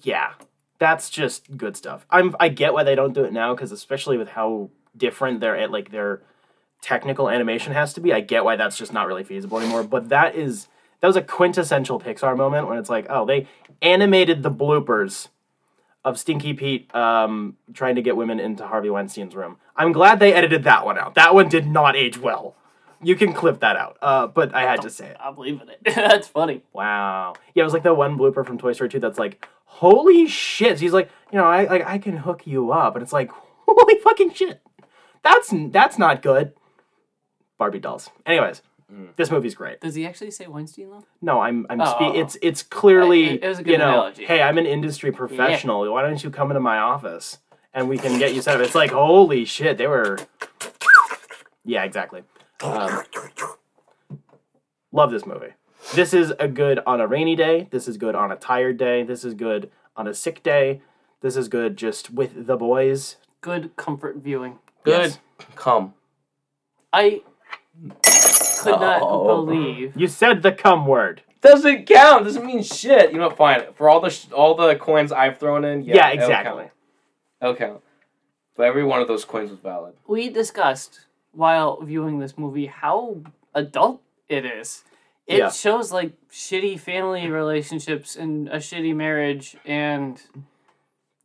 yeah, 0.02 0.34
that's 0.78 1.10
just 1.10 1.58
good 1.58 1.76
stuff. 1.78 2.06
I'm 2.10 2.36
I 2.40 2.50
get 2.50 2.74
why 2.74 2.84
they 2.84 2.96
don't 2.96 3.14
do 3.14 3.24
it 3.24 3.34
now 3.34 3.54
because 3.54 3.72
especially 3.72 4.18
with 4.18 4.30
how 4.30 4.70
different 4.96 5.40
their 5.40 5.68
like 5.68 5.92
their 5.92 6.22
technical 6.82 7.30
animation 7.30 7.74
has 7.74 7.94
to 7.94 8.02
be. 8.02 8.14
I 8.14 8.22
get 8.22 8.44
why 8.44 8.56
that's 8.56 8.78
just 8.78 8.94
not 8.94 9.08
really 9.08 9.24
feasible 9.24 9.60
anymore. 9.60 9.84
But 9.84 10.10
that 10.10 10.36
is 10.36 10.68
that 11.02 11.08
was 11.08 11.16
a 11.16 11.22
quintessential 11.22 12.00
Pixar 12.00 12.36
moment 12.36 12.68
when 12.68 12.78
it's 12.78 12.90
like, 12.90 13.08
oh, 13.10 13.26
they 13.26 13.48
animated 13.82 14.44
the 14.44 14.52
bloopers 14.52 15.30
of 16.04 16.20
Stinky 16.20 16.54
Pete 16.54 16.94
um, 16.96 17.58
trying 17.74 17.96
to 17.96 18.02
get 18.02 18.16
women 18.16 18.40
into 18.40 18.66
Harvey 18.68 18.90
Weinstein's 18.90 19.36
room. 19.36 19.58
I'm 19.76 19.92
glad 19.92 20.20
they 20.20 20.34
edited 20.34 20.64
that 20.64 20.86
one 20.86 20.98
out. 20.98 21.16
That 21.16 21.34
one 21.34 21.50
did 21.50 21.68
not 21.68 21.96
age 21.96 22.18
well. 22.18 22.56
You 23.02 23.16
can 23.16 23.34
clip 23.34 23.62
that 23.62 23.76
out. 23.78 23.98
Uh, 24.02 24.28
but 24.28 24.54
I 24.54 24.64
had 24.64 24.82
to 24.82 24.90
say 24.90 25.08
it. 25.08 25.18
I'm 25.20 25.36
believing 25.36 25.70
it. 25.70 25.80
That's 25.96 26.28
funny. 26.28 26.64
Wow. 26.74 27.34
Yeah, 27.54 27.62
it 27.62 27.64
was 27.64 27.74
like 27.74 27.84
the 27.84 27.94
one 27.94 28.18
blooper 28.18 28.46
from 28.46 28.58
Toy 28.58 28.74
Story 28.74 28.90
2 28.90 29.00
that's 29.00 29.18
like, 29.20 29.48
holy 29.66 30.28
shit. 30.28 30.80
He's 30.80 30.92
like, 30.94 31.10
you 31.32 31.38
know, 31.38 31.46
I 31.46 31.64
like 31.66 31.86
I 31.88 31.98
can 31.98 32.18
hook 32.18 32.46
you 32.46 32.72
up. 32.72 32.96
And 32.96 33.04
it's 33.04 33.14
like, 33.14 33.32
holy 33.68 34.00
fucking 34.00 34.34
shit. 34.34 34.62
That's 35.24 35.54
that's 35.72 35.98
not 35.98 36.22
good. 36.22 36.54
Barbie 37.58 37.80
dolls. 37.80 38.10
Anyways, 38.26 38.62
this 39.18 39.30
movie's 39.32 39.54
great. 39.56 39.80
Does 39.82 39.96
he 39.96 40.06
actually 40.06 40.32
say 40.32 40.48
Weinstein 40.48 40.90
though? 40.90 41.04
No, 41.22 41.40
I'm 41.40 41.68
I'm 41.70 41.80
Oh, 41.82 41.86
spe- 41.86 42.02
oh, 42.02 42.12
oh. 42.16 42.20
it's 42.20 42.38
it's 42.42 42.64
clearly 42.64 43.26
It- 43.36 43.44
it 43.44 43.48
was 43.48 43.60
a 43.60 43.64
good 43.64 43.72
you 43.74 43.78
know, 43.78 43.90
analogy. 43.90 44.26
hey, 44.26 44.42
I'm 44.42 44.58
an 44.58 44.66
industry 44.66 45.12
professional. 45.12 45.90
Why 45.92 46.02
don't 46.02 46.22
you 46.24 46.30
come 46.32 46.52
into 46.52 46.60
my 46.62 46.80
office 46.80 47.38
and 47.74 47.88
we 47.88 47.98
can 47.98 48.18
get 48.18 48.34
you 48.34 48.42
set 48.42 48.56
up? 48.60 48.66
It's 48.66 48.76
like, 48.76 48.92
holy 48.92 49.46
shit, 49.46 49.78
they 49.78 49.88
were 49.88 50.18
Yeah, 51.66 51.84
exactly. 51.84 52.24
Um, 52.62 53.04
love 54.92 55.12
this 55.12 55.26
movie. 55.26 55.54
This 55.94 56.14
is 56.14 56.34
a 56.40 56.48
good 56.48 56.80
on 56.86 57.00
a 57.00 57.08
rainy 57.08 57.36
day. 57.36 57.68
This 57.72 57.88
is 57.88 57.98
good 57.98 58.16
on 58.16 58.32
a 58.32 58.36
tired 58.36 58.78
day. 58.78 59.04
This 59.04 59.24
is 59.24 59.34
good 59.34 59.72
on 59.96 60.08
a 60.08 60.14
sick 60.14 60.44
day. 60.44 60.82
This 61.22 61.36
is 61.36 61.48
good 61.48 61.78
just 61.78 62.12
with 62.12 62.48
the 62.48 62.58
boys. 62.58 63.18
Good 63.42 63.76
comfort 63.78 64.18
viewing. 64.18 64.60
good. 64.84 65.12
Yes. 65.12 65.20
Come. 65.56 65.94
I 66.92 67.22
could 68.62 68.80
not 68.80 69.00
No. 69.02 69.24
believe. 69.46 69.96
You 69.96 70.08
said 70.08 70.42
the 70.42 70.52
cum 70.52 70.86
word. 70.86 71.22
Doesn't 71.42 71.86
count. 71.86 72.26
Doesn't 72.26 72.46
mean 72.46 72.62
shit. 72.64 73.14
You 73.14 73.20
know, 73.20 73.30
fine. 73.30 73.62
For 73.76 73.88
all 73.90 74.02
the 74.02 74.10
sh- 74.10 74.30
all 74.34 74.56
the 74.56 74.76
coins 74.76 75.14
I've 75.14 75.38
thrown 75.38 75.64
in, 75.64 75.84
yeah, 75.84 75.96
Yeah, 75.96 76.10
it'll 76.12 76.24
exactly. 76.24 76.64
count. 76.64 76.72
It'll 77.42 77.56
count. 77.56 77.84
But 78.58 78.64
every 78.66 78.84
one 78.84 79.00
of 79.02 79.08
those 79.08 79.24
coins 79.24 79.50
was 79.50 79.60
valid. 79.60 79.94
We 80.08 80.30
discussed 80.30 81.00
while 81.32 81.82
viewing 81.82 82.20
this 82.20 82.38
movie 82.38 82.66
how 82.68 83.18
adult 83.54 84.02
it 84.28 84.46
is. 84.46 84.84
It 85.28 85.38
Yeah. 85.38 85.52
shows 85.52 85.92
like 85.92 86.14
shitty 86.32 86.80
family 86.80 87.30
relationships 87.30 88.16
and 88.16 88.48
a 88.50 88.58
shitty 88.58 88.96
marriage 88.96 89.56
and 89.66 90.20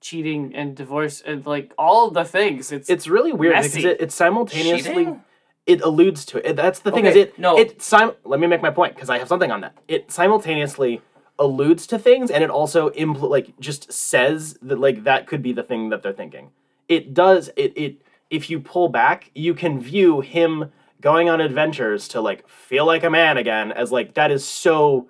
cheating 0.01 0.55
and 0.55 0.77
divorce 0.77 1.23
and 1.25 1.47
like 1.47 1.73
all 1.79 2.11
the 2.11 2.25
things. 2.25 2.71
It's, 2.73 2.91
It's 2.91 3.09
really 3.09 3.33
weird 3.33 3.55
Messy. 3.55 3.79
because 3.79 3.85
it, 3.93 4.01
it 4.03 4.13
simultaneously 4.13 4.95
Cheating? 4.95 5.21
it 5.67 5.81
alludes 5.81 6.27
to 6.27 6.47
it. 6.49 6.55
That's 6.57 6.81
the 6.81 6.93
thing 6.93 7.07
is 7.07 7.13
Okay, 7.13 7.21
it 7.23 7.39
no. 7.39 7.59
it 7.59 7.81
sim- 7.81 8.13
let 8.25 8.39
me 8.41 8.47
make 8.47 8.61
my 8.61 8.71
point 8.71 8.95
because 8.95 9.09
I 9.09 9.19
have 9.19 9.29
something 9.29 9.51
on 9.51 9.63
that. 9.63 9.75
It 9.89 10.13
simultaneously 10.13 11.01
alludes 11.39 11.87
to 11.89 11.99
things 11.99 12.31
and 12.31 12.45
it 12.45 12.51
also 12.51 12.91
impl- 12.91 13.31
like 13.31 13.59
just 13.59 13.91
says 13.93 14.59
that 14.61 14.79
like 14.79 15.05
that 15.05 15.27
could 15.27 15.43
be 15.43 15.53
the 15.55 15.63
thing 15.63 15.89
that 15.89 16.03
they're 16.03 16.13
thinking. 16.13 16.51
It 16.89 17.15
does 17.15 17.49
it 17.57 17.73
it 17.77 17.97
if 18.35 18.51
you 18.51 18.61
pull 18.61 18.89
back, 18.89 19.31
you 19.35 19.55
can 19.55 19.81
view 19.81 20.21
him 20.21 20.73
going 21.01 21.29
on 21.29 21.41
adventures 21.41 22.09
to 22.09 22.21
like 22.21 22.49
feel 22.49 22.87
like 22.87 23.05
a 23.05 23.11
man 23.11 23.37
again 23.37 23.71
as 23.73 23.93
like 23.93 24.15
that 24.15 24.31
is 24.31 24.45
so 24.45 25.09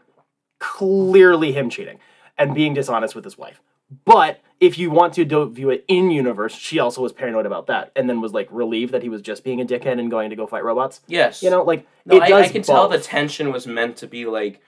clearly 0.58 1.52
him 1.52 1.70
cheating 1.70 1.98
and 2.36 2.54
being 2.54 2.74
dishonest 2.74 3.14
with 3.14 3.24
his 3.24 3.38
wife. 3.38 3.60
But 4.04 4.40
if 4.60 4.78
you 4.78 4.90
want 4.90 5.12
to 5.14 5.24
do, 5.24 5.48
view 5.48 5.70
it 5.70 5.84
in 5.88 6.10
universe, 6.10 6.54
she 6.54 6.78
also 6.78 7.02
was 7.02 7.12
paranoid 7.12 7.46
about 7.46 7.66
that, 7.68 7.92
and 7.94 8.08
then 8.08 8.20
was 8.20 8.32
like 8.32 8.48
relieved 8.50 8.92
that 8.92 9.02
he 9.02 9.08
was 9.08 9.22
just 9.22 9.44
being 9.44 9.60
a 9.60 9.64
dickhead 9.64 9.98
and 10.00 10.10
going 10.10 10.30
to 10.30 10.36
go 10.36 10.46
fight 10.46 10.64
robots. 10.64 11.00
Yes. 11.06 11.42
You 11.42 11.50
know, 11.50 11.62
like 11.62 11.86
No, 12.04 12.16
it 12.16 12.22
I, 12.22 12.28
does. 12.28 12.46
I 12.46 12.48
can 12.48 12.62
tell 12.62 12.88
the 12.88 12.98
tension 12.98 13.52
was 13.52 13.66
meant 13.66 13.96
to 13.98 14.06
be 14.06 14.26
like 14.26 14.60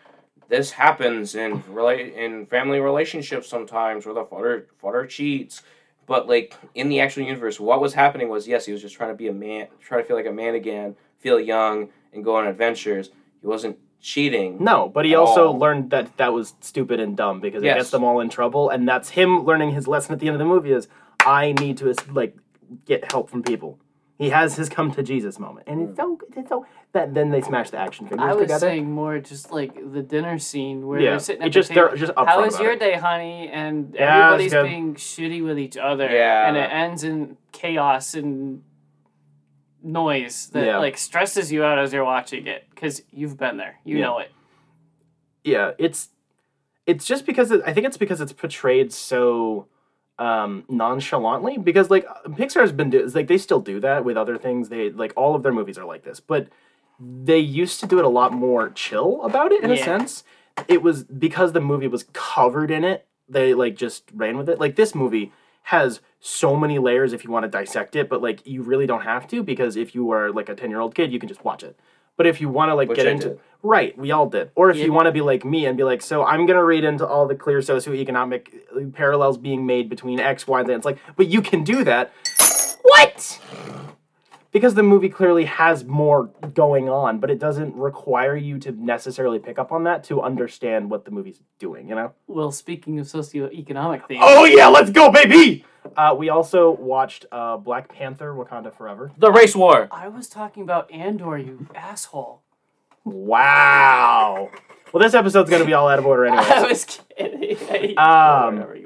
this 0.49 0.71
happens 0.71 1.35
in 1.35 1.63
rela- 1.65 2.15
in 2.15 2.47
family 2.47 2.79
relationships 2.79 3.49
sometimes 3.49 4.07
where 4.07 4.15
the 4.15 4.25
father 4.25 4.67
father 4.79 5.07
cheats. 5.07 5.63
But 6.07 6.29
like 6.29 6.55
in 6.75 6.89
the 6.89 7.01
actual 7.01 7.25
universe, 7.25 7.59
what 7.59 7.81
was 7.81 7.95
happening 7.95 8.29
was 8.29 8.47
yes, 8.47 8.65
he 8.67 8.73
was 8.73 8.81
just 8.83 8.95
trying 8.95 9.11
to 9.11 9.17
be 9.17 9.29
a 9.29 9.33
man, 9.33 9.67
try 9.81 10.01
to 10.01 10.07
feel 10.07 10.17
like 10.17 10.27
a 10.27 10.33
man 10.33 10.55
again, 10.55 10.97
feel 11.19 11.39
young, 11.41 11.89
and 12.13 12.25
go 12.25 12.37
on 12.37 12.47
adventures. 12.47 13.11
He 13.41 13.47
wasn't 13.47 13.79
cheating. 14.01 14.63
No, 14.63 14.89
but 14.89 15.05
he 15.05 15.15
also 15.17 15.49
all. 15.49 15.59
learned 15.59 15.91
that 15.91 16.17
that 16.19 16.33
was 16.33 16.55
stupid 16.61 17.01
and 17.01 17.17
dumb 17.17 17.41
because 17.41 17.63
it 17.63 17.67
Yes. 17.67 17.77
gets 17.79 17.91
them 17.91 18.05
all 18.05 18.21
in 18.21 18.29
trouble, 18.29 18.71
and 18.71 18.89
that's 18.89 19.11
him 19.11 19.45
learning 19.45 19.73
his 19.73 19.89
lesson 19.89 20.13
at 20.13 20.21
the 20.21 20.29
end 20.29 20.35
of 20.35 20.39
the 20.39 20.45
movie 20.45 20.71
is 20.73 20.87
I 21.21 21.53
need 21.53 21.79
to 21.79 21.93
like 22.13 22.37
get 22.85 23.11
help 23.11 23.29
from 23.29 23.43
people. 23.43 23.79
He 24.19 24.31
has 24.31 24.57
his 24.57 24.71
come 24.71 24.91
to 24.93 25.03
Jesus 25.03 25.39
moment, 25.39 25.67
and 25.69 25.83
it's 25.83 25.93
mm. 25.93 25.97
so 25.97 26.19
it's 26.37 26.49
so 26.49 26.67
that 26.93 27.13
then 27.13 27.31
they 27.31 27.43
smash 27.43 27.69
the 27.71 27.77
action 27.77 28.07
figures 28.07 28.25
I 28.27 28.33
was 28.33 28.45
together. 28.45 28.61
saying 28.61 28.91
more 28.91 29.19
just 29.19 29.53
like 29.53 29.75
the 29.93 30.03
dinner 30.03 30.39
scene 30.39 30.87
where 30.87 30.99
Yeah, 31.01 31.11
they're 31.11 31.19
sitting 31.19 31.43
it 31.43 31.47
at 31.47 31.53
just- 31.53 31.69
the 31.69 31.75
they're 31.75 31.89
table. 31.89 31.99
just 31.99 32.13
upfront 32.15 32.27
How 32.27 32.43
was 32.43 32.55
about 32.55 32.63
your 32.65 32.73
it. 32.73 32.81
day, 32.81 32.95
honey? 32.95 33.49
And 33.53 33.95
Yeah, 33.95 34.25
everybody's 34.29 34.53
good. 34.53 34.65
being 34.67 34.95
shitty 34.95 35.45
with 35.45 35.59
each 35.59 35.77
other. 35.77 36.09
Yeah. 36.11 36.49
And 36.49 36.57
it 36.57 36.71
ends 36.73 37.05
in 37.05 37.37
chaos 37.53 38.15
and 38.15 38.63
noise 39.83 40.49
that 40.53 40.65
Yeah. 40.67 40.79
like 40.79 40.97
stresses 40.97 41.53
you 41.53 41.63
out 41.63 41.79
as 41.79 41.93
you're 41.93 42.05
watching 42.05 42.47
it 42.47 42.65
because 42.75 43.03
you've 43.13 43.37
been 43.37 43.57
there. 43.57 43.79
You 43.85 43.99
Yeah. 43.99 44.05
know 44.05 44.19
it. 44.19 44.31
yeah, 45.45 45.73
it's 45.79 46.09
it's 46.87 47.05
just 47.05 47.27
because 47.27 47.51
it, 47.51 47.61
I 47.67 47.73
think 47.73 47.87
it's 47.87 47.97
because 47.97 48.21
it's 48.21 48.33
portrayed 48.33 48.93
so 48.93 49.67
um 50.19 50.65
nonchalantly 50.69 51.59
because 51.59 51.91
like 51.91 52.07
Pixar's 52.29 52.73
been 52.73 52.91
do, 52.91 53.05
it's 53.05 53.15
like 53.15 53.29
they 53.29 53.39
still 53.39 53.61
do 53.61 53.81
that 53.81 54.05
with 54.05 54.17
other 54.17 54.39
things. 54.39 54.69
They 54.69 54.91
like 54.91 55.13
all 55.17 55.35
of 55.35 55.43
their 55.43 55.53
movies 55.53 55.79
are 55.79 55.85
like 55.85 56.05
this 56.05 56.21
but 56.21 56.49
they 56.99 57.39
used 57.39 57.81
to 57.81 57.87
do 57.87 57.99
it 57.99 58.05
a 58.05 58.09
lot 58.09 58.33
more 58.33 58.71
chill 58.71 59.23
about 59.23 59.53
it 59.53 59.63
in 59.63 59.71
a 59.71 59.77
sense. 59.77 60.25
It 60.69 60.83
was 60.83 61.05
because 61.05 61.53
the 61.53 61.61
movie 61.61 61.87
was 61.87 62.07
covered 62.15 62.71
in 62.71 62.85
it 62.85 63.07
they 63.29 63.55
like 63.55 63.77
just 63.77 64.05
ran 64.15 64.37
with 64.37 64.49
it. 64.49 64.61
Like 64.61 64.77
this 64.77 64.95
movie 64.95 65.33
has 65.65 66.01
so 66.21 66.55
many 66.57 66.79
layers 66.79 67.13
if 67.13 67.25
you 67.25 67.31
want 67.31 67.43
to 67.43 67.49
dissect 67.49 67.97
it 67.97 68.09
but 68.09 68.23
like 68.23 68.47
you 68.47 68.63
really 68.63 68.87
don't 68.87 69.03
have 69.03 69.27
to 69.27 69.43
because 69.43 69.77
if 69.77 69.95
you 69.97 70.11
are 70.13 70.31
like 70.31 70.49
a 70.49 70.55
10 70.55 70.71
year 70.71 70.79
old 70.79 70.95
kid 70.95 71.13
you 71.13 71.19
can 71.19 71.29
just 71.29 71.45
watch 71.45 71.65
it 71.65 71.77
but 72.17 72.27
if 72.27 72.41
you 72.41 72.49
want 72.49 72.71
to 72.71 72.75
like 72.75 72.89
Which 72.89 72.97
get 72.97 73.07
I 73.07 73.11
into 73.11 73.29
did. 73.31 73.41
right 73.63 73.97
we 73.99 74.11
all 74.11 74.29
did 74.29 74.51
or 74.55 74.71
if 74.71 74.77
Yeah. 74.77 74.85
you 74.87 74.93
want 74.93 75.07
to 75.07 75.13
be 75.13 75.21
like 75.21 75.45
me 75.45 75.67
and 75.67 75.77
be 75.77 75.85
like 75.85 76.03
so 76.03 76.25
i'm 76.25 76.47
gonna 76.47 76.65
read 76.65 76.85
into 76.85 77.07
all 77.07 77.27
the 77.27 77.35
clear 77.35 77.59
socioeconomic 77.59 78.49
uh, 78.77 78.91
parallels 78.93 79.37
being 79.39 79.67
made 79.67 79.89
between 79.89 80.19
x 80.21 80.47
y 80.47 80.61
and 80.61 80.69
z 80.69 80.75
it's 80.75 80.85
like 80.85 80.99
but 81.17 81.27
you 81.29 81.41
can 81.43 81.65
do 81.65 81.85
that 81.85 82.13
what 82.83 83.41
because 84.57 84.73
the 84.73 84.83
movie 84.83 85.11
clearly 85.11 85.45
has 85.45 85.85
more 85.85 86.31
going 86.55 86.89
on 86.89 87.19
but 87.19 87.31
it 87.31 87.39
doesn't 87.39 87.75
require 87.77 88.35
you 88.35 88.59
to 88.59 88.73
necessarily 88.73 89.39
pick 89.39 89.59
up 89.59 89.71
on 89.71 89.85
that 89.85 90.03
to 90.03 90.23
understand 90.23 90.89
what 90.91 91.05
the 91.05 91.11
movie's 91.11 91.43
doing 91.59 91.89
you 91.91 91.95
know 91.95 92.13
Well, 92.27 92.51
speaking 92.51 92.99
of 92.99 93.07
socioeconomic 93.07 94.09
things, 94.09 94.23
oh 94.25 94.45
yeah 94.47 94.69
let's 94.69 94.91
go 94.91 95.11
baby 95.11 95.63
uh, 95.97 96.15
we 96.19 96.31
also 96.31 96.71
watched 96.71 97.27
uh, 97.31 97.59
black 97.59 97.89
panther 97.93 98.33
wakanda 98.33 98.75
forever 98.75 99.13
The 99.19 99.31
race 99.31 99.55
war. 99.55 99.89
I 99.93 100.09
was 100.09 100.27
talking 100.29 100.63
about 100.63 100.91
Andor, 100.91 101.37
you 101.37 101.69
asshole. 101.75 102.41
wow 103.05 104.51
well 104.93 105.03
this 105.03 105.13
episode's 105.15 105.51
gonna 105.51 105.67
be 105.67 105.75
all 105.75 105.87
out 105.89 105.99
of 105.99 106.07
order 106.07 106.25
anyway 106.25 106.43
I 106.49 106.63
was 106.63 106.85
kidding. 106.87 107.97
Um, 107.99 108.55
Whatever 108.57 108.77
you 108.77 108.86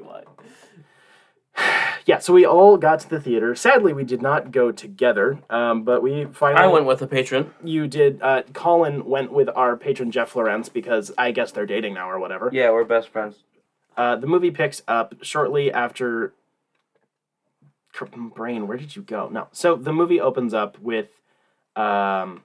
Yeah, 2.11 2.19
so 2.19 2.33
we 2.33 2.45
all 2.45 2.75
got 2.75 2.99
to 2.99 3.09
the 3.09 3.21
theater. 3.21 3.55
Sadly, 3.55 3.93
we 3.93 4.03
did 4.03 4.21
not 4.21 4.51
go 4.51 4.69
together, 4.69 5.39
um, 5.49 5.83
but 5.83 6.03
we 6.03 6.25
finally. 6.25 6.61
I 6.61 6.67
went 6.67 6.85
with 6.85 7.01
a 7.01 7.07
patron. 7.07 7.53
You 7.63 7.87
did. 7.87 8.21
Uh, 8.21 8.43
Colin 8.51 9.05
went 9.05 9.31
with 9.31 9.47
our 9.55 9.77
patron 9.77 10.11
Jeff 10.11 10.35
Lawrence 10.35 10.67
because 10.67 11.13
I 11.17 11.31
guess 11.31 11.53
they're 11.53 11.65
dating 11.65 11.93
now 11.93 12.09
or 12.11 12.19
whatever. 12.19 12.49
Yeah, 12.51 12.71
we're 12.71 12.83
best 12.83 13.07
friends. 13.07 13.45
Uh, 13.95 14.17
the 14.17 14.27
movie 14.27 14.51
picks 14.51 14.81
up 14.89 15.15
shortly 15.21 15.71
after. 15.71 16.33
Brain, 18.35 18.67
where 18.67 18.77
did 18.77 18.97
you 18.97 19.03
go? 19.03 19.29
No. 19.29 19.47
So 19.53 19.77
the 19.77 19.93
movie 19.93 20.19
opens 20.19 20.53
up 20.53 20.77
with 20.79 21.21
um, 21.77 22.43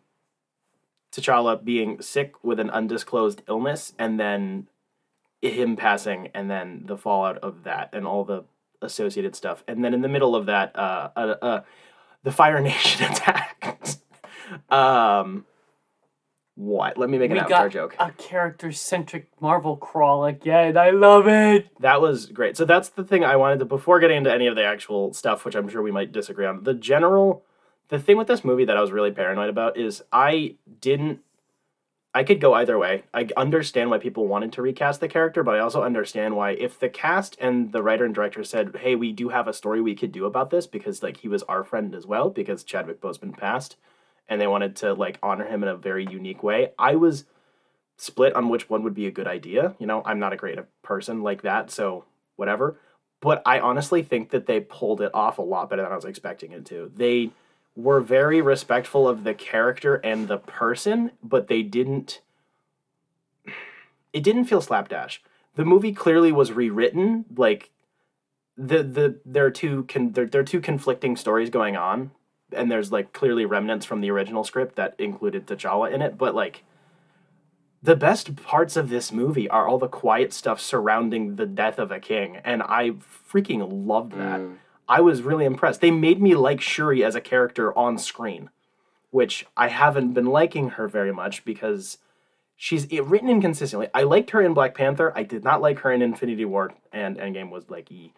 T'Challa 1.10 1.64
being 1.64 2.00
sick 2.00 2.34
with 2.44 2.60
an 2.60 2.70
undisclosed 2.70 3.42
illness, 3.48 3.94
and 3.98 4.20
then 4.20 4.68
him 5.40 5.74
passing, 5.74 6.28
and 6.34 6.48
then 6.48 6.84
the 6.86 6.96
fallout 6.96 7.38
of 7.38 7.64
that, 7.64 7.90
and 7.92 8.06
all 8.06 8.24
the 8.24 8.44
associated 8.82 9.34
stuff. 9.36 9.64
And 9.68 9.84
then 9.84 9.94
in 9.94 10.02
the 10.02 10.08
middle 10.08 10.34
of 10.34 10.46
that, 10.46 10.76
uh, 10.76 11.10
uh, 11.16 11.34
uh, 11.42 11.60
the 12.22 12.32
Fire 12.32 12.60
Nation 12.62 13.10
attacked. 13.10 13.98
um, 14.70 15.44
what? 16.54 16.96
Let 16.96 17.10
me 17.10 17.18
make 17.18 17.30
an 17.30 17.36
we 17.36 17.40
avatar 17.40 17.68
joke. 17.68 17.96
a 17.98 18.10
character 18.12 18.72
centric 18.72 19.28
Marvel 19.40 19.76
crawl 19.76 20.24
again. 20.24 20.76
I 20.78 20.90
love 20.90 21.28
it. 21.28 21.68
That 21.80 22.00
was 22.00 22.26
great. 22.26 22.56
So 22.56 22.64
that's 22.64 22.88
the 22.88 23.04
thing 23.04 23.24
I 23.24 23.36
wanted 23.36 23.58
to 23.58 23.66
before 23.66 24.00
getting 24.00 24.18
into 24.18 24.32
any 24.32 24.46
of 24.46 24.56
the 24.56 24.64
actual 24.64 25.12
stuff, 25.12 25.44
which 25.44 25.54
I'm 25.54 25.68
sure 25.68 25.82
we 25.82 25.92
might 25.92 26.12
disagree 26.12 26.46
on. 26.46 26.62
The 26.64 26.72
general 26.72 27.44
the 27.88 27.98
thing 27.98 28.16
with 28.16 28.26
this 28.26 28.44
movie 28.44 28.64
that 28.64 28.76
I 28.76 28.80
was 28.80 28.90
really 28.90 29.12
paranoid 29.12 29.48
about 29.48 29.76
is 29.76 30.02
I 30.12 30.56
didn't 30.80 31.20
I 32.16 32.24
could 32.24 32.40
go 32.40 32.54
either 32.54 32.78
way. 32.78 33.02
I 33.12 33.28
understand 33.36 33.90
why 33.90 33.98
people 33.98 34.26
wanted 34.26 34.50
to 34.54 34.62
recast 34.62 35.00
the 35.00 35.06
character, 35.06 35.42
but 35.42 35.54
I 35.54 35.58
also 35.58 35.82
understand 35.82 36.34
why 36.34 36.52
if 36.52 36.80
the 36.80 36.88
cast 36.88 37.36
and 37.38 37.72
the 37.72 37.82
writer 37.82 38.06
and 38.06 38.14
director 38.14 38.42
said, 38.42 38.74
"Hey, 38.74 38.94
we 38.96 39.12
do 39.12 39.28
have 39.28 39.46
a 39.46 39.52
story 39.52 39.82
we 39.82 39.94
could 39.94 40.12
do 40.12 40.24
about 40.24 40.48
this 40.48 40.66
because 40.66 41.02
like 41.02 41.18
he 41.18 41.28
was 41.28 41.42
our 41.42 41.62
friend 41.62 41.94
as 41.94 42.06
well 42.06 42.30
because 42.30 42.64
Chadwick 42.64 43.02
Boseman 43.02 43.36
passed 43.36 43.76
and 44.30 44.40
they 44.40 44.46
wanted 44.46 44.76
to 44.76 44.94
like 44.94 45.18
honor 45.22 45.44
him 45.44 45.62
in 45.62 45.68
a 45.68 45.76
very 45.76 46.06
unique 46.06 46.42
way." 46.42 46.72
I 46.78 46.96
was 46.96 47.26
split 47.98 48.34
on 48.34 48.48
which 48.48 48.70
one 48.70 48.82
would 48.82 48.94
be 48.94 49.06
a 49.06 49.10
good 49.10 49.26
idea. 49.26 49.74
You 49.78 49.86
know, 49.86 50.00
I'm 50.06 50.18
not 50.18 50.32
a 50.32 50.38
creative 50.38 50.68
person 50.80 51.22
like 51.22 51.42
that, 51.42 51.70
so 51.70 52.06
whatever. 52.36 52.80
But 53.20 53.42
I 53.44 53.60
honestly 53.60 54.02
think 54.02 54.30
that 54.30 54.46
they 54.46 54.60
pulled 54.60 55.02
it 55.02 55.10
off 55.12 55.36
a 55.36 55.42
lot 55.42 55.68
better 55.68 55.82
than 55.82 55.92
I 55.92 55.96
was 55.96 56.06
expecting 56.06 56.52
it 56.52 56.64
to. 56.66 56.90
They 56.96 57.32
were 57.76 58.00
very 58.00 58.40
respectful 58.40 59.06
of 59.06 59.22
the 59.22 59.34
character 59.34 59.96
and 59.96 60.26
the 60.26 60.38
person, 60.38 61.12
but 61.22 61.48
they 61.48 61.62
didn't. 61.62 62.22
It 64.12 64.24
didn't 64.24 64.46
feel 64.46 64.62
slapdash. 64.62 65.22
The 65.54 65.64
movie 65.64 65.92
clearly 65.92 66.32
was 66.32 66.52
rewritten. 66.52 67.26
Like 67.36 67.70
the 68.56 68.82
the 68.82 69.20
there 69.26 69.44
are 69.44 69.50
two 69.50 69.84
con, 69.84 70.12
there, 70.12 70.26
there 70.26 70.40
are 70.40 70.44
two 70.44 70.60
conflicting 70.60 71.16
stories 71.16 71.50
going 71.50 71.76
on, 71.76 72.12
and 72.50 72.70
there's 72.70 72.90
like 72.90 73.12
clearly 73.12 73.44
remnants 73.44 73.84
from 73.84 74.00
the 74.00 74.10
original 74.10 74.42
script 74.42 74.76
that 74.76 74.94
included 74.98 75.46
T'Challa 75.46 75.92
in 75.92 76.00
it. 76.00 76.16
But 76.16 76.34
like 76.34 76.64
the 77.82 77.96
best 77.96 78.36
parts 78.36 78.76
of 78.76 78.88
this 78.88 79.12
movie 79.12 79.48
are 79.48 79.68
all 79.68 79.78
the 79.78 79.86
quiet 79.86 80.32
stuff 80.32 80.60
surrounding 80.60 81.36
the 81.36 81.46
death 81.46 81.78
of 81.78 81.92
a 81.92 82.00
king, 82.00 82.38
and 82.38 82.62
I 82.62 82.92
freaking 83.30 83.86
loved 83.86 84.12
that. 84.12 84.40
Mm. 84.40 84.56
I 84.88 85.00
was 85.00 85.22
really 85.22 85.44
impressed. 85.44 85.80
They 85.80 85.90
made 85.90 86.20
me 86.20 86.34
like 86.34 86.60
Shuri 86.60 87.04
as 87.04 87.14
a 87.14 87.20
character 87.20 87.76
on 87.76 87.98
screen, 87.98 88.50
which 89.10 89.46
I 89.56 89.68
haven't 89.68 90.12
been 90.12 90.26
liking 90.26 90.70
her 90.70 90.88
very 90.88 91.12
much 91.12 91.44
because 91.44 91.98
she's 92.56 92.90
written 92.90 93.28
inconsistently. 93.28 93.88
I 93.94 94.02
liked 94.02 94.30
her 94.30 94.40
in 94.40 94.54
Black 94.54 94.74
Panther. 94.74 95.12
I 95.16 95.22
did 95.22 95.44
not 95.44 95.60
like 95.60 95.80
her 95.80 95.92
in 95.92 96.02
Infinity 96.02 96.44
War, 96.44 96.74
and 96.92 97.16
Endgame 97.16 97.50
was 97.50 97.68
like 97.68 97.90
E. 97.90 98.12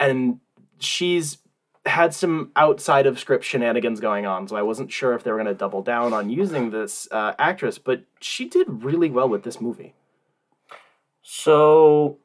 And 0.00 0.40
she's 0.78 1.38
had 1.86 2.12
some 2.14 2.52
outside 2.54 3.06
of 3.06 3.18
script 3.18 3.44
shenanigans 3.44 4.00
going 4.00 4.26
on, 4.26 4.46
so 4.48 4.56
I 4.56 4.62
wasn't 4.62 4.92
sure 4.92 5.14
if 5.14 5.24
they 5.24 5.30
were 5.30 5.38
going 5.38 5.46
to 5.46 5.54
double 5.54 5.82
down 5.82 6.12
on 6.12 6.30
using 6.30 6.70
this 6.70 7.08
uh, 7.10 7.34
actress, 7.38 7.78
but 7.78 8.02
she 8.20 8.48
did 8.48 8.84
really 8.84 9.10
well 9.10 9.28
with 9.28 9.42
this 9.42 9.60
movie. 9.60 9.94
So 11.22 12.18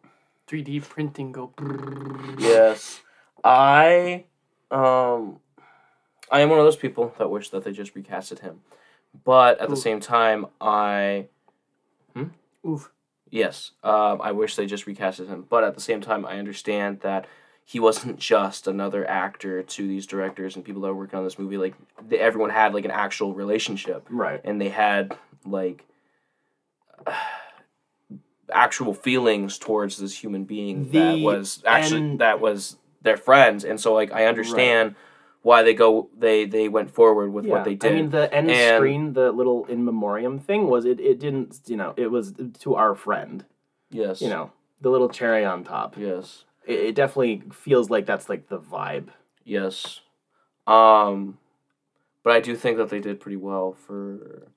3D 0.47 0.87
printing 0.87 1.31
go. 1.31 1.53
yes, 2.37 3.01
I 3.43 4.25
um 4.71 5.39
I 6.32 6.41
am 6.41 6.49
one 6.49 6.60
of 6.60 6.65
those 6.65 6.75
people 6.75 7.13
that 7.17 7.29
wish 7.29 7.49
that 7.49 7.63
they 7.63 7.71
just 7.71 7.93
recasted 7.93 8.39
him, 8.39 8.62
but 9.23 9.60
at 9.60 9.69
the 9.69 9.77
same 9.77 9.99
time, 9.99 10.47
I 10.60 11.27
Oof. 12.65 12.91
yes, 13.29 13.71
um, 13.84 14.21
I 14.21 14.32
wish 14.32 14.56
they 14.56 14.65
just 14.65 14.86
recasted 14.86 15.27
him. 15.27 15.45
But 15.47 15.63
at 15.63 15.75
the 15.75 15.82
same 15.82 16.01
time, 16.01 16.25
I 16.25 16.39
understand 16.39 17.01
that 17.01 17.27
he 17.65 17.79
wasn't 17.79 18.17
just 18.19 18.67
another 18.67 19.08
actor 19.10 19.63
to 19.63 19.88
these 19.88 20.08
directors 20.08 20.56
and 20.56 20.65
people 20.65 20.82
that 20.82 20.88
were 20.89 20.95
working 20.95 21.19
on 21.19 21.25
this 21.25 21.38
movie. 21.38 21.58
Like 21.58 21.75
they, 22.08 22.19
everyone 22.19 22.49
had 22.49 22.73
like 22.73 22.86
an 22.86 22.91
actual 22.91 23.34
relationship. 23.34 24.08
Right. 24.10 24.41
and 24.43 24.60
they 24.60 24.69
had 24.69 25.17
like 25.45 25.86
actual 28.51 28.93
feelings 28.93 29.58
towards 29.58 29.97
this 29.97 30.15
human 30.15 30.43
being 30.45 30.91
that 30.91 31.19
was 31.19 31.63
actually 31.65 32.17
that 32.17 32.39
was 32.39 32.77
their 33.03 33.17
friends 33.17 33.63
and 33.63 33.79
so 33.79 33.93
like 33.93 34.11
i 34.13 34.25
understand 34.25 34.95
why 35.41 35.61
they 35.61 35.73
go 35.73 36.09
they 36.17 36.45
they 36.45 36.67
went 36.69 36.89
forward 36.89 37.31
with 37.33 37.45
what 37.45 37.63
they 37.65 37.75
did 37.75 37.91
I 37.91 37.95
mean, 37.95 38.09
the 38.09 38.33
end 38.33 38.49
And- 38.49 38.77
screen, 38.77 39.13
the 39.13 39.31
little 39.31 39.65
in 39.65 39.83
memoriam 39.83 40.39
thing 40.39 40.67
was 40.67 40.85
it. 40.85 40.99
It 41.01 41.19
didn't, 41.19 41.59
you 41.67 41.75
know, 41.75 41.93
it 41.97 42.09
was 42.09 42.33
to 42.59 42.75
our 42.75 42.95
friend. 42.95 43.43
yes 43.91 44.21
You 44.21 44.29
know, 44.29 44.51
the 44.79 44.89
little 44.89 45.09
cherry 45.09 45.43
on 45.43 45.63
top. 45.65 45.95
yes 45.97 46.45
It, 46.65 46.79
it 46.87 46.95
definitely 46.95 47.43
feels 47.51 47.89
like 47.89 48.05
that's 48.05 48.29
like 48.29 48.47
the 48.47 48.57
vibe. 48.59 49.09
yes 49.43 49.99
um 50.65 51.37
but 52.23 52.31
i 52.33 52.39
do 52.39 52.55
think 52.55 52.77
that 52.77 52.89
they 52.89 52.99
did 53.01 53.19
pretty 53.19 53.35
well 53.35 53.73
for 53.73 54.47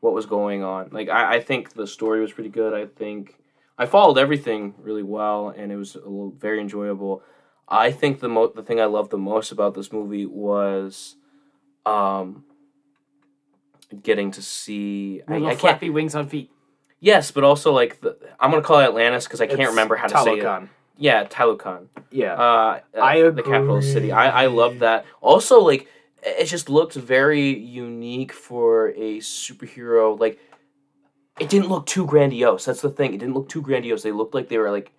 what 0.00 0.12
was 0.12 0.26
going 0.26 0.64
on 0.64 0.88
like 0.90 1.08
i, 1.08 1.36
I 1.36 1.40
think 1.40 1.74
the 1.74 1.86
story 1.86 2.20
was 2.20 2.32
pretty 2.32 2.50
good 2.50 2.74
i 2.74 2.86
think 2.86 3.36
i 3.78 3.86
followed 3.86 4.18
everything 4.18 4.74
really 4.82 5.04
well 5.04 5.50
and 5.56 5.70
it 5.70 5.76
was 5.76 5.94
a 5.94 5.98
little, 6.00 6.34
very 6.36 6.60
enjoyable 6.60 7.22
i 7.68 7.90
think 7.90 8.20
the 8.20 8.28
mo- 8.28 8.52
the 8.54 8.62
thing 8.62 8.80
i 8.80 8.84
loved 8.84 9.10
the 9.10 9.18
most 9.18 9.52
about 9.52 9.74
this 9.74 9.92
movie 9.92 10.26
was 10.26 11.16
um 11.86 12.44
getting 14.02 14.30
to 14.32 14.42
see 14.42 15.20
I, 15.28 15.36
I 15.36 15.40
can't 15.40 15.58
flappy 15.60 15.90
wings 15.90 16.14
on 16.14 16.28
feet. 16.28 16.50
yes 17.00 17.30
but 17.30 17.44
also 17.44 17.72
like 17.72 18.00
the 18.00 18.16
i'm 18.40 18.50
gonna 18.50 18.62
call 18.62 18.80
it 18.80 18.84
atlantis 18.84 19.24
because 19.24 19.40
i 19.40 19.46
can't 19.46 19.60
It's 19.60 19.70
remember 19.70 19.96
how 19.96 20.06
to 20.08 20.18
say 20.22 20.38
it 20.38 20.68
yeah 20.96 21.24
Talokan 21.24 21.88
Yeah. 22.10 22.34
uh, 22.34 22.80
I 23.00 23.22
uh, 23.22 23.30
the 23.30 23.42
capital 23.42 23.80
city. 23.82 24.12
I 24.12 24.44
I 24.44 24.46
love 24.46 24.80
that. 24.80 25.06
Also, 25.22 25.58
like 25.60 25.88
it 26.22 26.44
just 26.44 26.68
looked 26.68 26.94
very 26.94 27.48
unique 27.58 28.32
for 28.32 28.88
a 28.90 29.18
superhero. 29.18 30.18
Like 30.20 30.38
it 31.40 31.48
didn't 31.48 31.68
look 31.70 31.86
too 31.86 32.04
grandiose. 32.06 32.66
That's 32.66 32.82
the 32.82 32.90
thing. 32.90 33.14
It 33.14 33.18
didn't 33.20 33.34
look 33.34 33.48
too 33.48 33.62
grandiose. 33.62 34.02
They 34.02 34.12
looked 34.12 34.34
like 34.34 34.48
they 34.50 34.58
were 34.58 34.70
like 34.70 34.92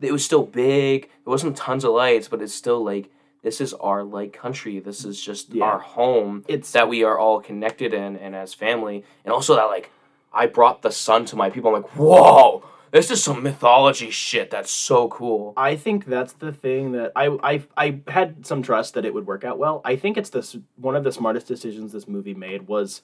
it 0.00 0.12
was 0.12 0.24
still 0.24 0.44
big. 0.44 1.02
There 1.02 1.30
wasn't 1.30 1.56
tons 1.56 1.84
of 1.84 1.92
lights, 1.92 2.28
but 2.28 2.42
it's 2.42 2.54
still 2.54 2.84
like 2.84 3.10
this 3.42 3.60
is 3.60 3.72
our 3.74 4.02
like 4.02 4.32
country. 4.32 4.78
This 4.80 5.04
is 5.04 5.20
just 5.20 5.54
Yeah. 5.54 5.64
our 5.64 5.78
home 5.78 6.44
it's 6.48 6.72
that 6.72 6.88
we 6.88 7.04
are 7.04 7.18
all 7.18 7.40
connected 7.40 7.94
in 7.94 8.16
and 8.16 8.34
as 8.34 8.54
family. 8.54 9.04
And 9.24 9.32
also 9.32 9.54
that 9.56 9.64
like 9.64 9.90
I 10.32 10.46
brought 10.46 10.82
the 10.82 10.90
sun 10.92 11.24
to 11.26 11.36
my 11.36 11.48
people. 11.50 11.74
I'm 11.74 11.82
like, 11.82 11.96
whoa, 11.96 12.62
this 12.90 13.10
is 13.10 13.22
some 13.22 13.42
mythology 13.42 14.10
shit. 14.10 14.50
That's 14.50 14.70
so 14.70 15.08
cool. 15.08 15.52
I 15.56 15.76
think 15.76 16.04
that's 16.04 16.32
the 16.34 16.52
thing 16.52 16.92
that 16.92 17.12
I, 17.16 17.26
I 17.42 17.62
I 17.76 18.00
had 18.08 18.46
some 18.46 18.62
trust 18.62 18.94
that 18.94 19.04
it 19.04 19.14
would 19.14 19.26
work 19.26 19.44
out 19.44 19.58
well. 19.58 19.80
I 19.84 19.96
think 19.96 20.16
it's 20.16 20.30
this 20.30 20.56
one 20.76 20.96
of 20.96 21.04
the 21.04 21.12
smartest 21.12 21.46
decisions 21.46 21.92
this 21.92 22.08
movie 22.08 22.34
made 22.34 22.66
was 22.68 23.02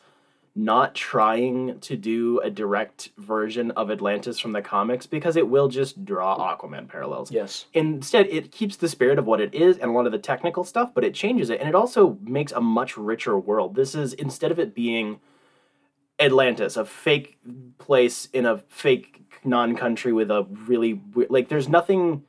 not 0.56 0.94
trying 0.94 1.80
to 1.80 1.96
do 1.96 2.38
a 2.40 2.50
direct 2.50 3.10
version 3.18 3.72
of 3.72 3.90
Atlantis 3.90 4.38
from 4.38 4.52
the 4.52 4.62
comics 4.62 5.04
because 5.04 5.36
it 5.36 5.48
will 5.48 5.66
just 5.66 6.04
draw 6.04 6.38
Aquaman 6.38 6.86
parallels. 6.86 7.32
Yes. 7.32 7.66
Instead, 7.72 8.28
it 8.28 8.52
keeps 8.52 8.76
the 8.76 8.88
spirit 8.88 9.18
of 9.18 9.26
what 9.26 9.40
it 9.40 9.52
is 9.52 9.78
and 9.78 9.90
a 9.90 9.92
lot 9.94 10.06
of 10.06 10.12
the 10.12 10.18
technical 10.18 10.62
stuff, 10.62 10.92
but 10.94 11.02
it 11.02 11.12
changes 11.12 11.50
it 11.50 11.58
and 11.58 11.68
it 11.68 11.74
also 11.74 12.18
makes 12.22 12.52
a 12.52 12.60
much 12.60 12.96
richer 12.96 13.36
world. 13.36 13.74
This 13.74 13.96
is 13.96 14.12
instead 14.12 14.52
of 14.52 14.60
it 14.60 14.74
being 14.74 15.18
Atlantis, 16.20 16.76
a 16.76 16.84
fake 16.84 17.38
place 17.78 18.28
in 18.32 18.46
a 18.46 18.58
fake 18.68 19.22
non-country 19.44 20.12
with 20.12 20.30
a 20.30 20.46
really 20.66 21.00
like 21.28 21.48
there's 21.48 21.68
nothing 21.68 22.22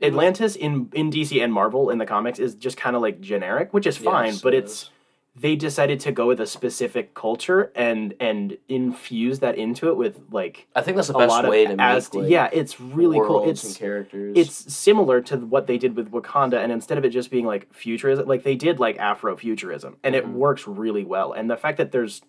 Atlantis 0.00 0.54
in 0.54 0.88
in 0.92 1.10
DC 1.10 1.42
and 1.42 1.52
Marvel 1.52 1.90
in 1.90 1.98
the 1.98 2.06
comics 2.06 2.38
is 2.38 2.54
just 2.54 2.76
kind 2.76 2.94
of 2.94 3.02
like 3.02 3.20
generic, 3.20 3.74
which 3.74 3.86
is 3.86 3.96
fine, 3.96 4.32
Yes, 4.32 4.40
but 4.40 4.54
it's 4.54 4.82
is. 4.82 4.90
They 5.36 5.54
decided 5.54 6.00
to 6.00 6.10
go 6.12 6.26
with 6.26 6.40
a 6.40 6.46
specific 6.46 7.14
culture 7.14 7.70
and 7.76 8.14
and 8.18 8.58
infuse 8.68 9.38
that 9.38 9.56
into 9.56 9.88
it 9.88 9.96
with 9.96 10.20
like 10.30 10.66
I 10.74 10.82
think 10.82 10.96
that's 10.96 11.08
the 11.08 11.14
a 11.14 11.18
best 11.18 11.30
lot 11.30 11.48
way 11.48 11.64
of 11.66 11.76
to 11.76 11.82
as 11.82 12.12
make 12.12 12.22
like, 12.24 12.30
yeah, 12.30 12.50
it's 12.52 12.80
really 12.80 13.18
cool. 13.18 13.40
worlds 13.42 13.62
and 13.64 13.70
It's 13.70 13.78
characters. 13.78 14.36
it's 14.36 14.74
similar 14.74 15.20
to 15.22 15.36
what 15.38 15.66
they 15.66 15.78
did 15.78 15.94
with 15.96 16.10
Wakanda, 16.10 16.62
and 16.62 16.72
instead 16.72 16.98
of 16.98 17.04
it 17.04 17.10
just 17.10 17.30
being 17.30 17.46
like 17.46 17.72
futurism, 17.72 18.26
like 18.26 18.42
they 18.42 18.56
did 18.56 18.80
like 18.80 18.98
Afrofuturism, 18.98 19.94
and 20.02 20.14
it 20.16 20.26
Mhm. 20.26 20.32
works 20.32 20.66
really 20.66 21.04
well. 21.04 21.32
And 21.32 21.48
the 21.48 21.56
fact 21.56 21.78
that 21.78 21.92
there's 21.92 22.22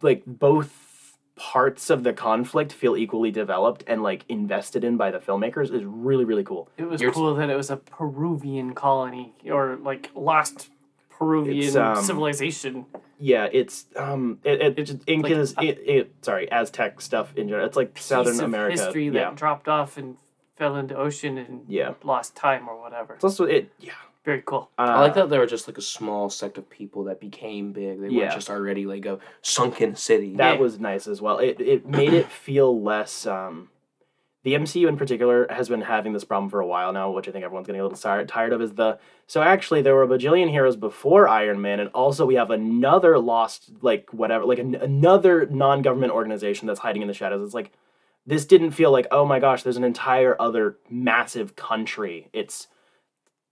like 0.00 0.22
both 0.26 1.18
parts 1.36 1.90
of 1.90 2.02
the 2.02 2.12
conflict 2.12 2.72
feel 2.72 2.96
equally 2.96 3.30
developed 3.30 3.82
and 3.86 4.02
like 4.02 4.24
invested 4.28 4.84
in 4.84 4.96
by 4.96 5.10
the 5.10 5.18
filmmakers 5.18 5.72
is 5.72 5.82
really 5.84 6.24
really 6.24 6.44
cool. 6.44 6.68
It 6.78 6.84
was 6.88 7.00
You're- 7.00 7.12
cool 7.12 7.34
that 7.34 7.50
it 7.50 7.56
was 7.56 7.70
a 7.70 7.76
Peruvian 7.76 8.74
colony 8.74 9.34
or 9.50 9.76
like 9.82 10.10
lost 10.14 10.70
Peruvian 11.22 11.62
It's, 11.66 11.76
um, 11.76 12.02
civilization. 12.02 12.86
Yeah, 13.18 13.48
it's 13.52 13.86
um, 13.96 14.38
it, 14.42 14.60
it, 14.60 14.78
It's 14.78 14.90
just 14.90 15.02
Incas, 15.06 15.56
like 15.56 15.68
it, 15.68 15.78
it 15.86 16.14
sorry 16.22 16.50
Aztec 16.50 17.00
stuff 17.00 17.32
in 17.36 17.48
general. 17.48 17.66
It's 17.66 17.76
like 17.76 17.96
Southern 17.96 18.34
of 18.34 18.44
America. 18.44 18.82
history 18.82 19.08
that 19.10 19.36
dropped 19.36 19.68
off 19.68 19.96
and 19.96 20.16
fell 20.56 20.74
into 20.76 20.96
ocean 20.96 21.38
and 21.38 21.62
Yeah. 21.68 21.94
lost 22.02 22.34
time 22.34 22.68
or 22.68 22.80
whatever. 22.80 23.14
It's 23.14 23.24
also 23.24 23.44
it. 23.44 23.70
Yeah. 23.78 23.92
Very 24.24 24.42
cool. 24.44 24.70
Uh, 24.78 24.82
I 24.82 25.00
like 25.00 25.14
that 25.14 25.30
they 25.30 25.38
were 25.38 25.46
just 25.46 25.66
like 25.68 25.78
a 25.78 25.82
small 25.82 26.30
sect 26.30 26.56
of 26.56 26.68
people 26.70 27.04
that 27.04 27.18
became 27.20 27.72
big. 27.72 28.00
They 28.00 28.08
Yeah. 28.08 28.22
weren't 28.22 28.34
just 28.34 28.50
already 28.50 28.86
like 28.86 29.04
a 29.06 29.18
sunken 29.40 29.94
city. 29.96 30.34
That 30.36 30.54
Yeah. 30.54 30.60
was 30.60 30.78
nice 30.80 31.06
as 31.08 31.20
well. 31.20 31.38
It 31.38 31.60
it 31.60 31.88
made 31.88 32.12
it 32.12 32.26
feel 32.28 32.80
less. 32.80 33.26
Um, 33.26 33.68
the 34.44 34.54
MCU 34.54 34.88
in 34.88 34.96
particular 34.96 35.46
has 35.50 35.68
been 35.68 35.82
having 35.82 36.12
this 36.12 36.24
problem 36.24 36.50
for 36.50 36.60
a 36.60 36.66
while 36.66 36.92
now, 36.92 37.10
which 37.10 37.28
I 37.28 37.32
think 37.32 37.44
everyone's 37.44 37.66
getting 37.66 37.80
a 37.80 37.84
little 37.84 37.98
tired 37.98 38.28
tired 38.28 38.52
of. 38.52 38.60
Is 38.60 38.74
the 38.74 38.98
so 39.26 39.40
actually 39.42 39.82
there 39.82 39.94
were 39.94 40.02
a 40.02 40.08
bajillion 40.08 40.50
heroes 40.50 40.76
before 40.76 41.28
Iron 41.28 41.60
Man, 41.60 41.78
and 41.80 41.90
also 41.90 42.26
we 42.26 42.34
have 42.34 42.50
another 42.50 43.18
lost 43.18 43.70
like 43.82 44.10
whatever 44.12 44.44
like 44.44 44.58
an, 44.58 44.74
another 44.74 45.46
non 45.46 45.82
government 45.82 46.12
organization 46.12 46.66
that's 46.66 46.80
hiding 46.80 47.02
in 47.02 47.08
the 47.08 47.14
shadows. 47.14 47.44
It's 47.44 47.54
like 47.54 47.72
this 48.26 48.44
didn't 48.44 48.72
feel 48.72 48.90
like 48.90 49.06
oh 49.10 49.24
my 49.24 49.38
gosh, 49.38 49.62
there's 49.62 49.76
an 49.76 49.84
entire 49.84 50.36
other 50.40 50.76
massive 50.90 51.54
country. 51.54 52.28
It's 52.32 52.66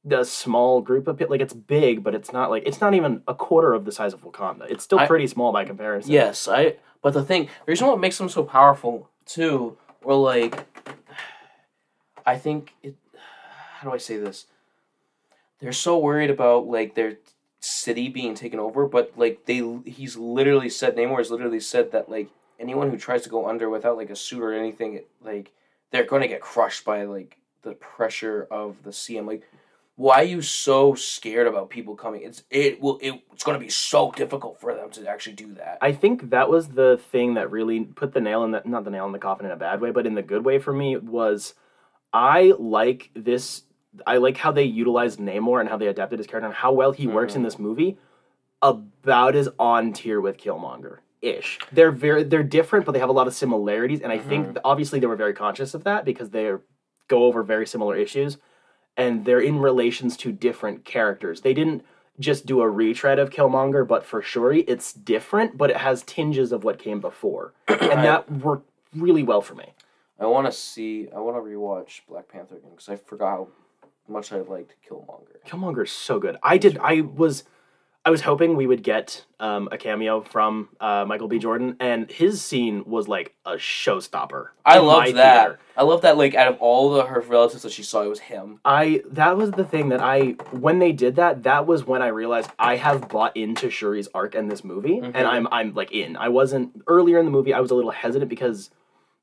the 0.05 0.25
small 0.25 0.81
group 0.81 1.07
of 1.09 1.19
people. 1.19 1.33
Like 1.33 1.41
it's 1.41 1.53
big, 1.55 2.03
but 2.03 2.15
it's 2.15 2.33
not 2.33 2.51
like 2.51 2.65
it's 2.67 2.81
not 2.81 2.95
even 2.95 3.23
a 3.29 3.35
quarter 3.35 3.75
of 3.75 3.85
the 3.85 3.93
size 3.93 4.13
of 4.13 4.23
Wakanda. 4.23 4.69
It's 4.69 4.85
still 4.85 4.99
I- 4.99 5.07
pretty 5.07 5.27
small 5.27 5.53
by 5.53 5.65
comparison. 5.65 6.11
Yes, 6.11 6.49
I. 6.49 6.77
But 7.03 7.15
the 7.15 7.25
thing, 7.25 7.45
the 7.45 7.73
reason 7.73 7.87
what 7.87 7.99
makes 8.01 8.19
them 8.19 8.29
so 8.29 8.43
powerful 8.43 9.09
too, 9.25 9.79
or 10.03 10.15
like, 10.15 10.67
I 12.27 12.39
think 12.39 12.75
it. 12.83 12.97
How 13.79 13.89
do 13.89 13.95
I 13.95 13.99
say 13.99 14.19
this? 14.19 14.47
They're 15.61 15.73
so 15.73 15.99
worried 15.99 16.31
about 16.31 16.67
like 16.67 16.95
their 16.95 17.17
city 17.61 18.09
being 18.09 18.35
taken 18.35 18.59
over, 18.59 18.87
but 18.87 19.13
like 19.17 19.47
they, 19.47 19.63
he's 19.85 20.17
literally 20.17 20.69
said 20.69 20.97
Namor 20.97 21.19
has 21.19 21.31
literally 21.31 21.61
said 21.61 21.93
that 21.93 22.11
like 22.11 22.29
anyone 22.59 22.91
who 22.91 22.97
tries 22.97 23.23
to 23.23 23.31
go 23.31 23.49
under 23.49 23.71
without 23.71 23.97
like 23.97 24.11
a 24.11 24.17
suit 24.17 24.43
or 24.43 24.53
anything, 24.53 25.03
like 25.23 25.53
they're 25.91 26.05
going 26.05 26.23
to 26.23 26.29
get 26.29 26.41
crushed 26.41 26.85
by 26.85 27.05
like 27.05 27.39
the 27.63 27.73
pressure 27.73 28.47
of 28.51 28.83
the 28.83 28.91
CM. 28.91 29.27
Like, 29.27 29.43
why 29.97 30.21
are 30.21 30.25
you 30.25 30.41
so 30.41 30.95
scared 30.95 31.47
about 31.47 31.69
people 31.69 31.95
coming? 31.95 32.23
It's 32.23 32.43
it 32.51 32.81
will 32.81 32.99
it, 33.03 33.21
it's 33.33 33.45
going 33.45 33.59
to 33.59 33.65
be 33.65 33.71
so 33.71 34.11
difficult 34.13 34.61
for 34.61 34.75
them 34.75 34.91
to 34.91 35.09
actually 35.09 35.35
do 35.35 35.53
that. 35.55 35.79
I 35.81 35.93
think 35.93 36.31
that 36.31 36.49
was 36.49 36.69
the 36.69 36.99
thing 37.11 37.35
that 37.35 37.51
really 37.51 37.81
put 37.81 38.15
the 38.15 38.21
nail 38.21 38.45
in 38.45 38.53
the 38.53 38.63
not 38.65 38.85
the 38.85 38.91
nail 38.91 39.07
in 39.07 39.13
the 39.13 39.19
coffin 39.19 39.47
in 39.47 39.53
a 39.53 39.57
bad 39.57 39.81
way, 39.81 39.91
but 39.91 40.07
in 40.07 40.15
the 40.15 40.23
good 40.23 40.45
way 40.45 40.59
for 40.59 40.73
me 40.73 40.97
was 40.97 41.55
I 42.13 42.55
like 42.59 43.11
this 43.15 43.63
I 44.07 44.19
like 44.19 44.37
how 44.37 44.53
they 44.53 44.65
utilized 44.65 45.19
Namor 45.19 45.61
and 45.61 45.69
how 45.69 45.77
they 45.77 45.89
adapted 45.89 46.19
his 46.19 46.27
character 46.27 46.47
and 46.47 46.55
how 46.55 46.73
well 46.73 46.93
he 46.93 47.07
works 47.07 47.35
in 47.35 47.39
mm-hmm. 47.39 47.45
this 47.47 47.59
movie 47.59 47.99
about 48.63 49.35
as 49.35 49.49
on 49.59 49.93
tier 49.93 50.21
with 50.21 50.39
Killmonger 50.39 50.99
ish. 51.23 51.59
They're 51.73 51.93
very 51.93 52.23
they're 52.23 52.43
different, 52.43 52.87
but 52.87 52.93
they 52.93 52.99
have 52.99 53.09
a 53.09 53.13
lot 53.13 53.27
of 53.27 53.35
similarities, 53.35 54.01
and 54.01 54.13
I 54.13 54.19
think 54.19 54.47
mm-hmm. 54.49 54.59
obviously 54.65 55.01
they 55.01 55.07
were 55.07 55.17
very 55.17 55.35
conscious 55.35 55.75
of 55.75 55.85
that 55.85 56.05
because 56.05 56.31
they 56.31 56.53
go 57.09 57.25
over 57.25 57.43
very 57.43 57.67
similar 57.67 57.97
issues, 57.97 58.39
and 58.97 59.25
they're 59.25 59.41
in 59.41 59.59
relations 59.59 60.17
to 60.19 60.33
different 60.33 60.85
characters. 60.85 61.41
They 61.41 61.55
didn't 61.55 61.85
just 62.19 62.45
do 62.47 62.61
a 62.61 62.69
retread 62.69 63.19
of 63.19 63.31
Killmonger, 63.31 63.87
but 63.87 64.05
for 64.05 64.21
Shuri, 64.21 64.61
it's 64.63 64.93
different, 64.93 65.57
but 65.57 65.71
it 65.71 65.79
has 65.79 66.03
tinges 66.03 66.53
of 66.53 66.65
what 66.65 66.79
came 66.79 67.01
before, 67.01 67.55
and 67.69 68.05
that 68.05 68.31
worked 68.31 68.69
really 68.95 69.23
well 69.23 69.41
for 69.41 69.55
me. 69.55 69.73
I 70.21 70.27
want 70.27 70.47
to 70.47 70.53
see. 70.53 71.09
I 71.15 71.19
want 71.19 71.37
to 71.37 71.41
rewatch 71.41 72.03
Black 72.09 72.29
Panther 72.29 72.57
again 72.57 72.71
because 72.71 72.89
I 72.89 72.97
forgot 72.97 73.29
how 73.31 73.49
much 74.07 74.33
I 74.33 74.41
liked 74.41 74.75
Killmonger. 74.89 75.43
Killmonger's 75.47 75.93
so 75.93 76.19
good. 76.19 76.37
I 76.43 76.59
did. 76.59 76.79
I 76.79 77.01
was. 77.01 77.45
I 78.03 78.09
was 78.09 78.23
hoping 78.23 78.57
we 78.57 78.67
would 78.67 78.83
get 78.83 79.27
um, 79.41 79.69
a 79.71 79.77
cameo 79.77 80.23
from 80.23 80.71
uh, 80.81 81.05
Michael 81.07 81.29
B. 81.29 81.39
Jordan, 81.39 81.77
and 81.81 82.11
his 82.11 82.41
scene 82.41 82.83
was 82.87 83.09
like 83.09 83.35
a 83.45 83.53
showstopper. 83.53 84.49
I 84.65 84.79
loved 84.79 85.17
that. 85.17 85.43
theater. 85.43 85.61
I 85.77 85.83
love 85.83 86.01
that. 86.03 86.17
Like 86.17 86.35
out 86.35 86.49
of 86.49 86.59
all 86.61 86.95
the 86.95 87.05
her 87.05 87.21
relatives 87.21 87.63
that 87.63 87.73
she 87.73 87.83
saw, 87.83 88.03
it 88.03 88.09
was 88.09 88.21
him. 88.21 88.59
I 88.65 89.03
that 89.11 89.37
was 89.37 89.51
the 89.51 89.65
thing 89.65 89.91
that 89.91 90.01
I 90.01 90.31
when 90.51 90.79
they 90.79 90.93
did 90.93 91.17
that, 91.17 91.43
that 91.43 91.67
was 91.67 91.87
when 91.87 92.01
I 92.01 92.09
realized 92.09 92.51
I 92.59 92.77
have 92.77 93.09
bought 93.09 93.37
into 93.37 93.69
Shuri's 93.69 94.09
arc 94.15 94.35
in 94.35 94.49
this 94.49 94.65
movie, 94.65 94.99
and 94.99 95.17
I'm 95.17 95.47
I'm 95.53 95.75
like 95.75 95.93
in. 95.93 96.17
I 96.17 96.31
wasn't 96.31 96.83
earlier 96.87 97.19
in 97.19 97.27
the 97.27 97.31
movie. 97.31 97.53
I 97.53 97.61
was 97.61 97.71
a 97.71 97.75
little 97.75 97.91
hesitant 97.91 98.31
because 98.31 98.71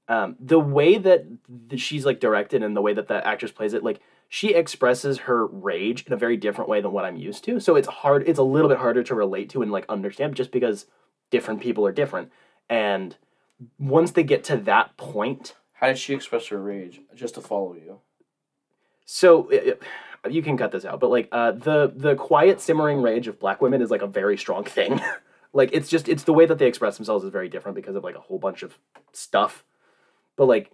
um, 0.10 0.36
the 0.40 0.60
way 0.60 0.98
that 0.98 1.26
th- 1.70 1.82
she's 1.82 2.06
like 2.06 2.20
directed 2.20 2.64
and 2.64 2.76
the 2.76 2.82
way 2.82 2.94
that 2.94 3.08
the 3.08 3.26
actress 3.28 3.52
plays 3.52 3.74
it, 3.74 3.84
like 3.84 4.00
she 4.30 4.54
expresses 4.54 5.20
her 5.20 5.46
rage 5.46 6.06
in 6.06 6.14
a 6.14 6.18
very 6.18 6.38
different 6.38 6.70
way 6.70 6.82
than 6.82 6.92
what 6.92 7.06
I'm 7.06 7.18
used 7.18 7.44
to. 7.46 7.60
So 7.60 7.76
it's 7.76 7.88
hard. 7.88 8.28
It's 8.28 8.40
a 8.40 8.44
little 8.44 8.70
bit 8.70 8.78
harder 8.80 9.04
to 9.04 9.16
relate 9.16 9.50
to 9.52 9.62
and 9.62 9.72
like 9.72 9.86
understand, 9.90 10.36
just 10.36 10.52
because 10.52 10.86
different 11.30 11.62
people 11.62 11.86
are 11.86 11.92
different. 11.92 12.32
And 12.70 13.16
once 13.80 14.12
they 14.12 14.24
get 14.24 14.44
to 14.46 14.58
that 14.58 14.96
point, 14.98 15.56
How 15.74 15.88
did 15.88 15.98
she 15.98 16.14
express 16.14 16.48
her 16.48 16.62
rage? 16.62 17.02
Just 17.16 17.36
to 17.36 17.42
follow 17.42 17.74
you. 17.74 18.00
so 19.06 19.48
it, 19.50 19.68
it- 19.68 19.82
you 20.30 20.42
can 20.42 20.58
cut 20.58 20.72
this 20.74 20.84
out, 20.84 21.00
but 21.00 21.10
like 21.10 21.30
uh, 21.32 21.52
the 21.54 21.94
the 21.96 22.16
quiet 22.16 22.60
simmering 22.60 23.02
rage 23.02 23.28
of 23.30 23.40
black 23.40 23.62
women 23.62 23.82
is 23.82 23.90
like 23.90 24.02
a 24.02 24.08
very 24.08 24.36
strong 24.38 24.66
thing. 24.66 25.00
like 25.54 25.70
it's 25.72 25.88
just 25.90 26.10
it's 26.10 26.24
the 26.24 26.34
way 26.34 26.46
that 26.46 26.58
they 26.58 26.68
express 26.68 26.98
themselves 26.98 27.24
is 27.24 27.32
very 27.32 27.48
different 27.48 27.76
because 27.76 27.96
of 27.96 28.04
like 28.04 28.16
a 28.16 28.20
whole 28.20 28.40
bunch 28.40 28.62
of 28.64 28.78
stuff. 29.14 29.64
But 30.38 30.46
like 30.46 30.72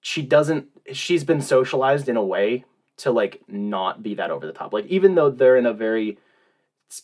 she 0.00 0.22
doesn't 0.22 0.68
she's 0.92 1.24
been 1.24 1.40
socialized 1.40 2.08
in 2.08 2.16
a 2.16 2.22
way 2.22 2.64
to 2.98 3.10
like 3.10 3.42
not 3.48 4.02
be 4.02 4.14
that 4.14 4.30
over 4.30 4.46
the 4.46 4.52
top. 4.52 4.72
Like 4.72 4.86
even 4.86 5.14
though 5.14 5.30
they're 5.30 5.56
in 5.56 5.66
a 5.66 5.72
very 5.72 6.18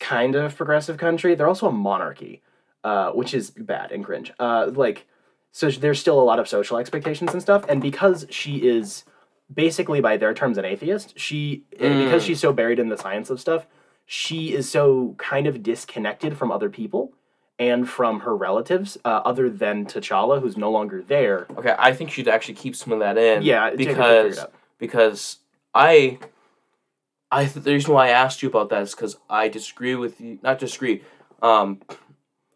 kind 0.01 0.35
of 0.35 0.57
progressive 0.57 0.99
country, 0.99 1.35
they're 1.35 1.49
also 1.49 1.69
a 1.69 1.73
monarchy, 1.73 2.43
uh, 2.83 3.11
which 3.13 3.33
is 3.33 3.51
bad 3.51 3.93
and 3.93 4.05
cringe. 4.05 4.33
Uh, 4.39 4.71
like 4.75 5.07
so 5.53 5.71
there's 5.71 6.01
still 6.01 6.21
a 6.21 6.25
lot 6.25 6.39
of 6.39 6.49
social 6.49 6.77
expectations 6.77 7.33
and 7.33 7.41
stuff, 7.41 7.65
and 7.69 7.81
because 7.81 8.27
she 8.29 8.57
is 8.57 9.05
basically 9.53 10.01
by 10.01 10.17
their 10.17 10.33
terms 10.33 10.59
an 10.59 10.65
atheist 10.65 11.19
she 11.19 11.65
and 11.79 12.05
because 12.05 12.25
she's 12.25 12.41
so 12.41 12.53
buried 12.53 12.79
in 12.79 12.89
the 12.89 12.97
science 12.97 13.31
of 13.31 13.41
stuff 13.41 13.67
she 14.07 14.55
is 14.55 14.69
so 14.69 15.15
kind 15.19 15.47
of 15.47 15.63
disconnected 15.63 16.37
from 16.37 16.51
other 16.51 16.71
people 16.71 17.13
and 17.59 17.89
from 17.89 18.21
her 18.21 18.37
relatives 18.37 18.99
uh, 19.05 19.23
other 19.25 19.49
than 19.49 19.87
T'Challa 19.87 20.41
who's 20.41 20.57
no 20.57 20.71
longer 20.71 21.03
there 21.03 21.47
Okay, 21.57 21.75
I 21.79 21.93
think 21.93 22.11
she'd 22.11 22.29
actually 22.29 22.55
keep 22.55 22.75
some 22.75 22.93
of 22.93 22.99
that 23.01 23.17
in. 23.17 23.43
Yeah, 23.43 23.71
Jacob 23.71 23.97
can 23.97 23.97
figure 23.97 24.01
it 24.01 24.01
because 24.29 24.47
because 24.79 25.39
I 25.75 26.19
I 27.31 27.47
th- 27.47 27.65
the 27.65 27.73
reason 27.73 27.95
why 27.95 28.09
I 28.09 28.11
asked 28.11 28.43
you 28.43 28.49
about 28.49 28.71
that 28.71 28.83
is 28.83 28.95
because 28.95 29.17
I 29.29 29.49
disagree 29.49 29.95
with 29.95 30.21
you. 30.21 30.39
Not 30.43 30.59
disagree. 30.59 31.03
Um, 31.43 31.81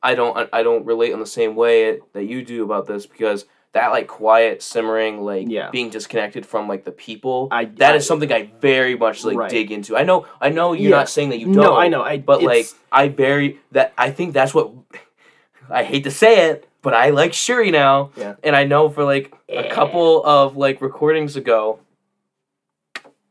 I 0.03 0.15
don't 0.15 0.49
I 0.53 0.63
don't 0.63 0.87
relate 0.87 1.13
in 1.13 1.21
the 1.21 1.27
same 1.27 1.57
way 1.57 2.01
that 2.13 2.25
you 2.25 2.45
do 2.45 2.63
about 2.65 2.87
this 2.87 3.07
because 3.07 3.47
that 3.75 3.89
like 3.91 4.07
quiet 4.09 4.63
simmering 4.63 5.23
like 5.25 5.47
Yeah. 5.49 5.71
being 5.71 5.91
disconnected 5.91 6.47
from 6.47 6.69
like 6.69 6.85
the 6.85 6.91
people 6.93 7.49
I- 7.51 7.67
that 7.77 7.95
is 7.97 8.05
I- 8.05 8.09
something 8.09 8.33
I 8.33 8.51
very 8.61 8.97
much 8.97 9.25
like 9.25 9.37
Right. 9.37 9.51
dig 9.51 9.71
into. 9.71 9.97
I 9.97 10.05
know 10.05 10.27
I 10.41 10.49
know 10.49 10.73
you're 10.73 10.91
Yeah. 10.91 10.97
not 10.97 11.09
saying 11.09 11.29
that 11.31 11.39
you 11.39 11.47
don't. 11.47 11.57
no 11.57 11.77
I 11.77 11.89
know 11.89 12.03
I 12.03 12.19
But 12.19 12.43
like 12.43 12.67
I 12.91 13.09
very 13.09 13.59
that 13.73 13.93
I 13.99 14.11
think 14.11 14.33
that's 14.33 14.55
what 14.55 14.71
I 15.71 15.85
hate 15.85 16.05
to 16.05 16.11
say 16.11 16.49
it, 16.51 16.67
but 16.81 16.95
I 16.95 17.11
like 17.11 17.35
Shuri 17.35 17.71
now. 17.71 18.11
Yeah. 18.17 18.37
And 18.43 18.57
I 18.57 18.65
know 18.65 18.89
for 18.89 19.05
like 19.05 19.35
a 19.51 19.69
couple 19.69 20.25
of 20.25 20.57
like 20.57 20.81
recordings 20.81 21.37
ago, 21.37 21.79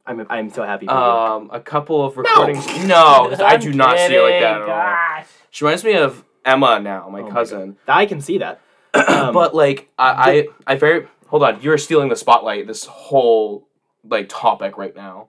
I'm, 0.06 0.26
I'm 0.30 0.50
so 0.50 0.64
happy 0.64 0.86
for 0.86 0.94
you. 0.94 0.98
um, 0.98 1.50
a 1.52 1.60
couple 1.60 2.06
of 2.06 2.16
recordings. 2.18 2.66
No, 2.86 3.34
I 3.44 3.58
do 3.58 3.74
not 3.74 3.98
see 4.00 4.14
her 4.14 4.22
like 4.22 4.40
that 4.40 4.56
at 4.56 4.62
all. 4.62 4.68
Gosh. 4.68 5.26
She 5.50 5.66
reminds 5.66 5.84
me 5.84 5.94
of 5.94 6.24
Emma 6.46 6.80
now, 6.80 7.10
my 7.10 7.20
Oh 7.22 7.24
my 7.24 7.30
cousin. 7.32 7.76
I 7.88 8.06
can 8.06 8.22
see 8.22 8.38
that 8.38 8.52
Um, 8.54 8.58
Um, 8.94 9.34
but 9.34 9.54
like 9.56 9.90
I, 9.98 10.48
I, 10.68 10.74
I 10.74 10.76
very 10.76 11.08
hold 11.28 11.44
on. 11.44 11.62
You're 11.62 11.78
stealing 11.78 12.10
the 12.10 12.16
spotlight. 12.16 12.68
This 12.68 12.86
whole 12.86 13.68
like 14.04 14.30
topic 14.30 14.78
right 14.78 14.96
now. 14.96 15.28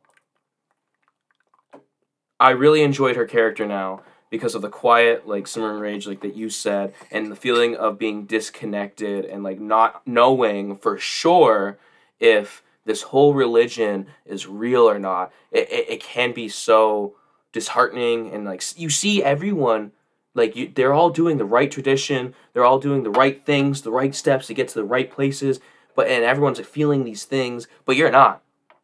I 2.40 2.50
really 2.50 2.82
enjoyed 2.82 3.16
her 3.16 3.26
character 3.26 3.66
now 3.66 4.02
because 4.30 4.54
of 4.54 4.62
the 4.62 4.68
quiet, 4.68 5.26
like 5.26 5.46
simmering 5.46 5.80
rage, 5.80 6.06
like 6.06 6.20
that 6.20 6.36
you 6.36 6.50
said, 6.50 6.94
and 7.10 7.30
the 7.30 7.36
feeling 7.36 7.76
of 7.76 7.98
being 7.98 8.26
disconnected 8.26 9.24
and 9.24 9.42
like 9.42 9.58
not 9.58 10.06
knowing 10.06 10.76
for 10.76 10.98
sure 10.98 11.78
if 12.20 12.62
this 12.84 13.02
whole 13.02 13.34
religion 13.34 14.06
is 14.24 14.46
real 14.46 14.88
or 14.88 14.98
not. 14.98 15.32
It, 15.50 15.70
it, 15.70 15.90
it 15.90 16.02
can 16.02 16.32
be 16.32 16.48
so 16.48 17.14
disheartening 17.52 18.30
and 18.30 18.44
like 18.44 18.62
you 18.76 18.90
see 18.90 19.22
everyone 19.22 19.92
like 20.38 20.56
you, 20.56 20.72
they're 20.74 20.94
all 20.94 21.10
doing 21.10 21.36
the 21.36 21.44
right 21.44 21.70
tradition 21.70 22.34
they're 22.52 22.64
all 22.64 22.78
doing 22.78 23.02
the 23.02 23.10
right 23.10 23.44
things 23.44 23.82
the 23.82 23.90
right 23.90 24.14
steps 24.14 24.46
to 24.46 24.54
get 24.54 24.68
to 24.68 24.74
the 24.74 24.84
right 24.84 25.10
places 25.10 25.60
but 25.94 26.06
and 26.06 26.24
everyone's 26.24 26.58
like 26.58 26.66
feeling 26.66 27.04
these 27.04 27.24
things 27.24 27.66
but 27.84 27.96
you're 27.96 28.10
not. 28.10 28.40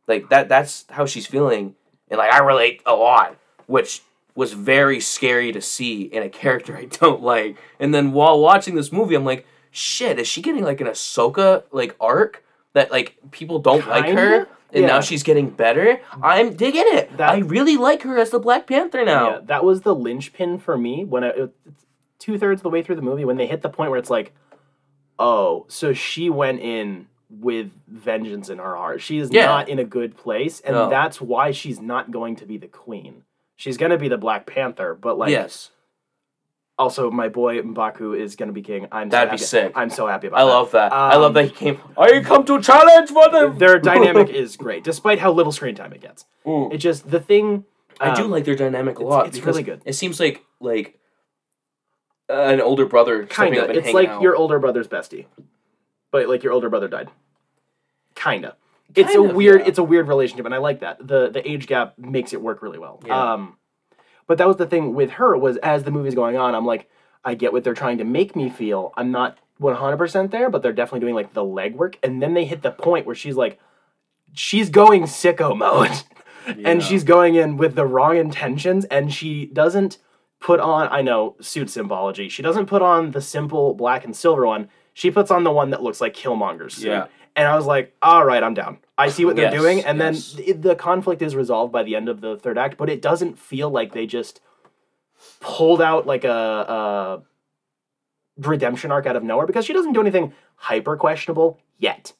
Like 0.06 0.28
that 0.28 0.48
that's 0.48 0.84
how 0.90 1.06
she's 1.06 1.26
feeling 1.26 1.76
and 2.10 2.18
like 2.18 2.32
i 2.32 2.38
relate 2.40 2.82
a 2.84 2.94
lot 2.94 3.38
which 3.66 4.02
was 4.34 4.52
very 4.52 5.00
scary 5.00 5.52
to 5.52 5.60
see 5.62 6.02
in 6.02 6.22
a 6.22 6.28
character 6.28 6.76
i 6.82 6.84
don't 6.84 7.22
like. 7.22 7.56
And 7.80 7.94
then 7.94 8.12
while 8.12 8.38
watching 8.40 8.74
this 8.74 8.92
movie 8.92 9.14
i'm 9.14 9.24
like 9.24 9.46
shit 9.70 10.18
is 10.18 10.26
she 10.26 10.42
getting 10.42 10.64
like 10.64 10.80
an 10.80 10.88
ahsoka 10.88 11.62
like 11.72 11.96
arc 12.00 12.44
that 12.74 12.90
like 12.90 13.16
people 13.30 13.60
don't 13.60 13.86
like 13.88 14.06
her 14.06 14.46
And 14.74 14.86
now 14.86 15.00
she's 15.00 15.22
getting 15.22 15.50
better 15.50 16.00
i'm 16.22 16.54
digging 16.54 16.84
it 16.86 17.16
That- 17.16 17.30
i 17.30 17.38
really 17.38 17.76
like 17.76 18.02
her 18.02 18.18
as 18.18 18.30
the 18.30 18.38
black 18.38 18.66
panther 18.66 19.04
now 19.04 19.30
Yeah, 19.30 19.38
that 19.44 19.64
was 19.64 19.82
the 19.82 19.94
linchpin 19.94 20.58
for 20.58 20.76
me 20.76 21.04
when 21.04 21.24
I, 21.24 21.28
it, 21.28 21.54
two 22.18 22.38
thirds 22.38 22.60
of 22.60 22.62
the 22.64 22.70
way 22.70 22.82
through 22.82 22.96
the 22.96 23.02
movie 23.02 23.24
when 23.24 23.36
they 23.36 23.46
hit 23.46 23.62
the 23.62 23.68
point 23.68 23.90
where 23.90 23.98
it's 23.98 24.10
like, 24.10 24.32
oh, 25.18 25.66
so 25.68 25.92
she 25.92 26.30
went 26.30 26.60
in 26.60 27.06
with 27.30 27.70
vengeance 27.88 28.48
in 28.48 28.58
her 28.58 28.76
heart. 28.76 29.00
She 29.00 29.18
is 29.18 29.30
Yeah. 29.30 29.46
not 29.46 29.68
in 29.68 29.78
a 29.78 29.84
good 29.84 30.16
place, 30.16 30.60
and 30.60 30.74
No. 30.74 30.88
that's 30.88 31.20
why 31.20 31.50
she's 31.50 31.80
not 31.80 32.10
going 32.10 32.36
to 32.36 32.46
be 32.46 32.56
the 32.56 32.66
queen. 32.68 33.24
She's 33.56 33.76
going 33.76 33.90
to 33.90 33.98
be 33.98 34.08
the 34.08 34.16
Black 34.18 34.46
Panther, 34.46 34.94
but 34.94 35.18
like 35.18 35.30
yes, 35.30 35.70
also 36.78 37.10
my 37.10 37.28
boy 37.28 37.60
Mbaku 37.62 38.18
is 38.18 38.36
going 38.36 38.48
to 38.48 38.52
be 38.52 38.62
king. 38.62 38.88
I'm 38.90 39.08
That'd 39.08 39.28
so 39.28 39.30
be 39.30 39.60
happy. 39.62 39.68
sick. 39.68 39.72
I'm 39.76 39.90
so 39.90 40.06
happy 40.06 40.26
about 40.26 40.40
I 40.40 40.44
that. 40.44 40.50
love 40.52 40.70
that. 40.72 40.92
I 40.92 41.14
Um, 41.14 41.22
love 41.22 41.34
that 41.34 41.44
he 41.44 41.50
came. 41.50 41.78
I 41.96 42.20
come 42.20 42.44
to 42.46 42.60
challenge 42.60 43.10
for 43.10 43.28
them. 43.30 43.58
Their 43.58 43.78
dynamic 43.90 44.28
is 44.28 44.56
great, 44.56 44.84
despite 44.84 45.18
how 45.18 45.32
little 45.32 45.52
screen 45.52 45.74
time 45.74 45.92
it 45.92 46.00
gets. 46.00 46.24
Mm. 46.44 46.72
It 46.72 46.78
just 46.78 47.10
the 47.10 47.20
thing. 47.20 47.64
I 48.00 48.12
do 48.14 48.24
um, 48.24 48.30
like 48.30 48.44
their 48.44 48.56
dynamic 48.56 48.98
a 48.98 49.04
lot. 49.04 49.26
it's 49.28 49.36
because 49.38 49.54
really 49.54 49.62
good. 49.62 49.82
It 49.84 49.92
seems 49.94 50.18
like 50.18 50.42
like 50.60 50.98
uh, 52.28 52.34
an 52.34 52.60
older 52.60 52.86
brother 52.86 53.24
Kinda. 53.24 53.70
It's 53.70 53.92
like 53.94 54.08
out. 54.08 54.22
your 54.22 54.34
older 54.34 54.58
brother's 54.58 54.88
bestie, 54.88 55.26
but 56.10 56.28
like 56.28 56.42
your 56.42 56.52
older 56.52 56.68
brother 56.70 56.88
died. 56.88 57.08
Kinda. 58.14 58.56
It's 58.94 59.12
Kind 59.12 59.26
a 59.26 59.30
of, 59.30 59.34
weird. 59.36 59.60
yeah. 59.62 59.66
It's 59.68 59.78
a 59.78 59.82
weird 59.82 60.06
relationship, 60.08 60.44
and 60.46 60.54
I 60.54 60.58
like 60.58 60.80
that. 60.80 60.98
the 61.06 61.28
The 61.30 61.48
age 61.48 61.66
gap 61.66 61.98
makes 61.98 62.32
it 62.32 62.40
work 62.40 62.62
really 62.62 62.78
well. 62.78 63.00
Yeah. 63.06 63.32
Um, 63.34 63.56
but 64.26 64.38
that 64.38 64.46
was 64.48 64.56
the 64.56 64.66
thing 64.66 64.94
with 64.94 65.10
her 65.12 65.36
was 65.36 65.56
as 65.58 65.82
the 65.84 65.90
movie's 65.90 66.14
going 66.14 66.36
on, 66.36 66.54
I'm 66.54 66.66
like, 66.66 66.88
I 67.24 67.34
get 67.34 67.52
what 67.52 67.64
they're 67.64 67.74
trying 67.74 67.98
to 67.98 68.04
make 68.04 68.34
me 68.36 68.50
feel. 68.50 68.92
I'm 68.96 69.10
not 69.10 69.38
100 69.58 69.96
percent 69.96 70.30
there, 70.30 70.50
but 70.50 70.62
they're 70.62 70.72
definitely 70.72 71.00
doing 71.00 71.14
like 71.14 71.32
the 71.34 71.44
legwork, 71.44 71.94
and 72.02 72.22
then 72.22 72.34
they 72.34 72.44
hit 72.44 72.62
the 72.62 72.70
point 72.70 73.06
where 73.06 73.14
she's 73.14 73.36
like, 73.36 73.58
she's 74.32 74.68
going 74.70 75.04
sicko 75.04 75.56
mode. 75.56 75.90
and 76.64 76.82
she's 76.82 77.04
going 77.04 77.36
in 77.36 77.56
with 77.56 77.74
the 77.74 77.86
wrong 77.86 78.18
intentions 78.18 78.84
and 78.86 79.10
she 79.10 79.46
doesn't 79.46 79.96
put 80.40 80.60
on 80.60 80.86
i 80.90 81.00
know 81.00 81.36
suit 81.40 81.70
symbology 81.70 82.28
she 82.28 82.42
doesn't 82.42 82.66
put 82.66 82.82
on 82.82 83.12
the 83.12 83.20
simple 83.22 83.72
black 83.72 84.04
and 84.04 84.14
silver 84.14 84.44
one 84.46 84.68
she 84.92 85.10
puts 85.10 85.30
on 85.30 85.42
the 85.42 85.50
one 85.50 85.70
that 85.70 85.82
looks 85.82 86.02
like 86.02 86.12
killmonger's 86.14 86.74
suit 86.74 86.88
Yeah. 86.88 87.06
and 87.34 87.48
i 87.48 87.56
was 87.56 87.64
like 87.64 87.96
all 88.02 88.26
right 88.26 88.42
i'm 88.42 88.52
down 88.52 88.76
i 88.98 89.08
see 89.08 89.24
what 89.24 89.36
they're 89.36 89.50
Yes, 89.52 89.60
doing 89.60 89.84
and 89.84 89.98
yes. 89.98 90.32
then 90.32 90.44
it, 90.46 90.62
the 90.62 90.74
conflict 90.76 91.22
is 91.22 91.34
resolved 91.36 91.72
by 91.72 91.82
the 91.82 91.96
end 91.96 92.08
of 92.08 92.20
the 92.20 92.36
third 92.36 92.58
act 92.58 92.76
but 92.76 92.88
it 92.88 93.00
doesn't 93.02 93.38
feel 93.38 93.70
like 93.70 93.92
they 93.92 94.06
just 94.06 94.40
pulled 95.40 95.80
out 95.82 96.06
like 96.06 96.24
a, 96.24 96.30
a 96.30 97.22
redemption 98.36 98.90
arc 98.90 99.06
out 99.06 99.16
of 99.16 99.22
nowhere 99.22 99.46
because 99.46 99.64
she 99.64 99.72
doesn't 99.72 99.92
do 99.92 100.00
anything 100.00 100.32
hyper 100.56 100.96
questionable 100.96 101.60
yet 101.78 102.12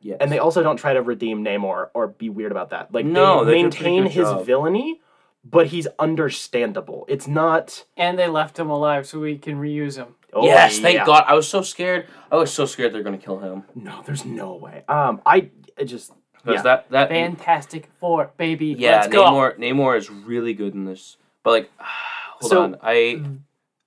Yes. 0.00 0.18
and 0.20 0.30
they 0.30 0.38
also 0.38 0.62
don't 0.62 0.76
try 0.76 0.92
to 0.92 1.02
redeem 1.02 1.44
Namor 1.44 1.88
or 1.92 2.06
be 2.06 2.30
weird 2.30 2.52
about 2.52 2.70
that. 2.70 2.94
Like 2.94 3.04
No, 3.04 3.44
they 3.44 3.50
they 3.54 3.62
do 3.62 3.66
a 3.66 3.70
pretty 3.70 3.84
maintain 3.84 4.04
his 4.06 4.28
job. 4.28 4.46
villainy, 4.46 5.00
but 5.44 5.66
he's 5.66 5.88
understandable. 5.98 7.04
It's 7.08 7.26
not. 7.26 7.84
And 7.96 8.16
they 8.16 8.28
left 8.28 8.60
him 8.60 8.70
alive 8.70 9.08
so 9.08 9.18
we 9.18 9.36
can 9.38 9.56
reuse 9.60 9.96
him. 9.96 10.14
Oh, 10.32 10.44
yes, 10.44 10.78
thank 10.78 10.98
yeah. 10.98 11.04
God. 11.04 11.24
I 11.26 11.34
was 11.34 11.48
so 11.48 11.62
scared. 11.62 12.06
I 12.30 12.36
was 12.36 12.52
so 12.52 12.64
scared 12.64 12.92
they're 12.92 13.02
gonna 13.02 13.18
kill 13.18 13.40
him. 13.40 13.64
No, 13.74 14.00
there's 14.06 14.24
no 14.24 14.54
way. 14.54 14.84
Um, 14.86 15.20
I 15.26 15.50
it 15.76 15.86
just 15.86 16.12
Because 16.44 16.58
Yeah. 16.58 16.62
that 16.62 16.90
that 16.90 17.08
Fantastic 17.08 17.88
Four, 18.00 18.30
baby. 18.36 18.74
yeah, 18.78 18.96
Let's 19.02 19.08
go. 19.08 19.24
Namor 19.24 19.58
Namor 19.58 19.96
is 19.98 20.10
really 20.10 20.54
good 20.54 20.74
in 20.74 20.84
this. 20.84 21.16
But 21.42 21.50
like, 21.50 21.70
hold 21.78 22.50
So- 22.50 22.62
on, 22.62 22.76
I 22.82 23.22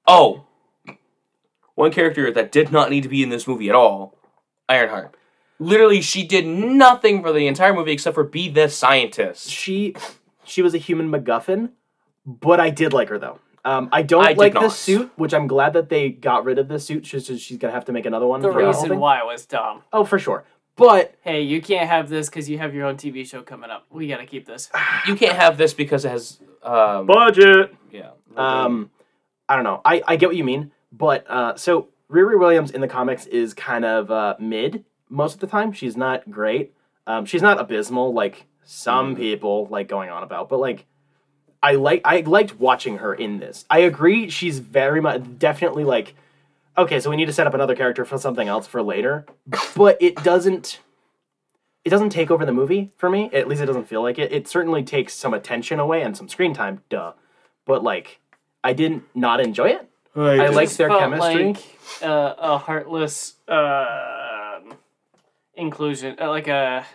oh, 0.08 0.44
one 1.76 1.92
character 1.92 2.32
that 2.32 2.52
did 2.52 2.72
not 2.72 2.90
need 2.90 3.04
to 3.04 3.10
be 3.10 3.24
in 3.24 3.30
this 3.30 3.48
movie 3.48 3.70
at 3.70 3.76
all, 3.76 4.16
Ironheart. 4.70 5.16
Literally, 5.60 6.02
she 6.02 6.26
did 6.26 6.46
nothing 6.48 7.22
for 7.22 7.32
the 7.32 7.46
entire 7.48 7.74
movie 7.74 7.92
except 7.92 8.16
for 8.16 8.24
be 8.24 8.50
the 8.50 8.68
scientist. 8.68 9.50
she 9.50 9.96
she 10.44 10.62
was 10.62 10.74
a 10.74 10.78
human 10.80 11.10
MacGuffin, 11.12 11.70
but 12.26 12.60
I 12.60 12.70
did 12.72 12.94
like 12.94 13.10
her 13.10 13.20
though. 13.20 13.40
Um, 13.64 13.90
I 13.92 14.02
don't 14.02 14.26
I 14.26 14.32
like 14.34 14.54
the 14.54 14.62
not. 14.62 14.72
suit, 14.72 15.12
which 15.18 15.36
I'm 15.36 15.46
glad 15.46 15.74
that 15.74 15.88
they 15.90 16.10
got 16.10 16.46
rid 16.46 16.58
of 16.58 16.68
the 16.68 16.80
suit. 16.80 17.06
She's 17.06 17.28
just, 17.28 17.44
she's 17.46 17.58
gonna 17.60 17.74
have 17.74 17.86
to 17.86 17.92
make 17.92 18.08
another 18.08 18.26
one. 18.26 18.42
the 18.42 18.48
for 18.48 18.54
the 18.54 18.60
whole 18.66 18.74
reason 18.74 18.90
thing. 18.90 19.00
why 19.00 19.22
was 19.22 19.46
dumb. 19.46 19.84
Oh, 19.94 20.04
for 20.04 20.18
sure. 20.18 20.44
But 20.76 21.16
Hey, 21.22 21.42
you 21.44 21.62
can't 21.62 21.88
have 21.88 22.10
this 22.10 22.30
because 22.30 22.50
you 22.50 22.58
have 22.58 22.74
your 22.74 22.86
own 22.86 22.98
TV 22.98 23.28
show 23.28 23.42
coming 23.42 23.70
up. 23.70 23.86
We 23.90 24.08
gotta 24.08 24.26
keep 24.26 24.46
this. 24.46 24.70
You 25.08 25.16
can't 25.16 25.38
have 25.38 25.58
this 25.58 25.74
because 25.74 26.06
it 26.06 26.10
has 26.10 26.40
um 26.64 27.06
budget. 27.08 27.74
yeah. 27.92 28.12
Um, 28.38 28.92
I 29.50 29.56
don't 29.56 29.64
know. 29.66 29.82
I, 29.84 30.02
I 30.08 30.16
get 30.16 30.30
what 30.30 30.36
you 30.36 30.44
mean, 30.44 30.72
but 30.92 31.30
uh, 31.30 31.56
so 31.58 31.90
Riri 32.10 32.40
Williams 32.40 32.72
in 32.72 32.82
the 32.82 32.88
comics 32.88 33.26
is 33.26 33.54
kind 33.54 33.84
of 33.84 34.10
uh, 34.10 34.36
mid 34.40 34.86
most 35.10 35.34
of 35.34 35.40
the 35.42 35.48
time. 35.48 35.74
She's 35.74 35.98
not 35.98 36.30
great. 36.32 36.74
Um, 37.08 37.26
she's 37.26 37.42
not 37.42 37.60
abysmal 37.60 38.14
like 38.14 38.46
some 38.64 39.16
people 39.16 39.68
like 39.70 39.88
going 39.90 40.10
on 40.10 40.24
about, 40.24 40.48
but 40.48 40.60
like 40.60 40.86
I 41.62 41.74
like 41.74 42.02
I 42.06 42.22
liked 42.22 42.60
watching 42.60 43.00
her 43.00 43.14
in 43.14 43.40
this. 43.40 43.66
I 43.70 43.80
agree. 43.80 44.30
She's 44.30 44.60
very 44.60 45.02
much 45.02 45.24
definitely 45.38 45.84
like 45.84 46.16
okay. 46.78 47.00
So 47.00 47.10
we 47.10 47.16
need 47.16 47.26
to 47.26 47.34
set 47.34 47.48
up 47.48 47.54
another 47.54 47.76
character 47.76 48.06
for 48.06 48.18
something 48.18 48.48
else 48.48 48.68
for 48.68 48.82
later, 48.82 49.26
but 49.76 49.98
it 50.02 50.16
doesn't. 50.24 50.80
It 51.84 51.90
doesn't 51.90 52.12
take 52.12 52.30
over 52.30 52.46
the 52.46 52.52
movie 52.52 52.92
for 52.98 53.10
me. 53.10 53.30
At 53.34 53.48
least 53.48 53.62
it 53.62 53.66
doesn't 53.66 53.88
feel 53.88 54.04
like 54.04 54.20
it. 54.20 54.32
It 54.32 54.48
certainly 54.48 54.84
takes 54.84 55.16
some 55.16 55.34
attention 55.34 55.80
away 55.80 56.04
and 56.04 56.16
some 56.16 56.30
screen 56.30 56.54
time. 56.54 56.84
Duh 56.90 57.14
but 57.66 57.84
like 57.84 58.20
I 58.64 58.74
didn't 58.74 59.04
not 59.16 59.40
enjoy 59.40 59.70
it. 59.70 59.90
I 60.16 60.48
It 60.48 60.54
like 60.54 60.70
their 60.72 60.90
felt 60.90 61.00
chemistry. 61.00 61.54
Like, 61.54 62.02
uh, 62.02 62.36
a 62.38 62.58
heartless 62.58 63.36
uh, 63.48 64.60
inclusion, 65.56 66.18
uh, 66.20 66.30
like 66.30 66.48
a 66.48 66.86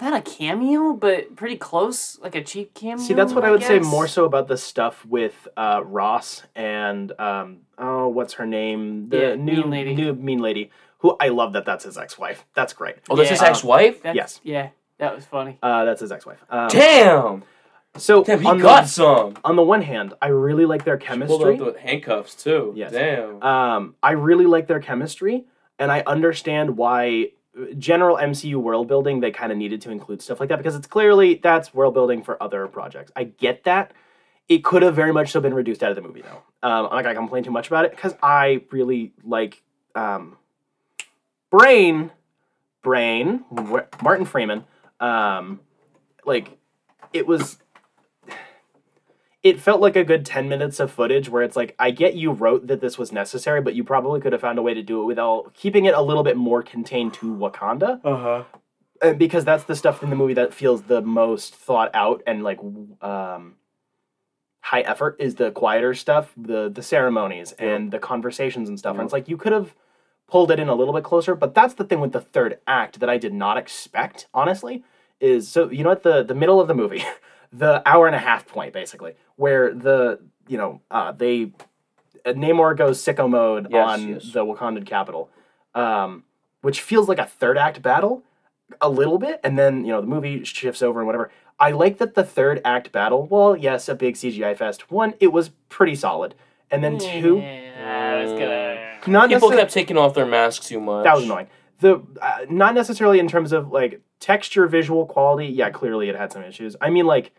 not 0.00 0.12
a 0.14 0.20
cameo, 0.22 0.92
but 0.92 1.36
pretty 1.36 1.56
close, 1.56 2.18
like 2.20 2.34
a 2.34 2.42
cheap 2.42 2.74
cameo. 2.74 2.98
See, 3.04 3.14
that's 3.14 3.32
what 3.32 3.44
I 3.44 3.50
would 3.50 3.62
say 3.62 3.78
more 3.78 4.06
so 4.06 4.24
about 4.24 4.48
the 4.48 4.56
stuff 4.56 5.04
with 5.06 5.48
uh, 5.56 5.82
Ross 5.84 6.42
and 6.54 7.12
um, 7.20 7.58
oh, 7.78 8.08
what's 8.08 8.34
her 8.34 8.46
name? 8.46 9.08
The 9.08 9.18
Yeah, 9.18 9.34
new 9.36 9.62
mean 9.62 9.70
lady. 9.70 9.94
new 9.94 10.12
mean 10.14 10.38
lady. 10.40 10.70
Who 10.98 11.16
I 11.20 11.28
love 11.28 11.52
that 11.54 11.64
that's 11.66 11.84
his 11.84 11.98
ex-wife. 11.98 12.44
That's 12.54 12.72
great. 12.72 12.96
Oh, 13.10 13.16
that's 13.16 13.30
his 13.30 13.42
ex-wife. 13.42 14.02
That's, 14.02 14.16
yes. 14.16 14.40
Yeah, 14.42 14.70
that 14.98 15.14
was 15.14 15.24
funny. 15.26 15.58
Uh, 15.62 15.84
that's 15.84 16.00
his 16.00 16.10
ex-wife. 16.10 16.42
Um, 16.48 16.68
Damn. 16.68 17.42
so 17.98 18.24
Damn, 18.24 18.40
he 18.40 18.46
on 18.48 18.58
got 18.58 18.84
the, 18.84 18.88
some. 18.88 19.34
on 19.44 19.56
the 19.56 19.62
one 19.62 19.82
hand, 19.82 20.14
I 20.22 20.28
really 20.28 20.64
like 20.64 20.84
their 20.84 20.96
Pulled 20.96 21.08
chemistry. 21.08 21.60
out 21.60 21.74
the 21.74 21.80
handcuffs 21.80 22.34
too. 22.34 22.72
Yes. 22.76 22.92
Damn. 22.92 23.42
Um, 23.42 23.94
I 24.02 24.12
really 24.12 24.46
like 24.46 24.66
their 24.68 24.80
chemistry, 24.80 25.44
and 25.78 25.92
I 25.92 26.02
understand 26.06 26.76
why 26.78 27.30
general 27.78 28.16
MCU 28.16 28.56
world 28.56 28.88
building 28.88 29.20
they 29.20 29.30
kind 29.30 29.50
of 29.50 29.58
needed 29.58 29.80
to 29.82 29.90
include 29.90 30.20
stuff 30.22 30.40
like 30.40 30.48
that 30.48 30.56
because 30.56 30.74
it's 30.74 30.86
clearly 30.86 31.40
that's 31.42 31.72
world 31.72 31.94
building 31.94 32.22
for 32.22 32.42
other 32.42 32.66
projects. 32.66 33.12
I 33.16 33.24
get 33.24 33.64
that. 33.64 33.92
It 34.48 34.62
could 34.62 34.82
have 34.82 34.94
very 34.94 35.12
much 35.12 35.32
so 35.32 35.40
been 35.40 35.54
reduced 35.54 35.82
out 35.82 35.90
of 35.90 35.96
the 35.96 36.02
movie 36.02 36.22
though. 36.22 36.42
Um, 36.62 36.86
I'm 36.86 36.96
not 36.96 37.02
gonna 37.02 37.14
complain 37.14 37.44
too 37.44 37.50
much 37.50 37.68
about 37.68 37.84
it 37.84 37.90
because 37.90 38.14
I 38.22 38.62
really 38.70 39.12
like 39.24 39.62
um, 39.94 40.36
Brain, 41.50 42.10
Brain, 42.82 43.44
Martin 44.02 44.26
Freeman. 44.26 44.64
Um, 45.00 45.60
like 46.24 46.58
it 47.12 47.26
was 47.26 47.58
it 49.46 49.60
felt 49.60 49.80
like 49.80 49.94
a 49.94 50.02
good 50.02 50.26
10 50.26 50.48
minutes 50.48 50.80
of 50.80 50.90
footage 50.90 51.28
where 51.28 51.44
it's 51.44 51.54
like 51.54 51.76
i 51.78 51.92
get 51.92 52.14
you 52.14 52.32
wrote 52.32 52.66
that 52.66 52.80
this 52.80 52.98
was 52.98 53.12
necessary 53.12 53.60
but 53.60 53.76
you 53.76 53.84
probably 53.84 54.20
could 54.20 54.32
have 54.32 54.40
found 54.40 54.58
a 54.58 54.62
way 54.62 54.74
to 54.74 54.82
do 54.82 55.00
it 55.00 55.04
without 55.04 55.54
keeping 55.54 55.84
it 55.84 55.94
a 55.94 56.02
little 56.02 56.24
bit 56.24 56.36
more 56.36 56.64
contained 56.64 57.14
to 57.14 57.32
wakanda. 57.32 58.00
Uh-huh. 58.04 58.42
and 59.00 59.18
because 59.20 59.44
that's 59.44 59.62
the 59.64 59.76
stuff 59.76 60.02
in 60.02 60.10
the 60.10 60.16
movie 60.16 60.34
that 60.34 60.52
feels 60.52 60.82
the 60.82 61.00
most 61.00 61.54
thought 61.54 61.92
out 61.94 62.22
and 62.26 62.42
like 62.42 62.58
um 63.00 63.54
high 64.62 64.80
effort 64.80 65.14
is 65.20 65.36
the 65.36 65.52
quieter 65.52 65.94
stuff 65.94 66.32
the 66.36 66.68
the 66.68 66.82
ceremonies 66.82 67.52
and 67.52 67.92
the 67.92 68.00
conversations 68.00 68.68
and 68.68 68.80
stuff. 68.80 68.96
And 68.96 69.04
it's 69.04 69.12
like 69.12 69.28
you 69.28 69.36
could 69.36 69.52
have 69.52 69.76
pulled 70.26 70.50
it 70.50 70.58
in 70.58 70.68
a 70.68 70.74
little 70.74 70.92
bit 70.92 71.04
closer 71.04 71.36
but 71.36 71.54
that's 71.54 71.74
the 71.74 71.84
thing 71.84 72.00
with 72.00 72.10
the 72.10 72.20
third 72.20 72.58
act 72.66 72.98
that 72.98 73.08
i 73.08 73.16
did 73.16 73.32
not 73.32 73.56
expect 73.56 74.26
honestly 74.34 74.82
is 75.20 75.46
so 75.46 75.70
you 75.70 75.84
know 75.84 75.92
at 75.92 76.02
the 76.02 76.24
the 76.24 76.34
middle 76.34 76.60
of 76.60 76.66
the 76.66 76.74
movie 76.74 77.04
the 77.52 77.82
hour 77.88 78.06
and 78.06 78.16
a 78.16 78.18
half 78.18 78.46
point 78.46 78.72
basically 78.72 79.14
where 79.36 79.72
the 79.74 80.18
you 80.48 80.56
know 80.58 80.80
uh 80.90 81.12
they 81.12 81.52
uh, 82.24 82.32
namor 82.32 82.76
goes 82.76 83.02
sicko 83.02 83.28
mode 83.28 83.68
Yes, 83.70 83.88
on 83.88 84.08
yes. 84.08 84.32
the 84.32 84.44
wakandan 84.44 84.84
capital 84.86 85.30
um 85.74 86.24
which 86.62 86.80
feels 86.80 87.08
like 87.08 87.18
a 87.18 87.24
third 87.26 87.56
act 87.58 87.82
battle 87.82 88.22
a 88.80 88.88
little 88.88 89.18
bit 89.18 89.40
and 89.44 89.58
then 89.58 89.84
you 89.84 89.92
know 89.92 90.00
the 90.00 90.06
movie 90.06 90.42
shifts 90.44 90.82
over 90.82 90.98
and 91.00 91.06
whatever 91.06 91.30
i 91.60 91.70
like 91.70 91.98
that 91.98 92.14
the 92.14 92.24
third 92.24 92.60
act 92.64 92.90
battle 92.92 93.26
well 93.26 93.56
yes 93.56 93.88
a 93.88 93.94
big 93.94 94.14
cgi 94.16 94.56
fest 94.56 94.90
one 94.90 95.14
it 95.20 95.28
was 95.32 95.50
pretty 95.68 95.94
solid 95.94 96.34
and 96.70 96.82
then 96.82 96.98
two 96.98 97.38
Yeah, 97.38 98.24
I 98.26 98.38
gonna. 98.38 98.96
not 99.06 99.28
People 99.28 99.48
necessarily 99.50 99.56
kept 99.58 99.72
taking 99.72 99.96
off 99.96 100.14
their 100.14 100.26
masks 100.26 100.66
too 100.68 100.80
much. 100.80 101.04
that 101.04 101.14
was 101.14 101.24
annoying 101.24 101.46
the 101.80 102.02
uh, 102.20 102.38
not 102.50 102.74
necessarily 102.74 103.18
in 103.20 103.28
terms 103.28 103.52
of 103.52 103.70
like 103.70 104.00
texture 104.20 104.66
visual 104.66 105.06
quality 105.06 105.46
yeah 105.46 105.70
clearly 105.70 106.08
it 106.08 106.16
had 106.16 106.32
some 106.32 106.42
issues 106.42 106.74
i 106.80 106.88
mean 106.90 107.06
like 107.06 107.32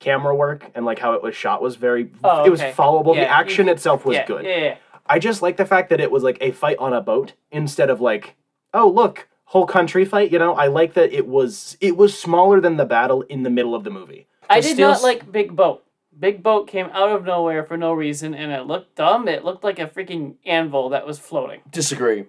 camera 0.00 0.34
work 0.34 0.70
and 0.74 0.84
like 0.84 0.98
how 0.98 1.12
it 1.12 1.22
was 1.22 1.34
shot 1.34 1.62
was 1.62 1.76
very 1.76 2.10
Oh, 2.24 2.44
it 2.44 2.50
was 2.50 2.60
okay. 2.60 2.72
followable 2.72 3.14
the 3.14 3.26
action 3.28 3.68
itself 3.68 4.04
was 4.04 4.16
yeah, 4.16 4.26
good 4.26 4.44
Yeah, 4.44 4.56
yeah. 4.58 4.76
I 5.08 5.18
just 5.18 5.40
like 5.40 5.56
the 5.56 5.64
fact 5.64 5.90
that 5.90 6.00
it 6.00 6.10
was 6.10 6.22
like 6.22 6.36
a 6.40 6.50
fight 6.50 6.76
on 6.78 6.92
a 6.92 7.00
boat 7.00 7.32
instead 7.52 7.90
of 7.90 8.00
like, 8.00 8.34
oh 8.74 8.88
look, 8.88 9.28
whole 9.44 9.64
country 9.64 10.04
fight. 10.04 10.32
You 10.32 10.38
know, 10.40 10.54
I 10.54 10.66
like 10.66 10.94
that 10.94 11.12
it 11.12 11.28
was 11.28 11.76
it 11.80 11.96
was 11.96 12.18
smaller 12.18 12.60
than 12.60 12.76
the 12.76 12.84
battle 12.84 13.22
in 13.22 13.44
the 13.44 13.50
middle 13.50 13.74
of 13.74 13.84
the 13.84 13.90
movie. 13.90 14.26
I 14.50 14.54
There's 14.56 14.66
did 14.66 14.74
still 14.74 14.90
not 14.90 15.02
like 15.02 15.30
Big 15.30 15.54
Boat. 15.54 15.84
Big 16.18 16.42
Boat 16.42 16.66
came 16.66 16.86
out 16.86 17.10
of 17.10 17.24
nowhere 17.24 17.62
for 17.62 17.76
no 17.76 17.92
reason, 17.92 18.34
and 18.34 18.50
it 18.50 18.66
looked 18.66 18.96
dumb. 18.96 19.28
It 19.28 19.44
looked 19.44 19.62
like 19.62 19.78
a 19.78 19.86
freaking 19.86 20.34
anvil 20.44 20.88
that 20.88 21.06
was 21.06 21.18
floating. 21.20 21.60
Disagree. 21.70 22.24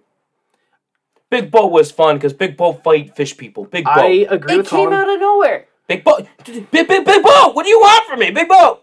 Big 1.29 1.51
Bo 1.51 1.67
was 1.67 1.91
fun 1.91 2.15
because 2.17 2.33
Big 2.33 2.55
Bo 2.57 2.73
fight 2.73 3.15
fish 3.15 3.35
people. 3.37 3.65
Big 3.65 3.83
Bo. 3.85 3.91
I 3.91 4.25
agree 4.29 4.53
It 4.55 4.57
with 4.59 4.69
came 4.69 4.85
Colin. 4.89 4.93
out 4.93 5.09
of 5.09 5.19
nowhere. 5.19 5.67
Big 5.87 6.03
Bo. 6.03 6.19
Big, 6.45 6.69
big, 6.71 6.87
Big 6.87 7.23
Bo. 7.23 7.49
What 7.51 7.63
do 7.63 7.69
you 7.69 7.79
want 7.79 8.07
from 8.07 8.19
me? 8.19 8.31
Big 8.31 8.47
Bo. 8.47 8.81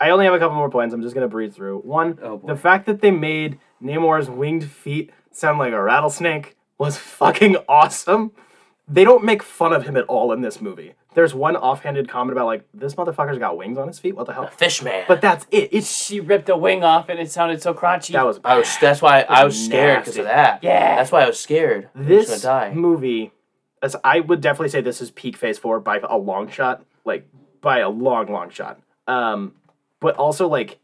I 0.00 0.10
only 0.10 0.24
have 0.24 0.34
a 0.34 0.38
couple 0.38 0.56
more 0.56 0.70
points. 0.70 0.94
I'm 0.94 1.02
just 1.02 1.14
gonna 1.14 1.28
breeze 1.28 1.54
through. 1.54 1.80
One, 1.80 2.18
Oh, 2.22 2.40
the 2.44 2.56
fact 2.56 2.86
that 2.86 3.00
they 3.00 3.10
made 3.10 3.58
Namor's 3.82 4.30
winged 4.30 4.64
feet 4.64 5.10
sound 5.30 5.58
like 5.58 5.72
a 5.72 5.82
rattlesnake 5.82 6.56
was 6.78 6.96
fucking 7.18 7.56
awesome. 7.68 8.32
They 8.88 9.04
don't 9.04 9.24
make 9.24 9.42
fun 9.42 9.72
of 9.72 9.84
him 9.84 9.96
at 9.96 10.04
all 10.06 10.32
in 10.32 10.40
this 10.40 10.60
movie. 10.60 10.94
There's 11.14 11.34
one 11.34 11.56
offhanded 11.56 12.08
comment 12.08 12.32
about 12.32 12.46
like 12.46 12.64
this 12.72 12.94
motherfucker's 12.94 13.38
got 13.38 13.56
wings 13.56 13.78
on 13.78 13.88
his 13.88 13.98
feet. 13.98 14.14
What 14.14 14.26
the 14.26 14.32
hell? 14.32 14.46
Fish 14.46 14.80
man. 14.82 15.04
But 15.08 15.20
that's 15.20 15.44
it. 15.50 15.70
It's 15.72 15.92
She 16.04 16.20
ripped 16.20 16.48
a 16.48 16.56
wing 16.56 16.84
off 16.84 17.08
and 17.08 17.18
it 17.18 17.30
sounded 17.30 17.60
so 17.62 17.74
crunchy. 17.74 18.12
that 18.12 18.24
was 18.24 18.38
I 18.44 18.56
was. 18.58 18.76
That's 18.80 19.02
why 19.02 19.22
I 19.22 19.44
was 19.44 19.58
scared 19.64 20.00
because 20.00 20.18
of 20.18 20.24
that. 20.26 20.62
Yeah. 20.62 20.96
That's 20.96 21.10
why 21.10 21.22
I 21.22 21.26
was 21.26 21.40
scared. 21.40 21.88
He 21.94 21.98
was 22.00 22.06
this 22.28 22.42
gonna 22.44 22.70
die. 22.70 22.74
movie. 22.74 23.32
As 23.82 23.96
I 24.04 24.20
would 24.20 24.40
definitely 24.40 24.68
say, 24.68 24.82
this 24.82 25.00
is 25.00 25.10
peak 25.10 25.36
Phase 25.36 25.58
Four 25.58 25.80
by 25.80 26.00
a 26.02 26.16
long 26.18 26.48
shot, 26.48 26.84
like 27.04 27.26
by 27.60 27.78
a 27.78 27.88
long, 27.88 28.30
long 28.30 28.50
shot. 28.50 28.78
Um, 29.08 29.54
but 30.00 30.14
also 30.16 30.46
like 30.46 30.78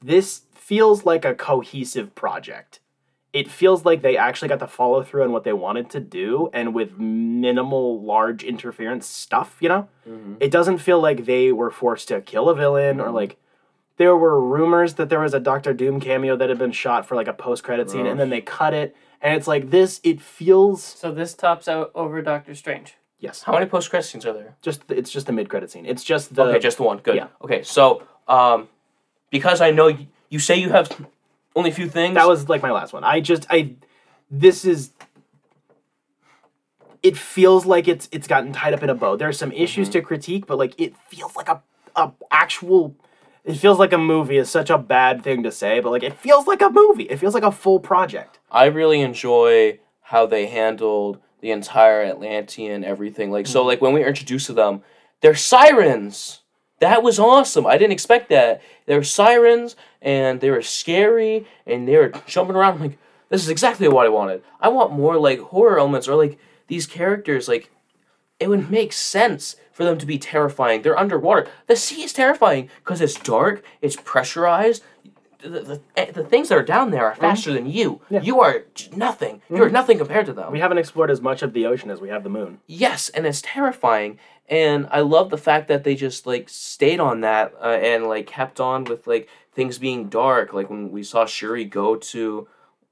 this 0.00 0.42
feels 0.54 1.04
like 1.04 1.24
a 1.24 1.34
cohesive 1.34 2.14
project. 2.14 2.80
It 3.34 3.50
feels 3.50 3.84
like 3.84 4.00
they 4.00 4.16
actually 4.16 4.48
got 4.48 4.60
to 4.60 4.68
follow 4.68 5.02
through 5.02 5.24
on 5.24 5.32
what 5.32 5.42
they 5.44 5.52
wanted 5.52 5.90
to 5.90 6.00
do, 6.00 6.48
and 6.52 6.72
with 6.72 6.96
minimal 6.98 8.00
large 8.00 8.44
interference 8.44 9.06
stuff. 9.06 9.56
You 9.60 9.68
know, 9.68 9.88
it 10.40 10.50
doesn't 10.50 10.78
feel 10.78 11.00
like 11.00 11.24
they 11.26 11.50
were 11.52 11.70
forced 11.70 12.08
to 12.08 12.20
kill 12.20 12.48
a 12.48 12.54
villain 12.54 13.00
or 13.00 13.10
like. 13.10 13.36
There 13.96 14.16
were 14.16 14.40
rumors 14.40 14.94
that 14.94 15.08
there 15.08 15.20
was 15.20 15.34
a 15.34 15.38
Doctor 15.40 15.72
Doom 15.72 16.00
cameo 16.00 16.34
that 16.36 16.48
had 16.48 16.58
been 16.58 16.72
shot 16.72 17.06
for 17.06 17.14
like 17.14 17.28
a 17.28 17.32
post 17.32 17.62
credit 17.62 17.88
scene, 17.90 18.06
and 18.06 18.18
then 18.18 18.28
they 18.28 18.40
cut 18.40 18.74
it, 18.74 18.96
and 19.20 19.36
it's 19.36 19.46
like 19.46 19.70
this. 19.70 20.00
It 20.02 20.20
feels 20.20 20.82
so 20.82 21.12
this 21.12 21.32
tops 21.34 21.68
out 21.68 21.92
over 21.94 22.20
Doctor 22.22 22.54
Strange. 22.56 22.94
yes, 23.20 23.42
How 23.44 23.52
many 23.52 23.66
post 23.66 23.90
credit 23.90 24.06
scenes 24.06 24.26
are 24.26 24.32
there? 24.32 24.56
just 24.62 24.82
it's 24.90 25.10
just 25.12 25.26
the 25.26 25.32
mid 25.32 25.48
credit 25.48 25.70
scene. 25.70 25.86
It's 25.86 26.02
just 26.02 26.34
the 26.34 26.42
okay, 26.44 26.58
just 26.58 26.76
the 26.78 26.82
one. 26.82 26.98
Good. 26.98 27.16
yeah. 27.16 27.28
Okay, 27.42 27.62
so 27.62 28.02
um, 28.26 28.68
because 29.30 29.60
I 29.60 29.70
know 29.70 29.86
you, 29.88 30.06
you 30.28 30.40
say 30.40 30.56
you 30.56 30.70
have 30.70 30.88
only 31.54 31.70
a 31.70 31.74
few 31.74 31.88
things. 31.88 32.14
that 32.14 32.28
was 32.28 32.48
like 32.48 32.62
my 32.62 32.70
last 32.70 32.92
one. 32.92 33.04
I 33.04 33.20
just 33.20 33.46
I 33.50 33.74
this 34.30 34.64
is 34.64 34.90
it 37.02 37.16
feels 37.16 37.66
like 37.66 37.86
it's 37.86 38.08
it's 38.12 38.26
gotten 38.26 38.52
tied 38.52 38.74
up 38.74 38.82
in 38.82 38.90
a 38.90 38.94
bow. 38.94 39.16
There's 39.16 39.38
some 39.38 39.52
issues 39.52 39.88
mm-hmm. 39.88 40.00
to 40.00 40.02
critique, 40.02 40.46
but 40.46 40.58
like 40.58 40.78
it 40.80 40.96
feels 41.08 41.36
like 41.36 41.48
a 41.48 41.62
a 41.96 42.12
actual 42.30 42.96
it 43.44 43.56
feels 43.56 43.78
like 43.78 43.92
a 43.92 43.98
movie 43.98 44.38
is 44.38 44.50
such 44.50 44.70
a 44.70 44.78
bad 44.78 45.22
thing 45.22 45.42
to 45.42 45.52
say, 45.52 45.80
but 45.80 45.90
like 45.90 46.02
it 46.02 46.14
feels 46.14 46.46
like 46.46 46.62
a 46.62 46.70
movie. 46.70 47.04
It 47.04 47.18
feels 47.18 47.34
like 47.34 47.42
a 47.42 47.52
full 47.52 47.78
project. 47.78 48.38
I 48.50 48.66
really 48.66 49.00
enjoy 49.02 49.80
how 50.00 50.26
they 50.26 50.46
handled 50.46 51.18
the 51.40 51.50
entire 51.50 52.02
Atlantean 52.02 52.84
everything. 52.84 53.30
Like 53.30 53.46
so, 53.46 53.60
mm-hmm. 53.60 53.68
like 53.68 53.80
when 53.82 53.92
we 53.92 54.00
were 54.00 54.06
introduced 54.06 54.46
to 54.46 54.54
them, 54.54 54.82
they're 55.20 55.34
sirens. 55.34 56.40
That 56.84 57.02
was 57.02 57.18
awesome. 57.18 57.66
I 57.66 57.78
didn't 57.78 57.92
expect 57.92 58.28
that. 58.28 58.60
There 58.84 58.98
were 58.98 59.04
sirens 59.04 59.74
and 60.02 60.42
they 60.42 60.50
were 60.50 60.60
scary 60.60 61.46
and 61.66 61.88
they 61.88 61.96
were 61.96 62.12
jumping 62.26 62.56
around. 62.56 62.74
I'm 62.74 62.80
like, 62.80 62.98
this 63.30 63.42
is 63.42 63.48
exactly 63.48 63.88
what 63.88 64.04
I 64.04 64.10
wanted. 64.10 64.42
I 64.60 64.68
want 64.68 64.92
more 64.92 65.16
like 65.16 65.38
horror 65.38 65.78
elements 65.78 66.08
or 66.08 66.14
like 66.14 66.38
these 66.66 66.86
characters. 66.86 67.48
Like, 67.48 67.70
it 68.38 68.50
would 68.50 68.70
make 68.70 68.92
sense 68.92 69.56
for 69.72 69.82
them 69.82 69.96
to 69.96 70.04
be 70.04 70.18
terrifying. 70.18 70.82
They're 70.82 70.98
underwater. 70.98 71.48
The 71.68 71.74
sea 71.74 72.02
is 72.02 72.12
terrifying 72.12 72.68
because 72.80 73.00
it's 73.00 73.18
dark. 73.18 73.64
It's 73.80 73.96
pressurized. 73.96 74.84
The, 75.44 75.60
the, 75.60 75.80
eh, 75.96 76.10
the 76.10 76.24
things 76.24 76.48
that 76.48 76.56
are 76.56 76.62
down 76.62 76.90
there 76.90 77.04
are 77.04 77.14
faster 77.14 77.52
than 77.52 77.66
you. 77.66 78.00
You 78.08 78.40
are 78.40 78.64
nothing. 78.96 79.42
You're 79.50 79.68
nothing 79.70 79.98
compared 79.98 80.26
to 80.26 80.32
them. 80.32 80.50
We 80.50 80.60
haven't 80.60 80.78
explored 80.78 81.10
as 81.10 81.20
much 81.20 81.42
of 81.42 81.52
the 81.52 81.66
ocean 81.66 81.90
as 81.90 82.00
we 82.00 82.08
have 82.08 82.24
the 82.24 82.30
moon. 82.30 82.60
yes, 82.66 83.10
and 83.10 83.26
it's 83.26 83.42
terrifying. 83.42 84.18
And 84.48 84.88
I 84.90 85.00
love 85.00 85.30
the 85.30 85.38
fact 85.38 85.68
that 85.68 85.84
they 85.84 85.94
just 85.94 86.26
like 86.26 86.48
stayed 86.48 87.00
on 87.00 87.20
that 87.22 87.54
uh, 87.62 87.68
and 87.68 88.06
like 88.06 88.26
kept 88.26 88.60
on 88.60 88.84
with 88.84 89.06
like 89.06 89.28
things 89.54 89.78
being 89.78 90.08
dark. 90.08 90.52
Like 90.52 90.68
when 90.68 90.90
we 90.90 91.02
saw 91.02 91.24
Shuri 91.26 91.64
go 91.64 91.96
to 91.96 92.48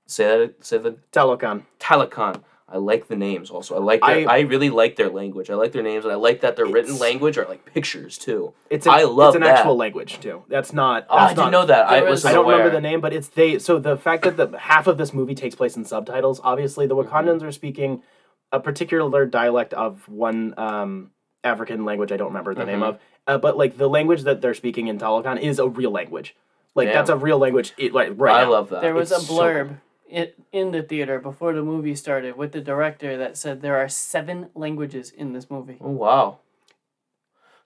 say 0.06 0.24
that 0.24 0.64
say 0.64 0.78
the 0.78 0.96
Talokan. 1.12 1.64
Talokan. 1.78 2.42
I 2.72 2.78
like 2.78 3.06
the 3.08 3.16
names 3.16 3.50
also. 3.50 3.76
I 3.76 3.80
like 3.80 4.00
their, 4.00 4.28
I, 4.30 4.38
I- 4.38 4.40
really 4.40 4.70
like 4.70 4.96
their 4.96 5.10
language. 5.10 5.50
I 5.50 5.54
like 5.54 5.72
their 5.72 5.82
names 5.82 6.04
and 6.04 6.12
I 6.12 6.16
like 6.16 6.40
that 6.40 6.56
their 6.56 6.64
written 6.66 6.98
language 6.98 7.36
are 7.36 7.44
like 7.44 7.66
pictures 7.66 8.16
too. 8.16 8.54
It's 8.70 8.86
an, 8.86 8.94
I 8.94 9.02
love 9.02 9.34
it's 9.34 9.36
an 9.36 9.42
that. 9.42 9.58
actual 9.58 9.76
language 9.76 10.18
too. 10.20 10.42
That's 10.48 10.72
not. 10.72 11.06
Oh, 11.10 11.16
I 11.16 11.20
that's 11.26 11.34
didn't 11.38 11.50
know 11.52 11.66
that. 11.66 11.86
I 11.88 12.00
was 12.02 12.10
was- 12.10 12.24
I 12.24 12.32
don't 12.32 12.46
remember 12.48 12.70
the 12.70 12.80
name, 12.80 13.00
but 13.02 13.12
it's 13.12 13.28
they. 13.28 13.58
So 13.58 13.78
the 13.78 13.96
fact 13.98 14.22
that 14.24 14.36
the 14.38 14.58
half 14.58 14.86
of 14.86 14.96
this 14.96 15.12
movie 15.12 15.34
takes 15.34 15.54
place 15.54 15.76
in 15.76 15.84
subtitles, 15.84 16.40
obviously 16.42 16.86
the 16.86 16.96
Mm-hmm. 16.96 17.14
Wakandans 17.14 17.42
are 17.42 17.52
speaking 17.52 18.02
a 18.50 18.58
particular 18.60 19.26
dialect 19.26 19.74
of 19.74 20.08
one 20.08 20.54
um, 20.58 21.10
African 21.44 21.84
language. 21.84 22.10
I 22.10 22.16
don't 22.16 22.28
remember 22.28 22.54
the 22.54 22.64
name 22.64 22.80
Mhm. 22.80 22.88
of, 22.88 22.98
uh, 23.26 23.38
but 23.38 23.56
like 23.58 23.76
the 23.76 23.88
language 23.88 24.22
that 24.22 24.40
they're 24.40 24.54
speaking 24.54 24.88
in 24.88 24.98
Talokan 24.98 25.40
is 25.40 25.58
a 25.58 25.68
real 25.68 25.90
language. 25.90 26.34
Like 26.74 26.88
Damn. 26.88 26.94
that's 26.94 27.10
a 27.10 27.16
real 27.16 27.36
language. 27.38 27.72
It, 27.76 27.92
like 27.92 28.12
right 28.16 28.40
I 28.40 28.44
now. 28.44 28.50
love 28.50 28.70
that. 28.70 28.80
There 28.80 28.94
was 28.94 29.12
a 29.12 29.16
it's 29.16 29.26
so 29.26 29.34
blurb 29.34 29.78
it, 30.12 30.38
in 30.52 30.70
the 30.72 30.82
theater 30.82 31.18
before 31.18 31.52
the 31.54 31.62
movie 31.62 31.94
started 31.96 32.36
with 32.36 32.52
the 32.52 32.60
director 32.60 33.16
that 33.16 33.36
said 33.36 33.62
there 33.62 33.76
are 33.78 33.88
seven 33.88 34.50
languages 34.54 35.10
in 35.10 35.32
this 35.32 35.50
movie. 35.50 35.78
oh 35.80 35.90
wow. 35.90 36.38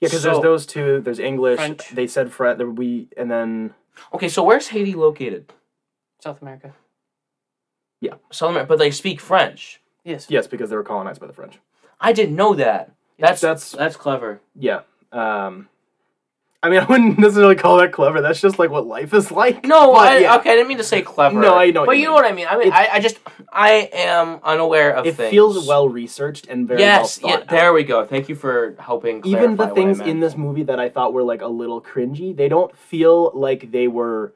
Yeah, 0.00 0.08
because 0.08 0.22
So- 0.22 0.30
there's 0.32 0.42
those 0.42 0.66
two. 0.66 1.00
There's 1.00 1.18
English. 1.18 1.56
French. 1.58 1.88
They 1.90 2.06
said 2.06 2.32
French. 2.32 2.60
We 2.62 3.08
and 3.16 3.30
then 3.30 3.74
Okay, 4.12 4.28
so 4.28 4.42
where's 4.44 4.68
Haiti 4.68 4.94
located? 4.94 5.52
South 6.22 6.40
America. 6.42 6.74
Yeah, 8.00 8.14
South 8.30 8.50
America, 8.50 8.68
but 8.68 8.78
they 8.78 8.90
speak 8.90 9.20
French. 9.20 9.80
Yes. 10.04 10.26
yes, 10.28 10.46
because 10.46 10.70
they 10.70 10.76
were 10.76 10.84
colonized 10.84 11.20
by 11.20 11.26
the 11.26 11.32
French. 11.32 11.58
I 12.00 12.12
didn't 12.12 12.36
know 12.36 12.54
that. 12.54 12.92
That's 13.18 13.40
That's- 13.40 13.72
that's 13.72 13.96
clever. 13.96 14.40
Yeah. 14.54 14.82
Um, 15.12 15.68
I 16.66 16.70
mean, 16.70 16.80
I 16.80 16.84
wouldn't 16.84 17.18
necessarily 17.18 17.54
call 17.54 17.76
that 17.78 17.92
clever. 17.92 18.20
That's 18.20 18.40
just 18.40 18.58
like 18.58 18.70
what 18.70 18.86
life 18.86 19.14
is 19.14 19.30
like. 19.30 19.64
No, 19.64 19.92
But, 19.92 20.08
I, 20.08 20.18
yeah. 20.18 20.36
okay, 20.36 20.50
I 20.50 20.54
didn't 20.56 20.68
mean 20.68 20.78
to 20.78 20.84
say 20.84 21.00
clever. 21.02 21.38
No, 21.40 21.54
I 21.54 21.70
know 21.70 21.86
But 21.86 21.92
you 21.92 22.02
you 22.02 22.06
know 22.08 22.14
what 22.14 22.24
I 22.24 22.32
mean. 22.32 22.46
I 22.50 22.56
mean, 22.58 22.72
I, 22.72 22.88
I 22.94 23.00
just 23.00 23.18
I 23.52 23.88
am 23.92 24.40
unaware 24.42 24.94
of 24.94 25.06
It 25.06 25.16
things. 25.16 25.30
feels 25.30 25.66
well 25.66 25.88
researched 25.88 26.46
and 26.48 26.66
very 26.68 26.80
Yes, 26.80 27.22
well 27.22 27.30
yeah, 27.32 27.36
out. 27.38 27.48
there 27.48 27.72
we 27.72 27.84
go. 27.84 28.04
Thank 28.04 28.28
you 28.28 28.34
for 28.34 28.74
helping. 28.78 29.22
Even 29.24 29.56
the 29.56 29.64
clarify 29.64 29.64
what 29.64 29.70
I 29.72 29.74
things 29.74 30.00
in 30.00 30.20
this 30.20 30.36
movie 30.36 30.64
that 30.64 30.78
I 30.80 30.88
thought 30.88 31.12
were 31.12 31.22
like 31.22 31.42
a 31.42 31.46
little 31.48 31.80
cringy, 31.80 32.36
they 32.36 32.48
don't 32.48 32.76
feel 32.76 33.30
like 33.34 33.70
they 33.70 33.88
were 33.88 34.34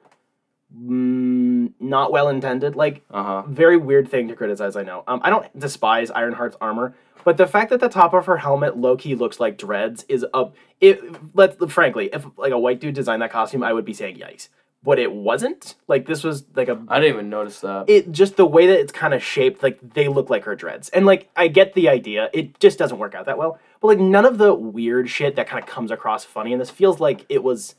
mm, 0.76 1.72
not 1.80 2.12
well 2.12 2.28
intended. 2.28 2.76
Like 2.76 3.02
Uh 3.10 3.22
huh. 3.22 3.42
very 3.48 3.76
weird 3.76 4.08
thing 4.10 4.28
to 4.28 4.36
criticize. 4.36 4.76
I 4.76 4.82
know. 4.82 5.04
Um, 5.06 5.20
I 5.22 5.30
don't 5.30 5.58
despise 5.58 6.10
Ironheart's 6.10 6.56
armor, 6.60 6.94
but 7.24 7.36
the 7.36 7.46
fact 7.46 7.70
that 7.70 7.80
the 7.80 7.88
top 7.88 8.14
of 8.14 8.26
her 8.26 8.36
helmet 8.38 8.76
low 8.76 8.96
key 8.96 9.14
looks 9.14 9.40
like 9.40 9.58
dreads 9.58 10.04
is 10.08 10.24
a. 10.34 10.46
It 10.80 11.00
let 11.34 11.70
frankly, 11.70 12.10
if 12.12 12.26
like 12.36 12.52
a 12.52 12.58
white 12.58 12.80
dude 12.80 12.94
designed 12.94 13.22
that 13.22 13.30
costume, 13.32 13.62
I 13.62 13.72
would 13.72 13.84
be 13.84 13.94
saying 13.94 14.16
yikes. 14.16 14.48
But 14.82 14.98
it 14.98 15.12
wasn't. 15.12 15.74
Like 15.88 16.06
this 16.06 16.24
was 16.24 16.44
like 16.56 16.68
a 16.68 16.82
I 16.88 17.00
didn't 17.00 17.14
even 17.14 17.28
notice 17.28 17.60
that. 17.60 17.84
it 17.88 18.10
just 18.12 18.36
the 18.36 18.46
way 18.46 18.66
that 18.68 18.80
it's 18.80 18.92
kind 18.92 19.12
of 19.12 19.22
shaped 19.22 19.62
like 19.62 19.78
they 19.92 20.08
look 20.08 20.30
like 20.30 20.44
her 20.44 20.56
dreads 20.56 20.88
and 20.88 21.04
like 21.04 21.28
i 21.36 21.48
get 21.48 21.74
the 21.74 21.90
idea 21.90 22.30
it 22.32 22.58
just 22.60 22.78
doesn't 22.78 22.96
work 22.98 23.14
out 23.14 23.26
that 23.26 23.36
well 23.36 23.58
but 23.82 23.88
like 23.88 23.98
none 23.98 24.24
of 24.24 24.38
the 24.38 24.54
weird 24.54 25.10
shit 25.10 25.36
that 25.36 25.46
kind 25.46 25.62
of 25.62 25.68
comes 25.68 25.90
across 25.90 26.24
funny 26.24 26.54
in 26.54 26.58
this 26.58 26.70
feels 26.70 26.98
like 26.98 27.26
it 27.28 27.42
was 27.42 27.74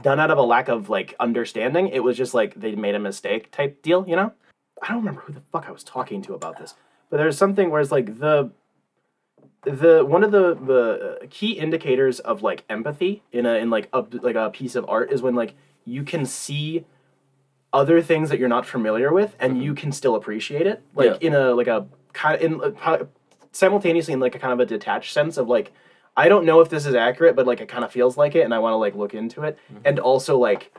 done 0.00 0.20
out 0.20 0.30
of 0.30 0.38
a 0.38 0.42
lack 0.42 0.68
of 0.68 0.88
like 0.88 1.14
understanding. 1.20 1.88
It 1.88 2.00
was 2.00 2.16
just 2.16 2.34
like 2.34 2.54
they 2.54 2.74
made 2.74 2.94
a 2.94 2.98
mistake 2.98 3.50
type 3.50 3.82
deal 3.82 4.04
you 4.08 4.16
know? 4.16 4.32
I 4.82 4.88
don't 4.88 4.98
remember 4.98 5.22
who 5.22 5.32
the 5.32 5.42
fuck 5.52 5.66
i 5.66 5.72
was 5.72 5.82
talking 5.82 6.22
to 6.22 6.34
about 6.34 6.56
this 6.58 6.74
but 7.10 7.16
there's 7.16 7.36
something 7.36 7.68
where 7.70 7.80
it's 7.80 7.90
like 7.90 8.20
the 8.20 8.50
the 9.64 10.04
one 10.04 10.22
of 10.22 10.30
the 10.30 10.54
the 10.54 11.26
key 11.30 11.52
indicators 11.52 12.20
of 12.20 12.42
like 12.42 12.64
empathy 12.70 13.22
in 13.32 13.44
a 13.44 13.54
in 13.54 13.70
like 13.70 13.88
a 13.92 14.04
like 14.22 14.36
a 14.36 14.50
piece 14.50 14.76
of 14.76 14.84
art 14.88 15.10
is 15.10 15.20
when 15.20 15.34
like 15.34 15.54
you 15.84 16.04
can 16.04 16.24
see 16.24 16.84
other 17.72 18.00
things 18.00 18.30
that 18.30 18.38
you're 18.38 18.48
not 18.48 18.64
familiar 18.64 19.12
with 19.12 19.34
and 19.40 19.62
you 19.62 19.74
can 19.74 19.90
still 19.90 20.14
appreciate 20.14 20.66
it 20.66 20.80
like 20.94 21.20
Yeah. 21.20 21.28
in 21.28 21.34
a 21.34 21.50
like 21.54 21.66
a 21.66 21.86
kind 22.12 22.36
of 22.36 22.40
in 22.42 22.74
uh, 22.84 23.04
simultaneously 23.52 24.14
in 24.14 24.20
like 24.20 24.34
a 24.34 24.38
kind 24.38 24.52
of 24.52 24.60
a 24.60 24.66
detached 24.66 25.12
sense 25.12 25.36
of 25.36 25.48
like 25.48 25.72
I 26.18 26.28
don't 26.28 26.44
know 26.44 26.60
if 26.60 26.68
this 26.68 26.84
is 26.84 26.94
accurate 26.94 27.36
but 27.36 27.46
like 27.46 27.60
it 27.60 27.68
kind 27.68 27.84
of 27.84 27.92
feels 27.92 28.16
like 28.16 28.34
it 28.34 28.42
and 28.42 28.52
I 28.52 28.58
want 28.58 28.72
to 28.72 28.76
like 28.76 28.94
look 28.94 29.14
into 29.14 29.42
it 29.44 29.58
mm-hmm. 29.72 29.82
and 29.84 29.98
also 29.98 30.36
like 30.36 30.74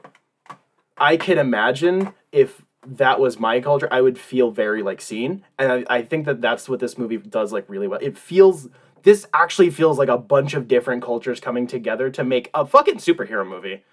I 0.98 1.18
can 1.18 1.38
imagine 1.38 2.14
if 2.32 2.64
that 2.86 3.20
was 3.20 3.40
my 3.40 3.60
culture 3.62 3.88
I 3.92 4.02
would 4.02 4.18
feel 4.18 4.52
very 4.52 4.84
like 4.84 5.02
seen 5.02 5.44
and 5.58 5.72
I, 5.72 5.86
I 5.98 6.02
think 6.02 6.26
that 6.26 6.42
that's 6.42 6.68
what 6.68 6.80
this 6.80 6.98
movie 6.98 7.18
does 7.18 7.54
like 7.54 7.70
really 7.70 7.88
well 7.88 8.00
it 8.02 8.18
feels 8.18 8.68
this 9.04 9.26
actually 9.34 9.70
feels 9.70 9.98
like 9.98 10.10
a 10.10 10.18
bunch 10.18 10.54
of 10.54 10.68
different 10.68 11.02
cultures 11.04 11.40
coming 11.40 11.68
together 11.68 12.10
to 12.10 12.24
make 12.24 12.50
a 12.54 12.66
fucking 12.66 12.98
superhero 12.98 13.48
movie 13.48 13.84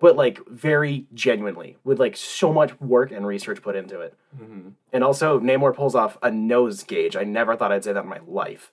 but 0.00 0.16
like 0.16 0.46
very 0.48 1.06
genuinely 1.14 1.76
with 1.84 1.98
like 1.98 2.16
so 2.16 2.52
much 2.52 2.78
work 2.80 3.10
and 3.10 3.26
research 3.26 3.62
put 3.62 3.76
into 3.76 4.00
it. 4.00 4.14
Mm-hmm. 4.38 4.70
And 4.92 5.04
also, 5.04 5.40
Namor 5.40 5.74
pulls 5.74 5.94
off 5.94 6.18
a 6.22 6.30
nose 6.30 6.82
gauge. 6.82 7.16
I 7.16 7.24
never 7.24 7.56
thought 7.56 7.72
I'd 7.72 7.84
say 7.84 7.92
that 7.92 8.04
in 8.04 8.08
my 8.08 8.20
life. 8.26 8.72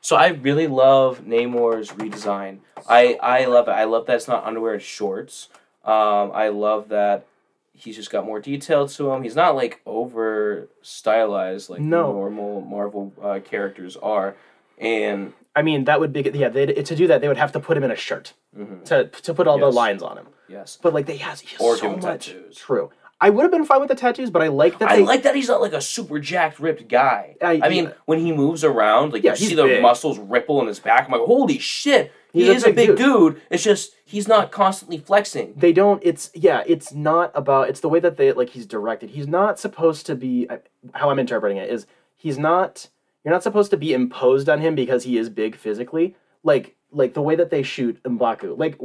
So 0.00 0.16
I 0.16 0.28
really 0.28 0.66
love 0.68 1.22
Namor's 1.24 1.90
redesign. 1.90 2.58
I 2.88 3.18
I 3.22 3.44
love 3.46 3.68
it. 3.68 3.72
I 3.72 3.84
love 3.84 4.06
that 4.06 4.16
it's 4.16 4.28
not 4.28 4.44
underwear; 4.44 4.74
it's 4.74 4.84
shorts. 4.84 5.48
Um, 5.84 6.30
I 6.34 6.48
love 6.48 6.88
that 6.90 7.26
he's 7.74 7.96
just 7.96 8.10
got 8.10 8.24
more 8.26 8.40
detail 8.40 8.86
to 8.88 9.10
him. 9.10 9.22
He's 9.22 9.36
not 9.36 9.54
like 9.54 9.80
over 9.86 10.68
stylized 10.82 11.70
like 11.70 11.80
No. 11.80 12.12
normal 12.12 12.60
Marvel 12.60 13.12
uh, 13.22 13.40
characters 13.44 13.96
are, 13.96 14.36
and 14.78 15.32
I 15.56 15.62
mean, 15.62 15.84
that 15.84 15.98
would 16.00 16.12
be 16.12 16.22
yeah. 16.34 16.48
They 16.48 16.66
to 16.66 16.96
do 16.96 17.06
that, 17.08 17.20
they 17.20 17.28
would 17.28 17.36
have 17.36 17.52
to 17.52 17.60
put 17.60 17.76
him 17.76 17.82
in 17.84 17.90
a 17.90 17.96
shirt 17.96 18.32
Mhm. 18.56 18.84
to 18.86 19.04
to 19.08 19.34
put 19.34 19.46
all 19.46 19.58
the 19.58 19.70
lines 19.72 20.02
on 20.02 20.16
him. 20.18 20.28
yes, 20.48 20.78
But 20.80 20.94
like 20.94 21.06
they 21.06 21.16
has, 21.18 21.40
he 21.40 21.48
has 21.56 21.60
Or 21.60 21.76
so 21.76 21.90
much. 21.96 22.02
tattoos. 22.28 22.56
True. 22.56 22.90
I 23.20 23.30
would 23.30 23.42
have 23.42 23.50
been 23.50 23.64
fine 23.64 23.80
with 23.80 23.88
the 23.88 23.94
tattoos, 23.96 24.30
but 24.30 24.42
I 24.42 24.48
like 24.48 24.78
that 24.78 24.90
I 24.90 24.96
they 24.96 25.02
like 25.02 25.24
that 25.24 25.34
he's 25.34 25.48
not 25.48 25.60
like 25.60 25.72
a 25.72 25.80
super 25.80 26.20
jacked, 26.20 26.60
ripped 26.60 26.86
guy. 26.88 27.34
I- 27.42 27.60
I, 27.64 27.68
mean, 27.68 27.92
when 28.06 28.20
he 28.20 28.30
moves 28.32 28.62
around, 28.62 29.12
like 29.12 29.24
Yeah, 29.24 29.32
you 29.32 29.48
see 29.48 29.54
the 29.56 29.64
big. 29.64 29.82
muscles 29.82 30.18
ripple 30.18 30.60
in 30.60 30.68
his 30.68 30.78
back. 30.78 31.06
I'm 31.06 31.12
like, 31.12 31.22
holy 31.22 31.58
shit, 31.58 32.12
he 32.32 32.44
He's 32.46 32.58
is 32.58 32.62
a 32.64 32.66
big 32.66 32.76
big 32.76 32.96
dude. 32.96 33.34
dude. 33.34 33.42
It's 33.50 33.64
just 33.64 33.94
he's 34.04 34.28
not 34.28 34.52
constantly 34.52 34.98
flexing. 34.98 35.54
they 35.56 35.72
don't 35.72 36.00
it's 36.04 36.30
yeah 36.34 36.62
it's 36.66 36.92
not 36.92 37.32
about 37.34 37.68
it's 37.68 37.80
the 37.80 37.88
way 37.88 37.98
that 38.00 38.16
they 38.18 38.30
like 38.32 38.50
he's 38.50 38.66
directed 38.66 39.10
he's 39.10 39.26
not 39.26 39.58
supposed 39.58 40.06
to 40.06 40.14
be 40.14 40.46
how 40.94 41.10
i'm 41.10 41.18
interpreting 41.18 41.56
it 41.58 41.68
is 41.68 41.86
he's 42.16 42.38
not 42.38 42.88
you're 43.24 43.32
not 43.34 43.42
supposed 43.42 43.70
to 43.70 43.76
be 43.76 43.92
imposed 43.92 44.48
on 44.48 44.60
him 44.60 44.74
because 44.74 45.04
he 45.04 45.18
is 45.18 45.28
big 45.28 45.56
physically 45.56 46.14
like 46.42 46.74
like 46.90 47.12
the 47.14 47.20
way 47.22 47.34
that 47.36 47.50
they 47.50 47.62
shoot 47.62 48.02
Mbaku 48.02 48.56
like 48.56 48.76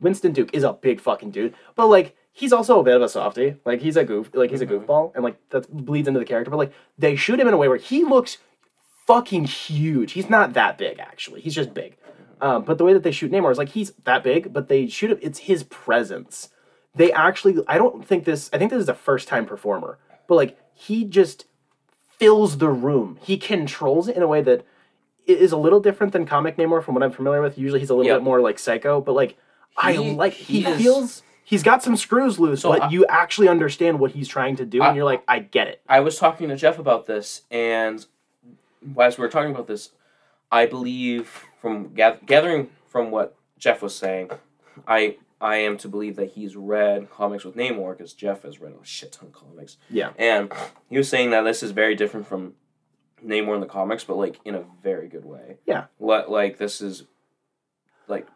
Winston 0.00 0.32
Duke 0.32 0.50
is 0.52 0.64
a 0.64 0.72
big 0.72 1.00
fucking 1.00 1.30
dude 1.30 1.54
but 1.76 1.86
like 1.86 2.16
he's 2.38 2.52
also 2.52 2.78
a 2.80 2.82
bit 2.84 2.94
of 2.96 3.02
a 3.02 3.08
softie 3.08 3.56
like 3.64 3.80
he's 3.80 3.96
a 3.96 4.04
goof 4.04 4.30
like 4.34 4.50
he's 4.50 4.60
a 4.60 4.66
goofball 4.66 5.12
and 5.14 5.24
like 5.24 5.36
that 5.50 5.68
bleeds 5.70 6.06
into 6.08 6.20
the 6.20 6.26
character 6.26 6.50
but 6.50 6.56
like 6.56 6.72
they 6.96 7.16
shoot 7.16 7.38
him 7.40 7.48
in 7.48 7.54
a 7.54 7.56
way 7.56 7.68
where 7.68 7.76
he 7.78 8.04
looks 8.04 8.38
fucking 9.06 9.44
huge 9.44 10.12
he's 10.12 10.30
not 10.30 10.52
that 10.54 10.78
big 10.78 10.98
actually 10.98 11.40
he's 11.40 11.54
just 11.54 11.72
big 11.74 11.96
um, 12.40 12.62
but 12.62 12.78
the 12.78 12.84
way 12.84 12.92
that 12.92 13.02
they 13.02 13.10
shoot 13.10 13.32
Namor 13.32 13.50
is 13.50 13.58
like 13.58 13.70
he's 13.70 13.90
that 14.04 14.22
big, 14.22 14.52
but 14.52 14.68
they 14.68 14.86
shoot 14.86 15.10
him. 15.10 15.18
It's 15.20 15.40
his 15.40 15.64
presence. 15.64 16.50
They 16.94 17.10
actually, 17.12 17.56
I 17.66 17.78
don't 17.78 18.06
think 18.06 18.26
this. 18.26 18.48
I 18.52 18.58
think 18.58 18.70
this 18.70 18.80
is 18.80 18.88
a 18.88 18.94
first 18.94 19.26
time 19.26 19.44
performer, 19.44 19.98
but 20.28 20.36
like 20.36 20.56
he 20.72 21.02
just 21.04 21.46
fills 22.16 22.58
the 22.58 22.68
room. 22.68 23.18
He 23.22 23.38
controls 23.38 24.06
it 24.06 24.14
in 24.16 24.22
a 24.22 24.28
way 24.28 24.40
that 24.42 24.64
i- 25.28 25.32
a 25.32 25.56
little 25.56 25.80
different 25.80 26.12
than 26.12 26.26
comic 26.26 26.56
Namor 26.56 26.80
from 26.80 26.94
what 26.94 27.02
I'm 27.02 27.10
familiar 27.10 27.42
with. 27.42 27.58
Usually 27.58 27.80
he's 27.80 27.90
a 27.90 27.94
little 27.96 28.06
Yep. 28.12 28.20
bit 28.20 28.24
more 28.24 28.40
like 28.40 28.60
psycho, 28.60 29.00
but 29.00 29.16
like 29.16 29.36
I 29.76 29.94
He- 29.94 30.14
like 30.14 30.32
he, 30.34 30.60
he 30.60 30.70
is- 30.70 30.80
feels. 30.80 31.22
He's 31.48 31.62
got 31.62 31.82
some 31.82 31.96
screws 31.96 32.38
loose, 32.38 32.60
So 32.60 32.72
but 32.72 32.82
I- 32.82 32.88
you 32.90 33.06
actually 33.08 33.48
understand 33.48 33.98
what 33.98 34.10
he's 34.10 34.28
trying 34.28 34.56
to 34.56 34.66
do, 34.66 34.82
I- 34.82 34.88
and 34.88 34.96
you're 34.96 35.06
like, 35.06 35.22
I 35.26 35.38
get 35.38 35.66
it. 35.68 35.80
I 35.88 36.00
was 36.00 36.18
talking 36.18 36.48
to 36.50 36.56
Jeff 36.56 36.78
about 36.78 37.06
this, 37.06 37.42
and 37.50 38.04
as 39.00 39.16
we 39.16 39.22
were 39.22 39.30
talking 39.30 39.50
about 39.50 39.66
this, 39.66 39.92
I 40.52 40.66
believe 40.66 41.44
from 41.60 41.94
gath- 41.94 42.26
gathering 42.26 42.68
from 42.86 43.10
what 43.10 43.34
Jeff 43.58 43.80
was 43.82 43.94
saying, 43.96 44.30
I 44.86 45.16
I 45.40 45.56
am 45.58 45.76
to 45.78 45.88
believe 45.88 46.16
that 46.16 46.32
he's 46.32 46.56
read 46.56 47.10
comics 47.12 47.44
with 47.44 47.54
Namor 47.54 47.96
because 47.96 48.12
Jeff 48.12 48.42
has 48.42 48.60
read 48.60 48.72
a 48.72 48.84
shit 48.84 49.12
ton 49.12 49.28
of 49.28 49.32
comics, 49.32 49.76
Yeah, 49.88 50.10
and 50.18 50.52
he 50.90 50.98
was 50.98 51.08
saying 51.08 51.30
that 51.30 51.42
this 51.42 51.62
is 51.62 51.70
very 51.70 51.94
different 51.94 52.26
from 52.26 52.54
Namor 53.24 53.54
in 53.54 53.60
the 53.60 53.66
comics, 53.66 54.02
but 54.04 54.16
like 54.16 54.38
in 54.44 54.54
a 54.54 54.64
very 54.82 55.08
good 55.08 55.24
way. 55.24 55.58
Yeah. 55.64 55.84
What 55.96 56.28
like 56.30 56.58
this 56.58 56.80
is 56.80 57.04
like 58.08 58.26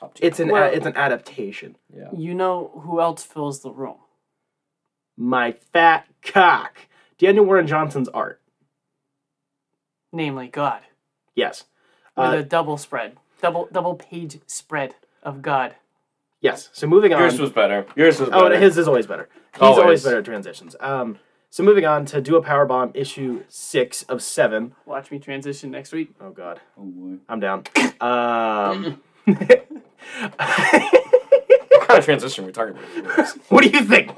top 0.00 0.14
tier. 0.14 0.26
it's 0.26 0.40
an 0.40 0.48
Well- 0.48 0.64
a, 0.70 0.72
it's 0.72 0.86
an 0.86 0.96
adaptation. 0.96 1.76
yeah. 1.94 2.08
You 2.16 2.34
know 2.34 2.72
who 2.84 3.00
else 3.00 3.22
fills 3.24 3.60
the 3.60 3.70
room? 3.70 3.96
My 5.16 5.52
fat 5.52 6.06
cock, 6.22 6.78
Daniel 7.18 7.44
Warren 7.44 7.66
Johnson's 7.66 8.08
art. 8.08 8.40
Namely, 10.12 10.48
God. 10.48 10.80
Yes. 11.34 11.64
With 12.16 12.26
Uh, 12.34 12.38
a 12.38 12.42
double 12.42 12.76
spread, 12.78 13.16
double 13.40 13.68
double 13.70 13.94
page 13.94 14.40
spread 14.46 14.94
of 15.22 15.42
God. 15.42 15.76
Yes. 16.40 16.70
So 16.72 16.86
moving 16.86 17.12
on. 17.12 17.20
Yours 17.20 17.38
was 17.38 17.50
better. 17.50 17.86
Yours 17.94 18.18
was 18.18 18.30
oh, 18.32 18.50
his 18.50 18.76
is 18.78 18.88
always 18.88 19.06
better. 19.06 19.28
He's 19.52 19.62
always, 19.62 19.78
Always. 19.78 20.04
better 20.04 20.18
at 20.18 20.24
transitions. 20.24 20.74
Um. 20.80 21.18
So 21.50 21.62
moving 21.64 21.84
on 21.84 22.06
to 22.06 22.20
do 22.20 22.36
a 22.36 22.42
power 22.42 22.64
bomb 22.64 22.92
issue 22.94 23.42
six 23.48 24.04
of 24.04 24.22
seven. 24.22 24.74
Watch 24.86 25.10
me 25.10 25.18
transition 25.18 25.70
next 25.70 25.92
week. 25.92 26.12
Oh 26.20 26.30
God, 26.30 26.60
Oh 26.78 26.84
boy. 26.84 27.18
I'm 27.28 27.40
down. 27.40 27.64
Um. 28.00 29.02
What 30.38 31.88
kind 31.88 31.98
of 31.98 32.04
transition 32.04 32.44
are 32.44 32.46
we 32.46 32.52
talking 32.52 32.76
about? 32.98 33.28
what 33.48 33.64
do 33.64 33.70
you 33.70 33.84
think? 33.84 34.10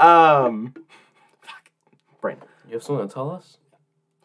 Um. 0.00 0.74
Fuck. 1.40 1.70
Brain. 2.20 2.36
You 2.68 2.74
have 2.74 2.82
something 2.82 3.08
to 3.08 3.12
tell 3.12 3.30
us? 3.30 3.58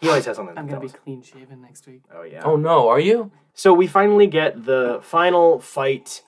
He 0.01 0.07
always 0.09 0.25
has 0.25 0.35
something. 0.35 0.57
I'm 0.57 0.65
gonna 0.67 0.73
tell 0.79 0.81
be 0.81 0.88
us. 0.88 0.93
clean 1.03 1.21
shaven 1.23 1.61
next 1.61 1.88
week. 1.88 2.01
Oh 2.13 2.23
yeah. 2.23 2.41
Oh 2.43 2.55
no, 2.55 2.88
are 2.88 2.99
you? 2.99 3.31
So 3.53 3.73
we 3.73 3.88
finally 3.88 4.27
get 4.27 4.65
the 4.65 4.99
final 5.01 5.59
fight 5.59 6.21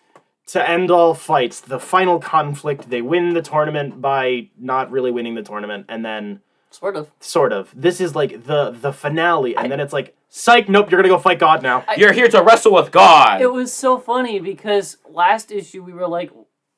to 0.47 0.67
end 0.67 0.89
all 0.89 1.13
fights, 1.13 1.61
the 1.61 1.79
final 1.79 2.17
conflict. 2.19 2.89
They 2.89 3.03
win 3.03 3.35
the 3.35 3.43
tournament 3.43 4.01
by 4.01 4.49
not 4.57 4.89
really 4.89 5.11
winning 5.11 5.35
the 5.35 5.43
tournament, 5.43 5.85
and 5.89 6.03
then 6.03 6.41
Sort 6.71 6.95
of. 6.95 7.11
sort 7.19 7.53
of. 7.53 7.71
This 7.75 8.01
is 8.01 8.15
like 8.15 8.45
the 8.47 8.71
the 8.71 8.91
finale, 8.91 9.55
and 9.55 9.71
then 9.71 9.79
it's 9.79 9.93
like, 9.93 10.15
psych, 10.29 10.69
nope, 10.69 10.89
you're 10.91 11.01
gonna 11.01 11.13
go 11.13 11.19
fight 11.19 11.39
God 11.39 11.61
now. 11.63 11.83
You're 11.97 12.13
here 12.13 12.27
to 12.29 12.41
wrestle 12.41 12.73
with 12.73 12.91
God. 12.91 13.41
It 13.41 13.51
was 13.51 13.73
so 13.73 13.97
funny 13.97 14.39
because 14.39 14.97
last 15.09 15.51
issue 15.51 15.83
we 15.83 15.93
were 15.93 16.07
like, 16.07 16.31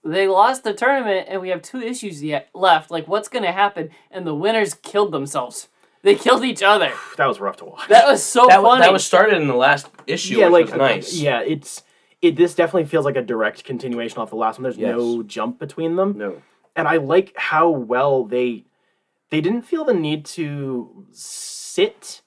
they 0.03 0.27
lost 0.27 0.63
the 0.63 0.73
tournament 0.73 1.27
and 1.29 1.41
we 1.41 1.49
have 1.49 1.61
two 1.61 1.79
issues 1.79 2.23
yet 2.23 2.49
left. 2.55 2.89
Like, 2.89 3.07
what's 3.07 3.27
gonna 3.27 3.51
happen? 3.51 3.89
And 4.09 4.25
the 4.25 4.33
winners 4.35 4.73
killed 4.73 5.11
themselves. 5.11 5.67
They 6.03 6.15
killed 6.15 6.43
each 6.43 6.63
other. 6.63 6.91
that 7.17 7.27
was 7.27 7.39
rough 7.39 7.57
to 7.57 7.65
watch. 7.65 7.87
That 7.89 8.07
was 8.07 8.23
so 8.23 8.47
that, 8.47 8.61
funny. 8.61 8.81
that 8.81 8.91
was 8.93 9.05
started 9.05 9.39
in 9.41 9.47
the 9.47 9.55
last 9.55 9.87
issue, 10.07 10.37
yeah, 10.39 10.47
which 10.47 10.69
like 10.69 10.71
was 10.71 10.77
nice. 10.79 11.13
Uh, 11.13 11.23
yeah, 11.23 11.41
it's 11.41 11.83
it. 12.21 12.35
This 12.35 12.55
definitely 12.55 12.85
feels 12.85 13.05
like 13.05 13.15
a 13.17 13.21
direct 13.21 13.63
continuation 13.63 14.17
off 14.17 14.29
the 14.31 14.35
last 14.35 14.57
one. 14.57 14.63
There's 14.63 14.77
Yes. 14.77 14.95
no 14.95 15.21
jump 15.23 15.59
between 15.59 15.95
them. 15.97 16.17
No. 16.17 16.41
and 16.75 16.87
I 16.87 16.97
like 16.97 17.33
how 17.35 17.69
well 17.69 18.23
they 18.25 18.65
they 19.29 19.41
didn't 19.41 19.61
feel 19.63 19.85
the 19.85 19.93
need 19.93 20.25
to 20.25 21.05
sit 21.11 22.21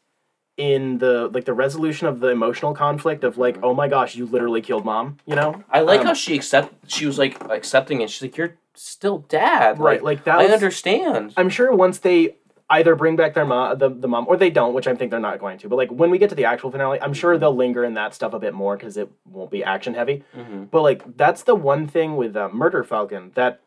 in 0.56 0.98
the 0.98 1.28
like 1.32 1.44
the 1.44 1.52
resolution 1.52 2.06
of 2.06 2.20
the 2.20 2.28
emotional 2.28 2.72
conflict 2.74 3.24
of 3.24 3.36
like 3.36 3.58
oh 3.62 3.74
my 3.74 3.88
gosh 3.88 4.14
you 4.14 4.24
literally 4.26 4.60
killed 4.62 4.84
mom 4.84 5.16
you 5.26 5.34
know 5.34 5.64
I 5.68 5.80
like 5.80 6.00
Um, 6.00 6.06
how 6.06 6.14
she 6.14 6.34
accept. 6.36 6.72
She 6.86 7.06
was 7.06 7.18
like 7.18 7.42
accepting 7.50 8.00
it. 8.02 8.08
She's 8.10 8.22
like, 8.22 8.36
"You're 8.36 8.56
still 8.74 9.18
dad." 9.28 9.80
right 9.80 10.02
like 10.02 10.24
that 10.24 10.38
I 10.38 10.44
was, 10.44 10.52
understand. 10.52 11.32
I'm 11.36 11.48
sure 11.48 11.72
once 11.74 11.98
they 11.98 12.36
either 12.70 12.94
bring 12.94 13.16
back 13.16 13.34
their 13.34 13.44
mom 13.44 13.78
the, 13.78 13.88
the 13.90 14.06
mom 14.08 14.26
or 14.28 14.36
they 14.36 14.48
don't 14.50 14.74
which 14.74 14.86
I 14.86 14.94
think 14.94 15.10
they're 15.10 15.20
not 15.20 15.38
going 15.40 15.58
to 15.58 15.68
but 15.68 15.76
like 15.76 15.90
when 15.90 16.10
we 16.10 16.18
get 16.18 16.28
to 16.30 16.34
the 16.36 16.44
actual 16.46 16.70
finale 16.70 17.00
I'm 17.02 17.12
sure 17.14 17.36
they'll 17.36 17.54
linger 17.54 17.84
in 17.84 17.94
that 17.94 18.14
stuff 18.14 18.32
a 18.32 18.38
bit 18.38 18.54
more 18.54 18.76
because 18.76 18.96
it 18.96 19.10
won't 19.28 19.50
be 19.50 19.64
action 19.64 19.92
heavy 19.94 20.22
Mhm. 20.36 20.70
but 20.70 20.82
like 20.82 21.16
that's 21.16 21.42
the 21.42 21.54
one 21.56 21.86
thing 21.88 22.16
with 22.16 22.36
uh, 22.36 22.48
Murder 22.52 22.82
Falcon 22.84 23.32
that 23.34 23.60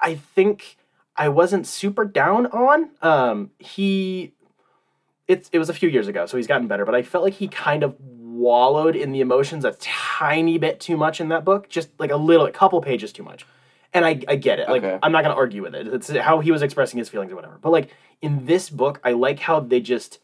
I 0.00 0.14
think 0.16 0.76
I 1.16 1.28
wasn't 1.30 1.66
super 1.66 2.04
down 2.04 2.46
on. 2.46 2.90
Um, 3.00 3.50
he, 3.58 4.32
it's 5.28 5.48
it 5.52 5.58
was 5.58 5.68
a 5.70 5.74
few 5.74 5.88
years 5.88 6.08
ago, 6.08 6.26
so 6.26 6.36
he's 6.36 6.46
gotten 6.46 6.66
better. 6.68 6.84
But 6.84 6.94
I 6.94 7.02
felt 7.02 7.24
like 7.24 7.34
he 7.34 7.48
kind 7.48 7.82
of 7.82 7.94
wallowed 8.00 8.96
in 8.96 9.12
the 9.12 9.20
emotions 9.20 9.64
a 9.64 9.72
tiny 9.80 10.58
bit 10.58 10.80
too 10.80 10.96
much 10.96 11.20
in 11.20 11.28
that 11.28 11.44
book, 11.44 11.68
just 11.68 11.88
like 11.98 12.10
a 12.10 12.16
little, 12.16 12.46
a 12.46 12.50
couple 12.50 12.80
pages 12.82 13.12
too 13.12 13.22
much. 13.22 13.46
And 13.92 14.04
I, 14.04 14.20
I 14.28 14.36
get 14.36 14.58
it. 14.58 14.68
Like 14.68 14.82
Okay. 14.82 14.98
I'm 15.02 15.12
not 15.12 15.22
gonna 15.22 15.36
argue 15.36 15.62
with 15.62 15.74
it. 15.74 15.86
It's 15.86 16.10
how 16.10 16.40
he 16.40 16.50
was 16.50 16.62
expressing 16.62 16.98
his 16.98 17.08
feelings 17.08 17.32
or 17.32 17.36
whatever. 17.36 17.58
But 17.60 17.70
like 17.70 17.90
in 18.20 18.44
this 18.46 18.68
book, 18.70 19.00
I 19.04 19.12
like 19.12 19.38
how 19.38 19.60
they 19.60 19.80
just 19.80 20.18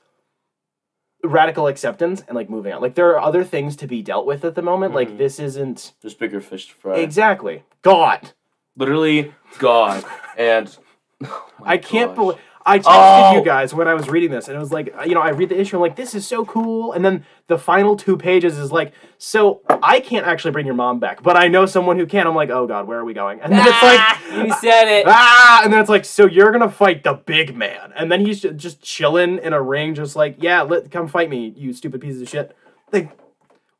radical 1.22 1.66
acceptance 1.66 2.22
and 2.26 2.34
like 2.34 2.48
moving 2.50 2.72
on. 2.72 2.80
Like 2.80 2.94
there 2.94 3.10
are 3.10 3.20
other 3.20 3.44
things 3.44 3.76
to 3.76 3.86
be 3.86 4.02
dealt 4.02 4.26
with 4.26 4.44
at 4.44 4.54
the 4.54 4.62
moment. 4.62 4.94
Like 4.94 5.08
Mhm. 5.10 5.18
this 5.18 5.38
isn't 5.38 5.92
There's 6.00 6.14
bigger 6.14 6.40
fish 6.40 6.68
to 6.68 6.74
fry. 6.74 6.96
exactly 6.96 7.62
God. 7.82 8.30
Literally, 8.76 9.34
God. 9.58 10.04
And 10.36 10.74
oh 11.24 11.48
I 11.62 11.76
can't 11.78 12.14
believe 12.14 12.38
I 12.66 12.78
texted 12.78 12.84
Oh! 12.86 13.34
you 13.38 13.44
guys 13.44 13.72
when 13.72 13.88
I 13.88 13.94
was 13.94 14.08
reading 14.08 14.30
this, 14.30 14.48
and 14.48 14.56
it 14.56 14.60
was 14.60 14.70
like, 14.70 14.94
you 15.06 15.14
know, 15.14 15.20
I 15.20 15.30
read 15.30 15.48
the 15.48 15.58
issue, 15.58 15.76
I'm 15.76 15.80
like, 15.80 15.96
this 15.96 16.14
is 16.14 16.26
so 16.26 16.44
cool, 16.44 16.92
and 16.92 17.02
then 17.04 17.24
the 17.46 17.56
final 17.58 17.96
two 17.96 18.16
pages 18.18 18.58
is 18.58 18.70
like, 18.70 18.92
so 19.16 19.62
I 19.82 20.00
can't 20.00 20.26
actually 20.26 20.50
bring 20.50 20.66
your 20.66 20.74
mom 20.74 21.00
back, 21.00 21.22
but 21.22 21.36
I 21.36 21.48
know 21.48 21.64
someone 21.66 21.98
who 21.98 22.06
can. 22.06 22.26
I'm 22.26 22.34
like, 22.34 22.50
oh 22.50 22.66
god, 22.66 22.86
where 22.86 22.98
are 22.98 23.04
we 23.04 23.14
going? 23.14 23.40
And 23.40 23.52
then 23.52 23.60
it's 23.66 23.76
Ah, 23.80 24.20
like, 24.30 24.46
you 24.46 24.54
said 24.60 24.88
it. 24.88 25.04
ah, 25.08 25.62
and 25.64 25.72
then 25.72 25.80
it's 25.80 25.88
like, 25.90 26.04
so 26.04 26.26
you're 26.26 26.52
gonna 26.52 26.70
fight 26.70 27.02
the 27.02 27.14
big 27.14 27.56
man, 27.56 27.92
and 27.96 28.12
then 28.12 28.24
he's 28.24 28.40
just 28.40 28.82
chilling 28.82 29.38
in 29.38 29.52
a 29.52 29.62
ring, 29.62 29.94
just 29.94 30.14
like, 30.16 30.36
yeah, 30.38 30.62
let 30.62 30.90
come 30.90 31.08
fight 31.08 31.30
me, 31.30 31.54
you 31.56 31.72
stupid 31.72 32.00
pieces 32.00 32.20
of 32.22 32.28
shit. 32.28 32.54
Like, 32.92 33.10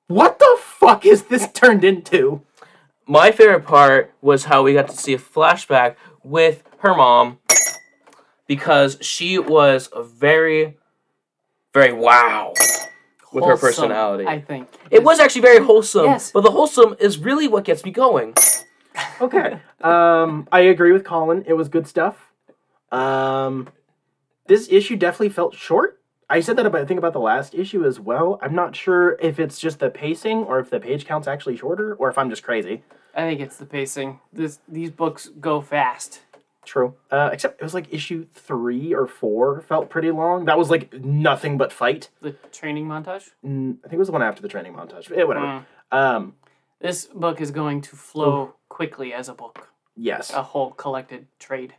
what 0.07 0.39
the 0.39 0.59
fuck 0.61 1.05
is 1.05 1.25
this 1.25 1.49
turned 1.53 1.85
into? 1.85 2.43
My 3.07 3.31
favorite 3.33 3.67
part 3.67 4.15
was 4.23 4.45
how 4.45 4.63
we 4.63 4.73
got 4.73 4.89
to 4.89 4.97
see 4.97 5.13
a 5.15 5.19
flashback 5.19 5.97
with 6.23 6.63
her 6.79 6.95
mom 6.95 7.39
because 8.51 8.99
she 9.01 9.39
was 9.39 9.89
very, 9.97 10.77
very 11.73 11.93
wow 11.93 12.53
with 13.33 13.45
her 13.45 13.57
personality. 13.57 14.27
I 14.27 14.41
think. 14.41 14.67
it 14.91 15.05
was 15.05 15.21
actually 15.21 15.43
very 15.43 15.65
wholesome, 15.65 16.07
Yes. 16.07 16.33
but 16.33 16.41
the 16.41 16.51
wholesome 16.51 16.97
is 16.99 17.17
really 17.17 17.47
what 17.47 17.63
gets 17.63 17.85
me 17.85 17.93
going. 17.93 18.35
Okay. 19.21 19.61
um, 19.83 20.49
I 20.51 20.63
agree 20.63 20.91
with 20.91 21.05
Colin. 21.05 21.45
It 21.47 21.53
was 21.53 21.69
good 21.69 21.87
stuff. 21.87 22.33
Um, 22.91 23.69
this 24.49 24.67
issue 24.69 24.97
definitely 24.97 25.29
felt 25.29 25.55
short. 25.55 26.01
I 26.29 26.41
said 26.41 26.57
that 26.57 26.67
about 26.67 26.81
I 26.81 26.87
think 26.87 26.99
about 26.99 27.13
the 27.13 27.21
last 27.21 27.55
issue 27.55 27.85
as 27.85 28.01
well. 28.01 28.41
I'm 28.43 28.57
not 28.57 28.75
sure 28.75 29.17
if 29.21 29.39
it's 29.39 29.61
just 29.61 29.79
the 29.79 29.91
pacing 29.91 30.39
or 30.39 30.59
if 30.59 30.71
the 30.71 30.81
page 30.81 31.05
count's 31.07 31.29
actually 31.29 31.57
shorter 31.57 31.95
or 31.95 32.11
if 32.11 32.19
I'm 32.19 32.31
just 32.31 32.43
crazy. 32.43 32.83
I 33.15 33.21
think 33.21 33.41
it's 33.41 33.59
the 33.59 33.67
pacing. 33.67 34.19
This 34.33 34.59
these 34.67 34.91
books 34.91 35.29
go 35.41 35.61
fast. 35.61 36.23
True. 36.71 36.95
Uh, 37.11 37.31
except 37.33 37.61
it 37.61 37.65
was 37.65 37.75
like 37.75 37.93
issue 37.93 38.27
three 38.33 38.95
or 38.95 39.09
four 39.09 39.61
felt 39.63 39.91
pretty 39.91 40.13
long. 40.13 40.45
That 40.45 40.57
was 40.57 40.71
like 40.71 40.95
nothing 40.95 41.59
but 41.59 41.73
fight. 41.73 42.11
The 42.23 42.31
training 42.53 42.87
montage. 42.87 43.31
Mm, 43.45 43.79
I 43.85 43.89
think 43.89 43.95
it 43.95 43.99
was 43.99 44.07
the 44.07 44.13
one 44.13 44.23
after 44.23 44.41
the 44.41 44.47
training 44.47 44.75
montage. 44.75 45.11
Eh, 45.11 45.25
whatever. 45.25 45.47
Mm. 45.47 45.65
Um, 45.91 46.35
This 46.81 47.07
book 47.07 47.41
is 47.41 47.51
going 47.51 47.81
to 47.83 47.97
flow 47.97 48.55
quickly 48.69 49.13
as 49.13 49.29
a 49.29 49.35
book, 49.35 49.69
yes. 49.97 50.33
a 50.33 50.45
whole 50.45 50.71
collected 50.71 51.27
trade. 51.41 51.75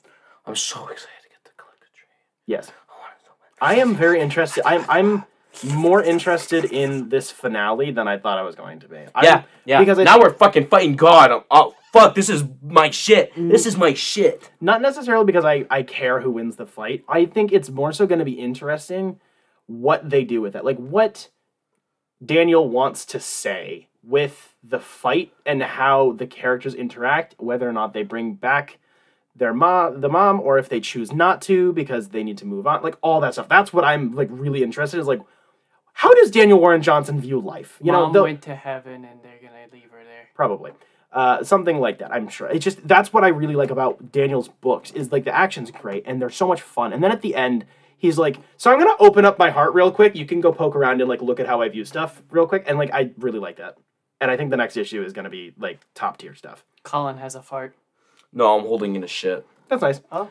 I'm 0.46 0.58
so 0.58 0.80
excited 0.89 1.22
to 1.24 1.30
get 1.30 1.42
the 1.46 1.52
collected 1.56 1.88
trade. 1.96 2.26
Yes. 2.46 2.70
I 2.89 2.94
want 3.00 3.14
it 3.18 3.24
so 3.24 3.32
much. 3.39 3.52
I 3.62 3.76
am 3.80 3.96
very 3.96 4.20
interested. 4.20 4.62
I'm 4.68 4.84
I'm 4.89 5.24
more 5.74 6.04
interested 6.04 6.66
in 6.66 7.08
this 7.08 7.32
finale 7.32 7.92
than 7.92 8.10
I 8.10 8.18
thought 8.18 8.38
I 8.38 8.44
was 8.44 8.56
going 8.56 8.80
to 8.82 8.89
be. 8.89 8.98
I'm- 8.98 9.24
Yeah, 9.24 9.44
yeah. 9.64 9.80
because 9.80 10.00
I 10.00 10.04
now 10.04 10.16
think- 10.16 10.24
we're 10.26 10.34
fucking 10.34 10.68
fighting 10.68 10.98
God. 10.98 11.32
I'm- 11.32 11.44
oh 11.50 11.76
fuck, 11.92 12.16
this 12.16 12.30
is 12.30 12.44
my 12.62 12.89
shit. 12.89 13.32
This 13.36 13.66
is 13.66 13.78
my 13.78 13.94
shit. 13.94 14.50
not 14.62 14.82
necessarily 14.82 15.26
because 15.26 15.46
I 15.46 15.66
I 15.70 15.84
care 15.84 16.22
who 16.22 16.32
wins 16.32 16.56
the 16.56 16.66
fight. 16.66 17.04
I 17.08 17.26
think 17.26 17.52
it's 17.52 17.70
more 17.70 17.92
so 17.92 18.06
going 18.08 18.20
to 18.20 18.26
be 18.26 18.34
interesting 18.39 19.20
what 19.68 20.10
they 20.10 20.24
do 20.24 20.42
with 20.42 20.56
it. 20.56 20.66
Like 20.66 20.78
what 20.78 21.30
Daniel 22.24 22.70
wants 22.70 23.06
to 23.08 23.20
say 23.20 23.88
with 24.04 24.56
the 24.64 24.80
fight 24.80 25.34
and 25.46 25.62
how 25.62 26.14
the 26.14 26.28
characters 26.28 26.74
interact, 26.76 27.36
whether 27.39 27.68
or 27.68 27.74
not 27.74 27.94
they 27.94 28.04
bring 28.04 28.34
back 28.34 28.78
their 29.36 29.54
mom, 29.54 30.02
the 30.02 30.10
mom, 30.10 30.39
or 30.42 30.58
if 30.58 30.68
they 30.70 30.80
choose 30.80 31.12
not 31.14 31.42
to 31.44 31.72
because 31.74 32.10
they 32.10 32.24
need 32.24 32.38
to 32.39 32.46
move 32.46 32.68
on. 32.68 32.84
Like 32.84 32.98
all 33.02 33.22
that 33.22 33.34
stuff. 33.34 33.48
That's 33.50 33.72
what 33.74 33.86
I'm 33.86 34.14
like 34.14 34.28
really 34.32 34.62
interested. 34.64 34.98
in, 34.98 35.02
Is 35.02 35.08
like, 35.08 35.22
how 35.94 36.14
does 36.14 36.32
Daniel 36.32 36.60
Warren 36.60 36.82
Johnson 36.82 37.20
view 37.20 37.39
life? 37.39 37.78
You 37.82 37.92
know, 37.92 38.04
Mom 38.04 38.14
the- 38.14 38.24
went 38.24 38.42
to 38.44 38.56
heaven, 38.56 39.06
and 39.06 39.20
they're 39.24 39.39
gonna 39.42 39.66
leave 39.72 39.89
her 39.92 40.04
there. 40.04 40.28
probably 40.36 40.72
uh, 41.14 41.43
something 41.43 41.78
like 41.80 41.99
that 41.99 42.12
i'm 42.14 42.28
sure. 42.30 42.47
It's 42.47 42.64
just 42.64 42.88
that's 42.88 43.12
what 43.14 43.24
i 43.24 43.28
really 43.28 43.55
like 43.55 43.72
about 43.72 44.12
daniel's 44.12 44.47
books 44.47 44.91
is 44.91 45.12
like 45.12 45.26
the 45.26 45.36
action's 45.36 45.70
great 45.72 46.03
and 46.05 46.22
they're 46.22 46.30
so 46.30 46.47
much 46.47 46.62
fun. 46.62 46.93
And 46.93 47.03
then 47.03 47.12
at 47.12 47.22
the 47.22 47.36
end 47.36 47.66
he's 47.97 48.18
like 48.18 48.38
so 48.57 48.72
i'm 48.72 48.80
gonna 48.80 48.95
open 48.99 49.26
up 49.26 49.38
my 49.38 49.49
heart 49.49 49.74
real 49.74 49.91
quick. 49.91 50.16
You 50.16 50.26
can 50.26 50.41
go 50.41 50.51
poke 50.51 50.76
around 50.76 51.01
and 51.01 51.09
like 51.09 51.22
look 51.22 51.39
at 51.39 51.47
how 51.47 51.62
i 51.62 51.70
view 51.70 51.86
stuff 51.86 52.22
real 52.32 52.47
quick. 52.47 52.64
And 52.68 52.78
like 52.78 52.91
i 52.93 53.12
really 53.18 53.39
like 53.39 53.57
that. 53.57 53.78
And 54.22 54.32
i 54.32 54.38
think 54.38 54.51
the 54.51 54.57
next 54.57 54.78
issue 54.78 55.03
is 55.03 55.14
gonna 55.14 55.30
be 55.30 55.53
like 55.59 55.80
top 55.95 56.18
tier 56.18 56.34
stuff. 56.36 56.64
Colin 56.84 57.18
has 57.18 57.36
a 57.36 57.41
fart. 57.41 57.76
No, 58.34 58.57
I'm 58.57 58.66
holding 58.66 58.95
in 58.95 59.03
a 59.03 59.07
shit. 59.07 59.45
that's 59.68 59.82
nice. 59.82 59.99
Oh. 60.12 60.30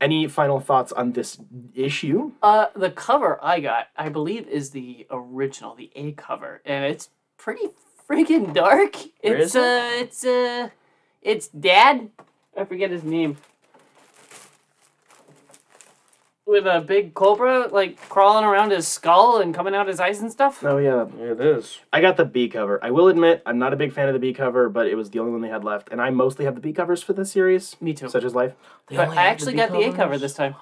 any 0.00 0.26
final 0.28 0.58
thoughts 0.60 0.92
on 0.92 1.12
this 1.12 1.38
issue? 1.74 2.32
Uh, 2.42 2.66
the 2.74 2.90
cover 2.90 3.38
I 3.42 3.60
got, 3.60 3.88
I 3.96 4.08
believe, 4.08 4.46
is 4.48 4.70
the 4.70 5.06
original, 5.10 5.74
the 5.74 5.90
A 5.94 6.12
cover, 6.12 6.60
and 6.64 6.84
it's 6.84 7.10
pretty 7.36 7.68
freaking 8.08 8.52
dark. 8.54 8.96
Where 9.20 9.36
It's 9.36 9.54
is 9.54 9.56
it? 9.56 9.62
uh, 9.62 9.90
it's 10.02 10.24
uh, 10.24 10.68
it's 11.22 11.48
Dad. 11.48 12.10
I 12.56 12.64
forget 12.64 12.90
his 12.90 13.04
name. 13.04 13.36
With 16.46 16.66
a 16.66 16.80
big 16.80 17.12
cobra 17.12 17.66
like 17.70 18.00
crawling 18.08 18.42
around 18.46 18.70
his 18.70 18.88
skull 18.88 19.38
and 19.38 19.54
coming 19.54 19.74
out 19.74 19.86
his 19.86 20.00
eyes 20.00 20.20
and 20.22 20.32
stuff. 20.32 20.64
oh 20.64 20.78
yeah 20.78 21.04
Yeah, 21.18 21.32
it 21.32 21.40
is. 21.42 21.78
i 21.92 22.00
got 22.00 22.16
the 22.16 22.24
b 22.24 22.48
cover 22.48 22.82
i 22.82 22.90
will 22.90 23.08
admit 23.08 23.42
i'm 23.44 23.58
not 23.58 23.74
a 23.74 23.76
big 23.76 23.92
fan 23.92 24.08
of 24.08 24.14
the 24.14 24.18
b 24.18 24.32
cover 24.32 24.70
but 24.70 24.86
it 24.86 24.94
was 24.94 25.10
the 25.10 25.18
only 25.18 25.30
one 25.32 25.42
they 25.42 25.50
had 25.50 25.62
left 25.62 25.90
and 25.92 26.00
i 26.00 26.08
mostly 26.08 26.46
have 26.46 26.54
the 26.54 26.62
b 26.62 26.72
covers 26.72 27.02
for 27.02 27.12
this 27.12 27.30
series 27.32 27.76
Me 27.82 27.92
too. 27.92 28.08
such 28.08 28.24
as 28.24 28.34
life 28.34 28.54
They 28.86 28.96
but 28.96 29.10
I 29.10 29.26
actually 29.26 29.52
B 29.52 29.58
got 29.58 29.72
the 29.72 29.82
A 29.82 29.92
cover 29.92 30.16
this 30.16 30.32
time. 30.32 30.54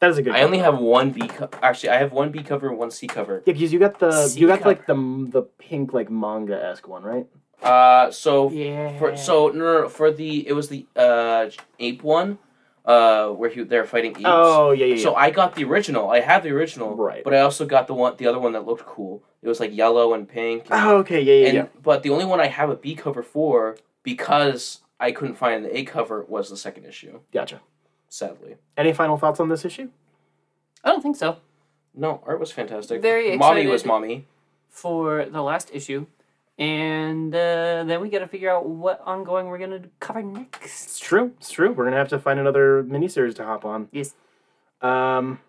That 0.00 0.10
is 0.10 0.18
a 0.18 0.22
good 0.22 0.34
I 0.34 0.42
only 0.42 0.58
have 0.58 0.78
one 0.78 1.10
B 1.10 1.28
cover. 1.28 1.50
Actually, 1.62 1.90
I 1.90 1.98
have 1.98 2.12
one 2.12 2.30
B 2.30 2.42
cover 2.42 2.68
and 2.68 2.78
one 2.78 2.90
C 2.90 3.06
cover. 3.06 3.42
Yeah, 3.46 3.52
because 3.52 3.72
you 3.72 3.78
got 3.78 3.98
the 3.98 4.28
C 4.28 4.40
you 4.40 4.46
got 4.46 4.58
cover. 4.60 4.70
like 4.70 4.86
the 4.86 4.94
the 5.30 5.42
pink 5.58 5.92
like 5.92 6.10
manga 6.10 6.62
esque 6.62 6.88
one, 6.88 7.02
right? 7.02 7.26
Uh, 7.62 8.10
so 8.10 8.50
Yeah. 8.50 8.98
for 8.98 9.16
so 9.16 9.48
no, 9.48 9.58
no, 9.58 9.82
no 9.82 9.88
for 9.88 10.10
the 10.10 10.46
it 10.48 10.54
was 10.54 10.68
the 10.68 10.86
uh 10.96 11.50
ape 11.78 12.02
one, 12.02 12.38
uh 12.86 13.28
where 13.28 13.50
he 13.50 13.62
they're 13.62 13.84
fighting 13.84 14.12
apes. 14.12 14.22
Oh 14.24 14.70
yeah, 14.70 14.86
yeah, 14.86 14.94
yeah. 14.94 15.02
So 15.02 15.14
I 15.14 15.30
got 15.30 15.54
the 15.54 15.64
original. 15.64 16.10
I 16.10 16.20
have 16.20 16.42
the 16.42 16.50
original. 16.50 16.96
Right. 16.96 17.22
But 17.22 17.34
I 17.34 17.40
also 17.40 17.66
got 17.66 17.86
the 17.86 17.94
one 17.94 18.16
the 18.16 18.26
other 18.26 18.38
one 18.38 18.52
that 18.54 18.64
looked 18.66 18.86
cool. 18.86 19.22
It 19.42 19.48
was 19.48 19.60
like 19.60 19.74
yellow 19.74 20.14
and 20.14 20.26
pink. 20.26 20.66
oh 20.70 20.96
okay, 20.98 21.20
yeah, 21.20 21.34
yeah, 21.34 21.46
and 21.48 21.54
yeah. 21.56 21.66
but 21.82 22.02
the 22.02 22.10
only 22.10 22.24
one 22.24 22.40
I 22.40 22.46
have 22.46 22.70
a 22.70 22.76
B 22.76 22.94
cover 22.94 23.22
for 23.22 23.76
because 24.02 24.80
I 24.98 25.12
couldn't 25.12 25.36
find 25.36 25.64
the 25.64 25.76
A 25.76 25.84
cover 25.84 26.24
was 26.28 26.48
the 26.48 26.56
second 26.56 26.84
issue. 26.86 27.20
Gotcha. 27.32 27.60
Sadly. 28.10 28.56
Any 28.76 28.92
final 28.92 29.16
thoughts 29.16 29.40
on 29.40 29.48
this 29.48 29.64
issue? 29.64 29.88
I 30.84 30.90
don't 30.90 31.00
think 31.00 31.16
so. 31.16 31.38
No, 31.94 32.22
art 32.26 32.38
was 32.40 32.52
fantastic. 32.52 33.00
Very 33.00 33.36
Mommy 33.38 33.66
was 33.66 33.86
mommy. 33.86 34.26
For 34.68 35.24
the 35.24 35.42
last 35.42 35.70
issue, 35.72 36.06
and 36.58 37.34
uh, 37.34 37.82
then 37.84 38.00
we 38.00 38.08
got 38.08 38.20
to 38.20 38.28
figure 38.28 38.50
out 38.50 38.68
what 38.68 39.00
ongoing 39.04 39.46
we're 39.46 39.58
gonna 39.58 39.82
cover 39.98 40.22
next. 40.22 40.84
It's 40.84 40.98
true. 40.98 41.32
It's 41.38 41.50
true. 41.50 41.72
We're 41.72 41.84
gonna 41.84 41.96
have 41.96 42.08
to 42.10 42.18
find 42.18 42.38
another 42.38 42.84
miniseries 42.84 43.34
to 43.36 43.44
hop 43.44 43.64
on. 43.64 43.88
Yes. 43.90 44.14
Um, 44.80 45.40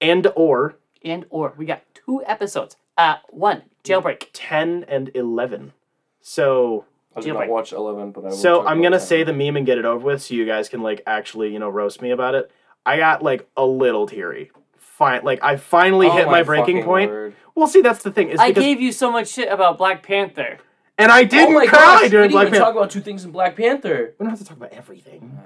Andor 0.00 0.76
and 1.04 1.26
or 1.30 1.54
we 1.56 1.66
got 1.66 1.82
two 1.94 2.22
episodes. 2.24 2.76
Uh, 2.96 3.16
one 3.30 3.62
jailbreak. 3.82 4.28
ten 4.32 4.84
and 4.88 5.10
eleven. 5.14 5.72
So 6.20 6.84
I 7.16 7.20
did 7.20 7.30
Jailbreak. 7.32 7.38
not 7.40 7.48
watch 7.48 7.72
eleven, 7.72 8.10
but 8.12 8.20
I 8.24 8.28
will 8.28 8.32
so 8.36 8.58
talk 8.58 8.66
I'm 8.70 8.78
about 8.78 8.82
gonna 8.84 8.98
10. 8.98 9.06
say 9.06 9.24
the 9.24 9.32
meme 9.32 9.56
and 9.56 9.64
get 9.66 9.78
it 9.78 9.84
over 9.84 10.04
with, 10.04 10.22
so 10.22 10.34
you 10.34 10.44
guys 10.46 10.68
can 10.68 10.82
like 10.82 11.02
actually 11.06 11.52
you 11.52 11.58
know 11.58 11.68
roast 11.68 12.02
me 12.02 12.10
about 12.10 12.34
it. 12.34 12.50
I 12.84 12.96
got 12.98 13.22
like 13.22 13.48
a 13.56 13.64
little 13.64 14.06
teary. 14.06 14.50
Fine, 14.76 15.22
like 15.24 15.42
I 15.42 15.56
finally 15.56 16.06
Oh 16.06 16.16
hit 16.16 16.26
my, 16.26 16.32
my 16.32 16.42
breaking 16.42 16.82
point. 16.84 17.10
word. 17.10 17.34
Well, 17.54 17.66
see, 17.66 17.80
that's 17.82 18.02
the 18.02 18.10
thing. 18.10 18.28
Is 18.30 18.38
I 18.40 18.50
gave 18.52 18.80
you 18.80 18.92
so 18.92 19.10
much 19.10 19.28
shit 19.28 19.50
about 19.50 19.78
Black 19.78 20.02
Panther. 20.02 20.58
and 20.98 21.10
I 21.12 21.24
didn't 21.24 21.54
oh 21.54 21.58
my 21.58 21.66
cry 21.66 21.78
gosh, 21.78 22.10
during 22.10 22.24
didn't 22.28 22.32
Black 22.32 22.42
even 22.48 22.52
Panther. 22.52 22.64
talk 22.66 22.76
about 22.76 22.90
two 22.90 23.00
things 23.00 23.24
in 23.24 23.30
Black 23.30 23.56
Panther. 23.56 24.14
We 24.18 24.24
don't 24.24 24.30
have 24.30 24.38
to 24.38 24.44
talk 24.44 24.56
about 24.56 24.72
everything. 24.72 25.38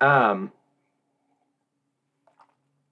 Ah, 0.00 0.30
Um. 0.30 0.52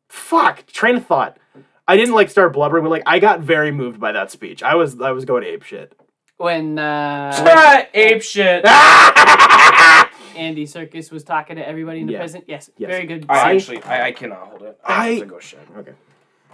Fuck. 0.09 0.67
Train 0.67 0.97
of 0.97 1.07
thought. 1.07 1.39
I 1.87 1.97
didn't 1.97 2.15
like 2.15 2.31
start 2.31 2.53
blubbering, 2.53 2.85
but 2.85 2.91
like 2.91 3.03
I 3.07 3.19
got 3.19 3.41
very 3.41 3.71
moved 3.73 3.99
by 4.01 4.13
that 4.13 4.31
speech. 4.31 4.63
I 4.63 4.75
was 4.75 5.01
I 5.01 5.11
was 5.13 5.25
going 5.25 5.45
ape 5.45 5.63
shit. 5.63 5.93
When 6.41 6.79
uh, 6.79 7.85
ape 7.93 8.23
shit. 8.23 8.65
Andy 10.35 10.65
Serkis 10.65 11.13
was 11.13 11.23
talking 11.23 11.57
to 11.57 11.69
everybody 11.69 12.01
in 12.01 12.07
the 12.07 12.15
Yeah. 12.15 12.19
present. 12.21 12.45
Yes, 12.49 12.71
Yes. 12.79 12.89
very 12.91 13.05
good. 13.05 13.27
I 13.29 13.51
I- 13.51 13.55
actually, 13.55 13.83
I, 13.83 14.07
I 14.07 14.13
cannot 14.13 14.49
hold 14.49 14.63
it. 14.63 14.81
I, 14.83 14.95
I- 14.95 15.11
have 15.11 15.19
to 15.21 15.27
go 15.27 15.39
shit. 15.39 15.61
Okay. 15.77 15.93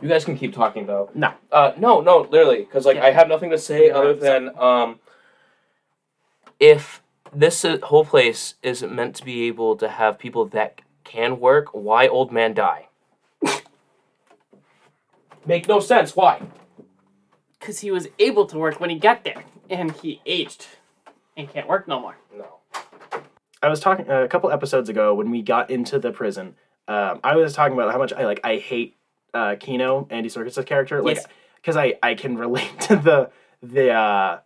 You 0.03 0.09
guys 0.09 0.25
can 0.25 0.37
keep 0.37 0.53
talking 0.53 0.87
though. 0.87 1.09
No. 1.15 1.33
Uh, 1.53 1.71
no, 1.79 2.01
no, 2.01 2.23
literally, 2.23 2.65
because 2.65 2.85
like 2.85 2.97
Yeah. 2.97 3.05
I 3.05 3.13
have 3.13 3.29
nothing 3.29 3.51
to 3.51 3.59
say 3.59 3.87
Yeah, 3.87 3.95
other 3.99 4.15
than 4.15 4.59
um, 4.59 4.99
if 6.59 7.01
this 7.33 7.65
uh, 7.65 7.79
whole 7.85 8.05
place 8.05 8.57
is 8.65 8.83
meant 8.83 9.15
to 9.17 9.25
be 9.25 9.47
able 9.47 9.77
to 9.77 9.89
have 9.89 10.19
people 10.19 10.47
that 10.47 10.81
can 11.05 11.39
work, 11.39 11.69
why 11.73 12.09
old 12.09 12.33
man 12.33 12.55
die? 12.55 12.89
Make 15.47 15.69
no 15.69 15.79
sense. 15.79 16.17
Why? 16.17 16.43
Because 17.61 17.79
he 17.79 17.93
was 17.93 18.09
able 18.19 18.47
to 18.47 18.59
work 18.59 18.81
when 18.81 18.91
he 18.91 18.99
got 18.99 19.23
there, 19.23 19.45
and 19.71 19.93
he 19.93 20.21
aged, 20.27 20.67
and 21.37 21.49
can't 21.53 21.69
work 21.69 21.87
no 21.89 22.01
more. 22.01 22.17
No. 22.37 22.59
I 23.63 23.69
was 23.69 23.81
talking 23.81 24.11
uh, 24.11 24.23
a 24.23 24.29
couple 24.29 24.51
episodes 24.51 24.89
ago 24.89 25.15
when 25.15 25.31
we 25.31 25.43
got 25.43 25.71
into 25.71 25.99
the 25.99 26.13
prison. 26.13 26.55
Um, 26.89 27.21
I 27.25 27.37
was 27.37 27.53
talking 27.55 27.75
about 27.77 27.91
how 27.93 27.99
much 27.99 28.13
I 28.13 28.25
like 28.25 28.41
I 28.45 28.57
hate 28.57 28.97
uh, 29.35 29.57
Kino, 29.59 30.07
Andy 30.11 30.29
Serkis's 30.29 30.65
character, 30.65 31.03
like 31.03 31.17
Yes. 31.17 31.27
because 31.57 31.77
I 31.77 31.95
I 32.03 32.15
can 32.15 32.37
relate 32.39 32.79
to 32.83 32.97
the 32.97 33.31
the 33.63 33.91
uh, 33.93 34.39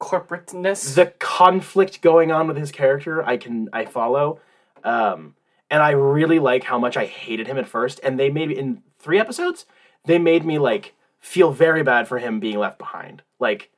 Corporateness. 0.00 0.94
the 0.94 1.06
conflict 1.18 2.02
going 2.02 2.30
on 2.30 2.46
with 2.46 2.56
his 2.58 2.70
character 2.70 3.22
i 3.24 3.38
can 3.38 3.70
i 3.72 3.86
follow 3.86 4.38
um 4.84 5.34
and 5.70 5.82
i 5.82 5.90
really 5.92 6.38
like 6.38 6.64
how 6.64 6.78
much 6.78 6.98
i 6.98 7.06
hated 7.06 7.46
him 7.46 7.56
at 7.56 7.66
first 7.66 7.98
and 8.04 8.20
they 8.20 8.28
made 8.28 8.50
in 8.50 8.82
three 8.98 9.18
episodes 9.18 9.64
they 10.04 10.18
made 10.18 10.44
me 10.44 10.58
like 10.58 10.92
feel 11.18 11.50
very 11.50 11.82
bad 11.82 12.06
for 12.06 12.18
him 12.18 12.38
being 12.40 12.58
left 12.58 12.76
behind 12.78 13.22
like 13.40 13.70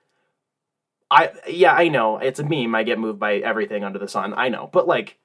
i 1.11 1.31
yeah 1.49 1.73
i 1.73 1.89
know. 1.89 2.19
It's 2.19 2.41
a 2.41 2.45
meme. 2.45 2.75
I 2.75 2.83
get 2.83 2.99
moved 2.99 3.19
by 3.19 3.37
everything 3.37 3.85
under 3.85 3.99
the 3.99 4.09
sun. 4.09 4.35
I 4.35 4.49
know. 4.49 4.69
But 4.73 4.87
like 4.87 5.19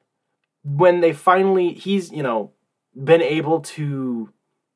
when 0.64 1.02
they 1.02 1.14
finally 1.14 1.74
he's 1.74 2.12
you 2.12 2.24
know 2.24 2.52
been 2.96 3.22
able 3.22 3.62
to 3.62 4.30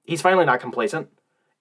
he's 0.04 0.22
finally 0.22 0.46
not 0.46 0.60
complacent. 0.60 1.10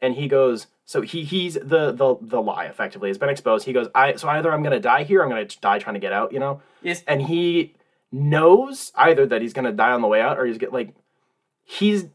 And 0.01 0.15
he 0.15 0.29
goes 0.29 0.67
so 0.85 1.01
he 1.03 1.25
he's 1.25 1.55
the 1.55 1.93
the 1.93 2.17
the 2.21 2.41
lie 2.41 2.67
effectively. 2.67 3.09
Has 3.09 3.19
been 3.19 3.29
exposed. 3.29 3.67
He 3.67 3.73
goes 3.73 3.89
i 3.95 4.15
so 4.17 4.29
either 4.29 4.53
i'm 4.53 4.63
gonna 4.63 4.81
die 4.81 5.05
here 5.05 5.21
or 5.21 5.25
i'm 5.25 5.29
gonna 5.29 5.45
die 5.45 5.79
trying 5.79 5.95
to 5.95 6.01
get 6.01 6.13
out 6.13 6.33
you 6.33 6.39
know? 6.39 6.61
Yes. 6.83 7.03
and 7.07 7.23
he 7.23 7.75
knows 8.13 8.93
either 8.95 9.27
that 9.27 9.43
he's 9.43 9.53
gonna 9.53 9.73
die 9.73 9.91
on 9.93 10.01
the 10.01 10.09
way 10.09 10.21
out 10.21 10.39
or 10.39 10.47
he's 10.47 10.59
get 10.59 10.73
like 10.73 10.95
he's 11.65 12.07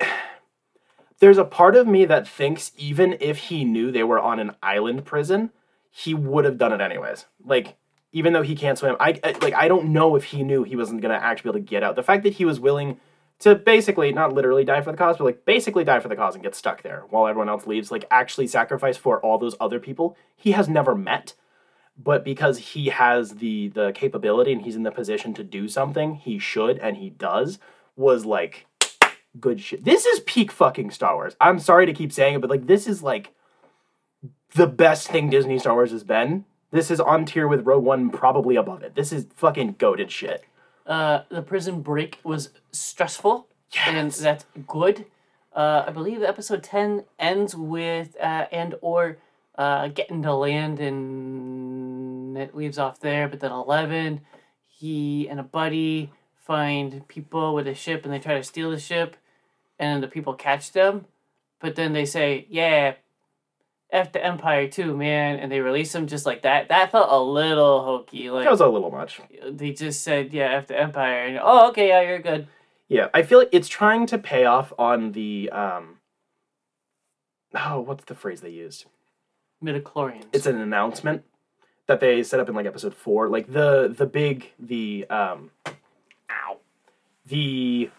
there's 1.20 1.38
a 1.38 1.44
part 1.44 1.76
of 1.76 1.86
me 1.86 2.04
that 2.04 2.28
thinks 2.28 2.72
even 2.76 3.16
if 3.20 3.38
he 3.38 3.64
knew 3.64 3.90
they 3.90 4.02
were 4.04 4.18
on 4.18 4.38
an 4.38 4.54
island 4.62 5.04
prison 5.04 5.50
he 5.92 6.14
would 6.14 6.44
have 6.44 6.58
done 6.58 6.72
it 6.72 6.80
anyways 6.80 7.26
like 7.44 7.76
even 8.10 8.32
though 8.32 8.42
he 8.42 8.56
can't 8.56 8.76
swim 8.78 8.96
I, 8.98 9.20
like 9.40 9.54
i 9.54 9.68
don't 9.68 9.92
know 9.92 10.16
if 10.16 10.24
he 10.24 10.42
knew 10.42 10.64
he 10.64 10.74
wasn't 10.74 11.02
gonna 11.02 11.14
actually 11.14 11.52
be 11.52 11.58
able 11.58 11.66
to 11.66 11.70
get 11.70 11.82
out 11.84 11.94
the 11.94 12.02
fact 12.02 12.24
that 12.24 12.32
he 12.34 12.44
was 12.44 12.58
willing 12.58 12.98
to 13.38 13.56
basically 13.56 14.12
not 14.12 14.32
literally 14.32 14.64
die 14.64 14.80
for 14.82 14.92
the 14.92 14.96
cause, 14.96 15.16
but 15.16 15.24
like 15.24 15.44
basically 15.44 15.82
die 15.82 15.98
for 15.98 16.06
the 16.06 16.14
cause 16.14 16.34
and 16.36 16.44
get 16.44 16.54
stuck 16.54 16.82
there 16.82 17.02
while 17.10 17.26
everyone 17.26 17.48
else 17.48 17.66
leaves, 17.66 17.90
like 17.90 18.04
actually 18.08 18.46
sacrifice 18.46 18.96
for 18.96 19.18
all 19.20 19.36
those 19.36 19.56
other 19.58 19.80
people 19.80 20.16
he 20.36 20.52
has 20.52 20.68
never 20.68 20.94
met. 20.94 21.34
but 21.96 22.24
because 22.24 22.58
he 22.58 22.86
has 22.88 23.32
the 23.36 23.68
the 23.68 23.92
capability 23.92 24.52
and 24.52 24.62
he's 24.62 24.76
in 24.76 24.82
the 24.82 24.90
position 24.90 25.34
to 25.34 25.44
do 25.44 25.68
something, 25.68 26.14
he 26.14 26.38
should 26.38 26.78
and 26.78 26.96
he 26.96 27.10
does 27.10 27.58
was 27.96 28.24
like 28.24 28.66
good 29.40 29.60
shit. 29.60 29.84
This 29.84 30.06
is 30.06 30.20
peak 30.20 30.52
fucking 30.52 30.90
Star 30.90 31.14
Wars. 31.14 31.36
I'm 31.40 31.58
sorry 31.58 31.86
to 31.86 31.92
keep 31.92 32.12
saying 32.12 32.34
it, 32.36 32.40
but 32.40 32.50
like 32.50 32.66
this 32.66 32.86
is 32.86 33.02
like 33.02 33.34
the 34.54 34.66
best 34.66 35.08
thing 35.08 35.30
Disney 35.30 35.58
Star 35.58 35.74
Wars 35.74 35.92
has 35.92 36.04
been. 36.04 36.44
This 36.70 36.90
is 36.90 37.00
on 37.00 37.26
tier 37.26 37.46
with 37.46 37.66
Rogue 37.66 37.84
One, 37.84 38.10
probably 38.10 38.56
above 38.56 38.82
it. 38.82 38.94
This 38.94 39.12
is 39.12 39.26
fucking 39.36 39.76
goaded 39.78 40.10
shit. 40.10 40.44
Uh, 40.86 41.22
the 41.28 41.42
prison 41.42 41.82
break 41.82 42.18
was 42.24 42.50
stressful, 42.72 43.46
and 43.86 44.10
that's 44.10 44.44
good. 44.66 45.06
Uh, 45.54 45.84
I 45.86 45.90
believe 45.90 46.22
episode 46.22 46.62
ten 46.62 47.04
ends 47.18 47.54
with 47.54 48.16
uh, 48.20 48.46
Andor 48.50 49.18
uh, 49.56 49.88
getting 49.88 50.22
to 50.22 50.34
land, 50.34 50.80
and 50.80 52.38
it 52.38 52.56
leaves 52.56 52.78
off 52.78 53.00
there. 53.00 53.28
But 53.28 53.40
then 53.40 53.52
eleven, 53.52 54.22
he 54.66 55.28
and 55.28 55.38
a 55.38 55.44
buddy 55.44 56.10
find 56.36 57.06
people 57.06 57.54
with 57.54 57.66
a 57.66 57.74
ship, 57.74 58.04
and 58.04 58.12
they 58.12 58.18
try 58.18 58.34
to 58.34 58.42
steal 58.42 58.70
the 58.70 58.80
ship, 58.80 59.16
and 59.78 60.02
the 60.02 60.08
people 60.08 60.34
catch 60.34 60.72
them. 60.72 61.04
But 61.60 61.76
then 61.76 61.92
they 61.92 62.06
say, 62.06 62.46
"Yeah, 62.48 62.94
F 63.92 64.12
the 64.12 64.24
Empire 64.24 64.68
too, 64.68 64.96
man," 64.96 65.38
and 65.38 65.52
they 65.52 65.60
release 65.60 65.92
them 65.92 66.06
just 66.06 66.24
like 66.26 66.42
that. 66.42 66.68
That 66.68 66.90
felt 66.90 67.08
a 67.10 67.20
little 67.20 67.84
hokey. 67.84 68.30
Like 68.30 68.44
That 68.44 68.50
was 68.50 68.60
a 68.60 68.66
little 68.66 68.90
much. 68.90 69.20
they 69.50 69.72
just 69.72 70.02
said, 70.02 70.32
yeah, 70.32 70.46
after 70.46 70.74
Empire. 70.74 71.26
And, 71.26 71.38
oh, 71.42 71.68
okay, 71.68 71.88
yeah, 71.88 72.00
you're 72.00 72.18
good. 72.18 72.48
Yeah, 72.88 73.08
I 73.14 73.22
feel 73.22 73.38
like 73.38 73.50
it's 73.52 73.68
trying 73.68 74.06
to 74.08 74.18
pay 74.18 74.44
off 74.44 74.72
on 74.78 75.12
the 75.12 75.50
um 75.50 75.98
oh, 77.54 77.80
what's 77.80 78.04
the 78.04 78.14
phrase 78.14 78.40
they 78.40 78.50
used? 78.50 78.86
Midichlorians. 79.62 80.24
It's 80.32 80.46
an 80.46 80.60
announcement 80.60 81.24
that 81.86 82.00
they 82.00 82.22
set 82.22 82.40
up 82.40 82.48
in 82.48 82.54
like 82.54 82.66
episode 82.66 82.94
4, 82.94 83.28
like 83.28 83.52
the 83.52 83.94
the 83.96 84.06
big 84.06 84.52
the 84.58 85.06
um 85.10 85.50
ow. 86.30 86.58
The 87.26 87.90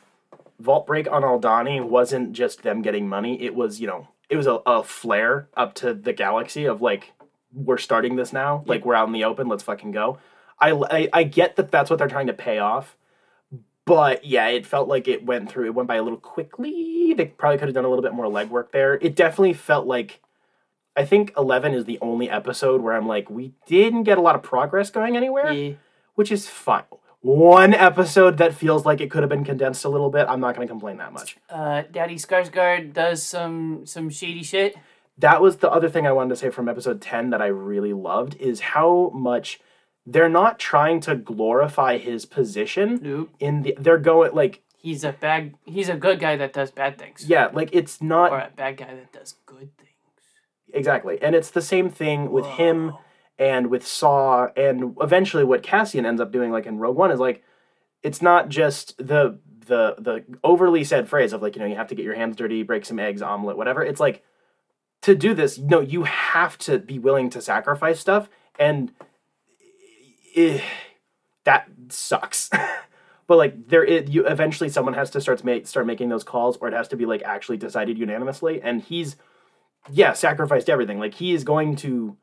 vault 0.60 0.86
break 0.88 1.12
on 1.12 1.24
Aldhani 1.24 1.84
wasn't 1.84 2.34
just 2.34 2.64
them 2.64 2.82
getting 2.82 3.08
money, 3.08 3.41
it 3.41 3.56
was, 3.56 3.80
you 3.82 3.88
know, 3.88 4.08
it 4.34 4.38
was 4.38 4.47
a, 4.47 4.59
a 4.65 4.84
flare 4.84 5.47
up 5.55 5.73
to 5.75 5.93
the 5.93 6.11
galaxy 6.13 6.65
of 6.65 6.81
like 6.81 7.13
we're 7.53 7.77
starting 7.77 8.15
this 8.15 8.34
now, 8.34 8.63
like 8.65 8.84
we're 8.86 8.95
out 8.95 9.07
in 9.07 9.13
the 9.13 9.23
open, 9.23 9.47
let's 9.47 9.63
fucking 9.63 9.91
go. 9.91 10.17
I, 10.59 10.71
I 10.71 11.09
I 11.13 11.23
get 11.23 11.55
that 11.57 11.71
that's 11.71 11.89
what 11.89 11.99
they're 11.99 12.07
trying 12.07 12.27
to 12.27 12.34
pay 12.34 12.59
off 12.59 12.97
but 13.86 14.23
yeah, 14.23 14.47
it 14.47 14.65
felt 14.65 14.88
like 14.88 15.09
it 15.09 15.25
went 15.25 15.51
through. 15.51 15.65
It 15.65 15.75
went 15.75 15.89
by 15.89 15.95
a 15.95 16.03
little 16.03 16.17
quickly. 16.19 17.13
They 17.13 17.25
probably 17.25 17.57
could 17.57 17.67
have 17.67 17.75
done 17.75 17.84
a 17.84 17.89
little 17.89 18.01
bit 18.01 18.13
more 18.13 18.27
legwork 18.27 18.71
there. 18.71 18.93
It 18.95 19.13
definitely 19.15 19.53
felt 19.53 19.86
like. 19.86 20.21
I 20.95 21.03
think 21.05 21.34
eleven 21.36 21.73
is 21.73 21.84
the 21.86 21.99
only 22.01 22.29
episode 22.29 22.79
where 22.81 22.93
I'm 22.95 23.07
like, 23.07 23.29
we 23.29 23.51
didn't 23.67 24.03
get 24.03 24.17
a 24.17 24.21
lot 24.21 24.36
of 24.36 24.41
progress 24.43 24.89
going 24.89 25.17
anywhere, 25.17 25.51
Yeah. 25.51 25.73
which 26.15 26.31
is 26.31 26.47
fine. 26.47 26.84
One 27.24 27.74
episode 27.74 28.38
that 28.39 28.53
feels 28.53 28.86
like 28.86 28.99
it 28.99 29.09
could 29.09 29.24
have 29.24 29.30
been 29.30 29.45
condensed 29.45 29.86
a 29.86 29.89
little 29.89 30.09
bit. 30.09 30.28
I'm 30.28 30.41
not 30.41 30.55
going 30.57 30.67
to 30.67 30.71
complain 30.71 30.97
that 30.97 31.13
much. 31.13 31.38
Uh, 31.49 31.84
Daddy 31.89 32.15
Skarsgård 32.15 32.91
does 32.93 33.24
some 33.24 33.86
some 33.86 34.09
shady 34.09 34.43
shit. 34.43 34.76
that 35.17 35.41
was 35.41 35.57
the 35.57 35.71
other 35.71 35.88
thing 35.89 36.05
I 36.05 36.11
wanted 36.11 36.32
to 36.32 36.36
say 36.36 36.49
from 36.49 36.67
episode 36.67 37.01
10 37.01 37.30
that 37.30 37.41
I 37.41 37.45
really 37.47 37.93
loved 37.93 38.36
is 38.41 38.59
how 38.59 39.09
much 39.13 39.61
they're 40.05 40.28
not 40.28 40.59
trying 40.59 40.99
to 41.01 41.15
glorify 41.15 41.97
his 41.97 42.26
position 42.26 42.99
Nope. 43.01 43.30
in 43.39 43.61
the 43.61 43.78
they're 43.80 43.97
going 43.99 44.34
like 44.34 44.59
He's 44.78 45.05
a 45.05 45.13
bad. 45.13 45.53
He's 45.63 45.88
a 45.88 45.95
good 45.95 46.19
guy 46.19 46.36
that 46.36 46.51
does 46.51 46.71
bad 46.71 46.97
things. 46.97 47.24
yeah 47.26 47.47
like 47.53 47.69
it's 47.71 48.01
not 48.01 48.32
Or 48.34 48.39
a 48.39 48.51
bad 48.53 48.76
guy 48.76 48.93
that 48.93 49.13
does 49.13 49.36
good 49.45 49.69
things. 49.78 49.89
Exactly. 50.74 51.19
And 51.21 51.36
it's 51.36 51.51
the 51.51 51.61
same 51.61 51.89
thing 51.89 52.32
with 52.32 52.45
him 52.45 52.91
and 53.44 53.68
with 53.68 53.86
Saw 53.86 54.48
and 54.56 54.96
eventually 55.02 55.44
what 55.44 55.64
Cassian 55.64 56.06
ends 56.06 56.22
up 56.22 56.32
doing 56.32 56.50
like 56.50 56.66
in 56.66 56.78
Rogue 56.78 56.96
One 56.96 57.12
is 57.12 57.20
like 57.20 57.44
it's 58.02 58.22
not 58.22 58.48
just 58.48 58.98
the 58.98 59.38
the 59.66 59.96
the 60.00 60.24
overly 60.46 60.86
said 60.86 61.10
phrase 61.10 61.34
of 61.34 61.41
like, 61.41 61.56
you 61.56 61.62
know, 61.62 61.68
you 61.68 61.76
have 61.76 61.88
to 61.88 61.96
get 61.96 62.06
your 62.06 62.16
hands 62.16 62.38
dirty, 62.38 62.64
break 62.64 62.86
some 62.86 63.00
eggs, 63.00 63.22
omelet, 63.22 63.58
whatever. 63.58 63.84
It's 63.84 64.00
like 64.00 64.24
to 65.02 65.14
do 65.14 65.34
this, 65.34 65.58
no, 65.58 65.82
you 65.82 66.04
have 66.04 66.58
to 66.60 66.80
be 66.80 66.98
willing 66.98 67.30
to 67.32 67.41
sacrifice 67.41 68.00
stuff 68.00 68.30
and 68.58 68.94
eh, 70.36 70.62
that 71.44 71.68
sucks. 71.89 72.50
but 73.28 73.38
like 73.38 73.68
there 73.68 73.84
is 73.84 74.10
you 74.10 74.26
eventually 74.26 74.70
someone 74.70 74.94
has 74.94 75.10
to 75.10 75.20
start 75.20 75.44
make 75.44 75.68
start 75.68 75.86
making 75.86 76.08
those 76.08 76.24
calls 76.24 76.56
or 76.58 76.70
it 76.70 76.74
has 76.74 76.88
to 76.88 76.96
be 76.96 77.06
like 77.06 77.22
actually 77.24 77.58
decided 77.58 77.98
unanimously 77.98 78.62
and 78.62 78.84
he's 78.84 79.18
yeah, 79.91 80.14
sacrificed 80.14 80.70
everything. 80.70 80.98
Like 80.98 81.16
he 81.16 81.34
is 81.34 81.44
going 81.44 81.76
to, 81.78 82.16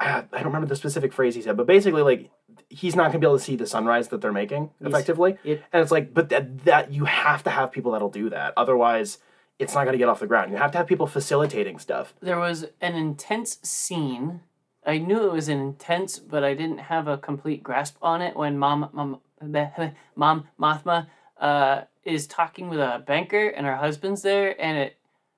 I 0.00 0.20
don't 0.32 0.44
remember 0.46 0.66
the 0.66 0.76
specific 0.76 1.12
phrase 1.12 1.34
he 1.34 1.42
said, 1.42 1.56
but 1.56 1.66
basically 1.66 2.02
like 2.02 2.30
he's 2.68 2.94
not 2.94 3.08
gonna 3.08 3.18
be 3.18 3.26
able 3.26 3.38
to 3.38 3.44
see 3.44 3.56
the 3.56 3.66
sunrise 3.66 4.08
that 4.08 4.20
they're 4.20 4.32
making 4.32 4.70
effectively. 4.80 5.36
it- 5.44 5.62
and 5.72 5.82
it's 5.82 5.90
like, 5.90 6.14
but 6.14 6.28
that 6.28 6.64
that 6.64 6.92
you 6.92 7.04
have 7.06 7.42
to 7.44 7.50
have 7.50 7.72
people 7.72 7.92
that'll 7.92 8.10
do 8.10 8.30
that. 8.30 8.52
Otherwise, 8.56 9.18
it's 9.58 9.74
not 9.74 9.84
gonna 9.84 9.98
get 9.98 10.08
off 10.08 10.20
the 10.20 10.26
ground. 10.26 10.52
You 10.52 10.56
have 10.58 10.70
to 10.72 10.78
have 10.78 10.86
people 10.86 11.06
facilitating 11.06 11.78
stuff. 11.78 12.14
There 12.20 12.38
was 12.38 12.66
an 12.80 12.94
intense 12.94 13.58
scene. 13.62 14.40
I 14.86 14.98
knew 14.98 15.24
it 15.26 15.32
was 15.32 15.48
intense, 15.48 16.18
but 16.18 16.44
I 16.44 16.54
didn't 16.54 16.78
have 16.78 17.08
a 17.08 17.18
complete 17.18 17.62
grasp 17.62 17.96
on 18.00 18.22
it 18.22 18.36
when 18.36 18.56
Mom 18.58 18.88
Mom 18.92 19.20
Mom 20.16 20.48
Mothma 20.60 21.06
uh, 21.40 21.82
is 22.04 22.26
talking 22.26 22.68
with 22.68 22.78
a 22.80 23.02
banker 23.06 23.48
and 23.48 23.66
her 23.66 23.76
husband's 23.76 24.22
there, 24.22 24.60
and 24.60 24.78
it 24.78 24.96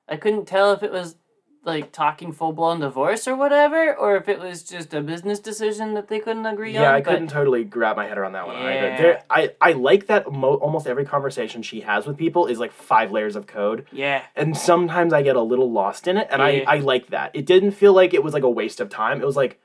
I 0.09 0.17
couldn't 0.17 0.47
tell 0.47 0.73
if 0.73 0.83
it 0.83 0.93
was 0.93 1.17
like 1.63 1.93
talking 1.93 2.33
full 2.33 2.53
blown 2.53 2.81
divorce 2.81 3.29
or 3.29 3.37
whatever, 3.37 3.95
or 3.95 4.17
if 4.17 4.29
it 4.29 4.39
was 4.39 4.63
just 4.63 4.95
a 4.95 5.01
business 5.03 5.39
decision 5.39 5.93
that 5.95 6.09
they 6.09 6.19
couldn't 6.19 6.47
agree 6.47 6.75
on. 6.77 6.83
Yeah, 6.83 6.95
I 6.95 7.01
but- 7.03 7.11
couldn't 7.13 7.29
totally 7.29 7.65
grab 7.65 7.97
my 7.97 8.07
head 8.07 8.17
around 8.17 8.33
that 8.33 8.47
one 8.47 8.57
either. 8.57 8.71
Yeah. 8.73 8.97
There, 9.03 9.23
I 9.29 9.51
I 9.61 9.73
like 9.73 10.07
that 10.07 10.31
mo- 10.33 10.55
almost 10.55 10.87
every 10.87 11.05
conversation 11.05 11.63
she 11.63 11.81
has 11.83 12.07
with 12.07 12.17
people 12.17 12.47
is 12.47 12.59
like 12.59 12.73
five 12.73 13.13
layers 13.13 13.37
of 13.37 13.47
code. 13.47 13.87
Yeah, 13.93 14.23
and 14.35 14.57
sometimes 14.57 15.13
I 15.13 15.21
get 15.23 15.37
a 15.37 15.43
little 15.43 15.71
lost 15.71 16.09
in 16.09 16.17
it, 16.17 16.29
and 16.31 16.41
Yeah. 16.41 16.65
I 16.67 16.77
I 16.77 16.79
like 16.81 17.09
that. 17.09 17.31
It 17.35 17.45
didn't 17.45 17.73
feel 17.73 17.93
like 17.93 18.15
it 18.15 18.23
was 18.25 18.33
like 18.33 18.43
a 18.43 18.51
waste 18.51 18.81
of 18.81 18.89
time. 18.89 19.21
It 19.21 19.27
was 19.27 19.37
like, 19.37 19.61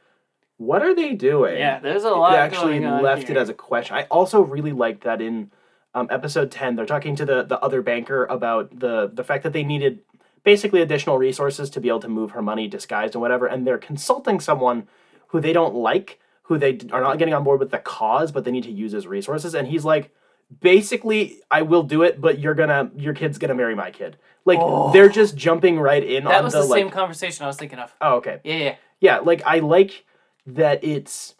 what 0.57 0.81
are 0.81 0.93
they 0.93 1.13
doing? 1.13 1.57
yeah. 1.57 1.79
There's 1.79 2.03
a 2.03 2.09
lot 2.11 2.33
It 2.33 2.37
actually 2.37 2.79
left 2.81 3.27
here. 3.29 3.37
it 3.37 3.39
as 3.39 3.47
a 3.49 3.53
question. 3.53 3.95
I 3.95 4.03
also 4.11 4.41
really 4.41 4.73
liked 4.73 5.03
that 5.05 5.21
in 5.21 5.49
um, 5.93 6.07
episode 6.11 6.51
ten, 6.51 6.75
they're 6.75 6.85
talking 6.85 7.15
to 7.15 7.25
the 7.25 7.43
the 7.43 7.57
other 7.61 7.81
banker 7.81 8.25
about 8.25 8.77
the 8.79 9.09
the 9.13 9.23
fact 9.23 9.43
that 9.43 9.53
they 9.53 9.63
needed 9.63 9.99
basically 10.45 10.81
additional 10.81 11.17
resources 11.17 11.69
to 11.71 11.81
be 11.81 11.89
able 11.89 11.99
to 11.99 12.07
move 12.07 12.31
her 12.31 12.41
money 12.41 12.67
disguised 12.69 13.15
and 13.15 13.21
whatever, 13.21 13.45
and 13.47 13.67
they're 13.67 13.77
consulting 13.77 14.39
someone 14.39 14.87
who 15.29 15.41
they 15.41 15.51
don't 15.51 15.75
like, 15.75 16.19
who 16.43 16.57
they 16.57 16.79
are 16.93 17.01
not 17.01 17.17
getting 17.17 17.33
on 17.33 17.43
board 17.43 17.59
with 17.59 17.71
the 17.71 17.79
cause, 17.79 18.31
but 18.31 18.45
they 18.45 18.51
need 18.51 18.63
to 18.63 18.71
use 18.71 18.93
his 18.93 19.05
resources, 19.07 19.53
and 19.53 19.67
he's 19.67 19.83
like. 19.83 20.13
Basically, 20.61 21.39
I 21.49 21.63
will 21.63 21.81
do 21.81 22.03
it, 22.03 22.21
but 22.21 22.37
you're 22.37 22.53
gonna, 22.53 22.91
your 22.95 23.15
kid's 23.15 23.39
gonna 23.39 23.55
marry 23.55 23.73
my 23.73 23.89
kid. 23.89 24.15
Like 24.45 24.59
they're 24.93 25.09
just 25.09 25.35
jumping 25.35 25.79
right 25.79 26.03
in 26.03 26.25
That 26.25 26.35
on 26.35 26.43
was 26.43 26.53
the, 26.53 26.59
the, 26.61 26.65
like. 26.67 26.79
same 26.81 26.91
conversation 26.91 27.43
I 27.43 27.47
was 27.47 27.57
thinking 27.57 27.79
of. 27.79 27.91
Oh, 27.99 28.17
okay 28.17 28.41
Yeah, 28.43 28.55
yeah. 28.57 28.75
yeah 28.99 29.17
like 29.17 29.41
i 29.47 29.57
like 29.57 30.05
that 30.45 30.83
it's 30.83 31.33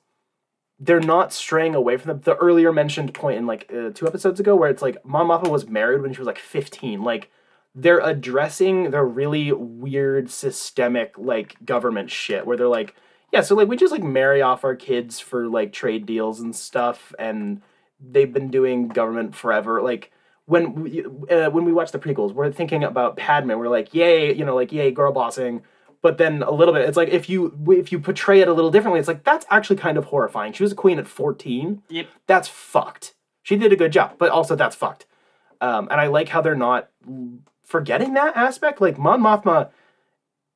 they're 0.80 1.00
not 1.00 1.32
straying 1.32 1.76
away 1.76 1.98
from 1.98 2.18
the, 2.18 2.24
the 2.32 2.36
earlier 2.38 2.74
mentioned 2.74 3.14
point 3.14 3.38
in 3.38 3.46
like 3.46 3.72
uh, 3.72 3.92
two 3.94 4.08
episodes 4.08 4.40
ago 4.40 4.56
where 4.56 4.72
it's 4.72 4.82
like 4.82 4.98
mom 5.06 5.28
Mappa 5.28 5.50
was 5.52 5.68
married 5.68 6.02
when 6.02 6.12
she 6.12 6.20
was 6.20 6.26
like 6.28 6.40
15 6.40 7.04
like 7.04 7.30
they're 7.76 8.00
addressing 8.00 8.92
the 8.92 9.04
really 9.04 9.52
weird 9.52 10.30
systemic 10.32 11.14
like 11.18 11.56
government 11.66 12.10
shit 12.10 12.46
where 12.48 12.56
they're 12.56 12.68
like 12.70 12.96
yeah 13.34 13.42
so 13.42 13.54
like 13.54 13.68
we 13.68 13.76
just 13.76 13.92
like 13.92 14.04
marry 14.04 14.42
off 14.42 14.64
our 14.64 14.76
kids 14.76 15.20
for 15.20 15.48
like 15.48 15.74
trade 15.74 16.06
deals 16.06 16.40
and 16.40 16.56
stuff 16.56 17.14
and 17.20 17.62
they've 18.00 18.34
been 18.34 18.50
doing 18.52 18.88
government 18.90 19.34
forever. 19.36 19.82
Like 19.82 20.12
when 20.46 20.84
we, 20.84 21.04
uh, 21.30 21.50
when 21.50 21.66
we 21.66 21.72
watch 21.74 21.92
the 21.92 22.00
prequels 22.00 22.34
we're 22.34 22.52
thinking 22.52 22.84
about 22.84 23.18
padme 23.18 23.52
we're 23.52 23.70
like 23.70 23.94
yay 23.94 24.34
you 24.34 24.46
know 24.46 24.56
like 24.56 24.72
yay 24.72 24.92
girl 24.92 25.12
bossing. 25.12 25.62
But 26.02 26.18
then 26.20 26.44
a 26.44 26.52
little 26.52 26.74
bit 26.74 26.88
it's 26.88 26.98
like 26.98 27.10
if 27.10 27.30
you 27.30 27.58
if 27.70 27.92
you 27.92 28.00
portray 28.00 28.40
it 28.42 28.48
a 28.48 28.54
little 28.54 28.70
differently 28.72 29.00
it's 29.00 29.08
like 29.08 29.24
that's 29.24 29.46
actually 29.50 29.78
kind 29.78 29.98
of 29.98 30.06
horrifying. 30.06 30.54
She 30.54 30.64
was 30.64 30.72
a 30.72 30.76
queen 30.76 31.00
at 31.00 31.08
14 31.08 31.82
Yep. 31.90 32.08
that's 32.28 32.48
fucked. 32.48 33.16
She 33.44 33.56
did 33.58 33.74
a 33.74 33.76
good 33.76 33.92
job 33.92 34.18
but 34.18 34.30
also 34.30 34.56
that's 34.56 34.76
fucked. 34.76 35.06
Um, 35.62 35.88
and 35.90 36.00
i 36.02 36.08
like 36.08 36.30
how 36.30 36.42
they're 36.42 36.54
not 36.56 36.90
forgetting 37.66 38.14
that 38.14 38.36
aspect 38.38 38.80
like 38.80 38.98
mon 38.98 39.20
mothma 39.22 39.70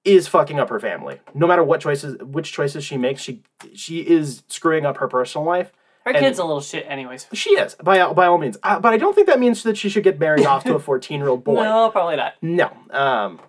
is 0.06 0.28
fucking 0.28 0.60
up 0.60 0.70
her 0.70 0.80
family 0.80 1.20
no 1.34 1.46
matter 1.46 1.64
what 1.64 1.82
choices 1.82 2.16
which 2.24 2.52
choices 2.54 2.84
she 2.86 2.98
makes 2.98 3.22
she 3.22 3.42
she 3.74 4.00
is 4.00 4.44
screwing 4.48 4.86
up 4.86 4.98
her 4.98 5.08
personal 5.10 5.46
life 5.46 5.72
Her 6.06 6.12
And- 6.12 6.20
kid's 6.20 6.40
a 6.40 6.44
little 6.46 6.62
shit, 6.62 6.86
anyways. 6.88 7.28
she 7.34 7.52
is 7.52 7.76
by 7.76 8.00
all- 8.00 8.14
by 8.14 8.26
all 8.28 8.38
means 8.38 8.58
uh, 8.64 8.80
but 8.80 8.94
i 8.94 8.98
don't 8.98 9.14
think 9.14 9.28
that 9.28 9.40
means 9.40 9.64
that 9.64 9.78
she 9.78 9.90
should 9.90 10.04
get 10.04 10.18
married 10.20 10.46
off 10.46 10.64
to 10.64 10.76
a 10.76 10.80
14 10.90 11.20
year 11.20 11.28
old 11.30 11.44
boy 11.44 11.56
No, 11.64 11.90
probably 11.92 12.16
not. 12.16 12.36
no. 12.42 12.68
Um, 12.92 13.42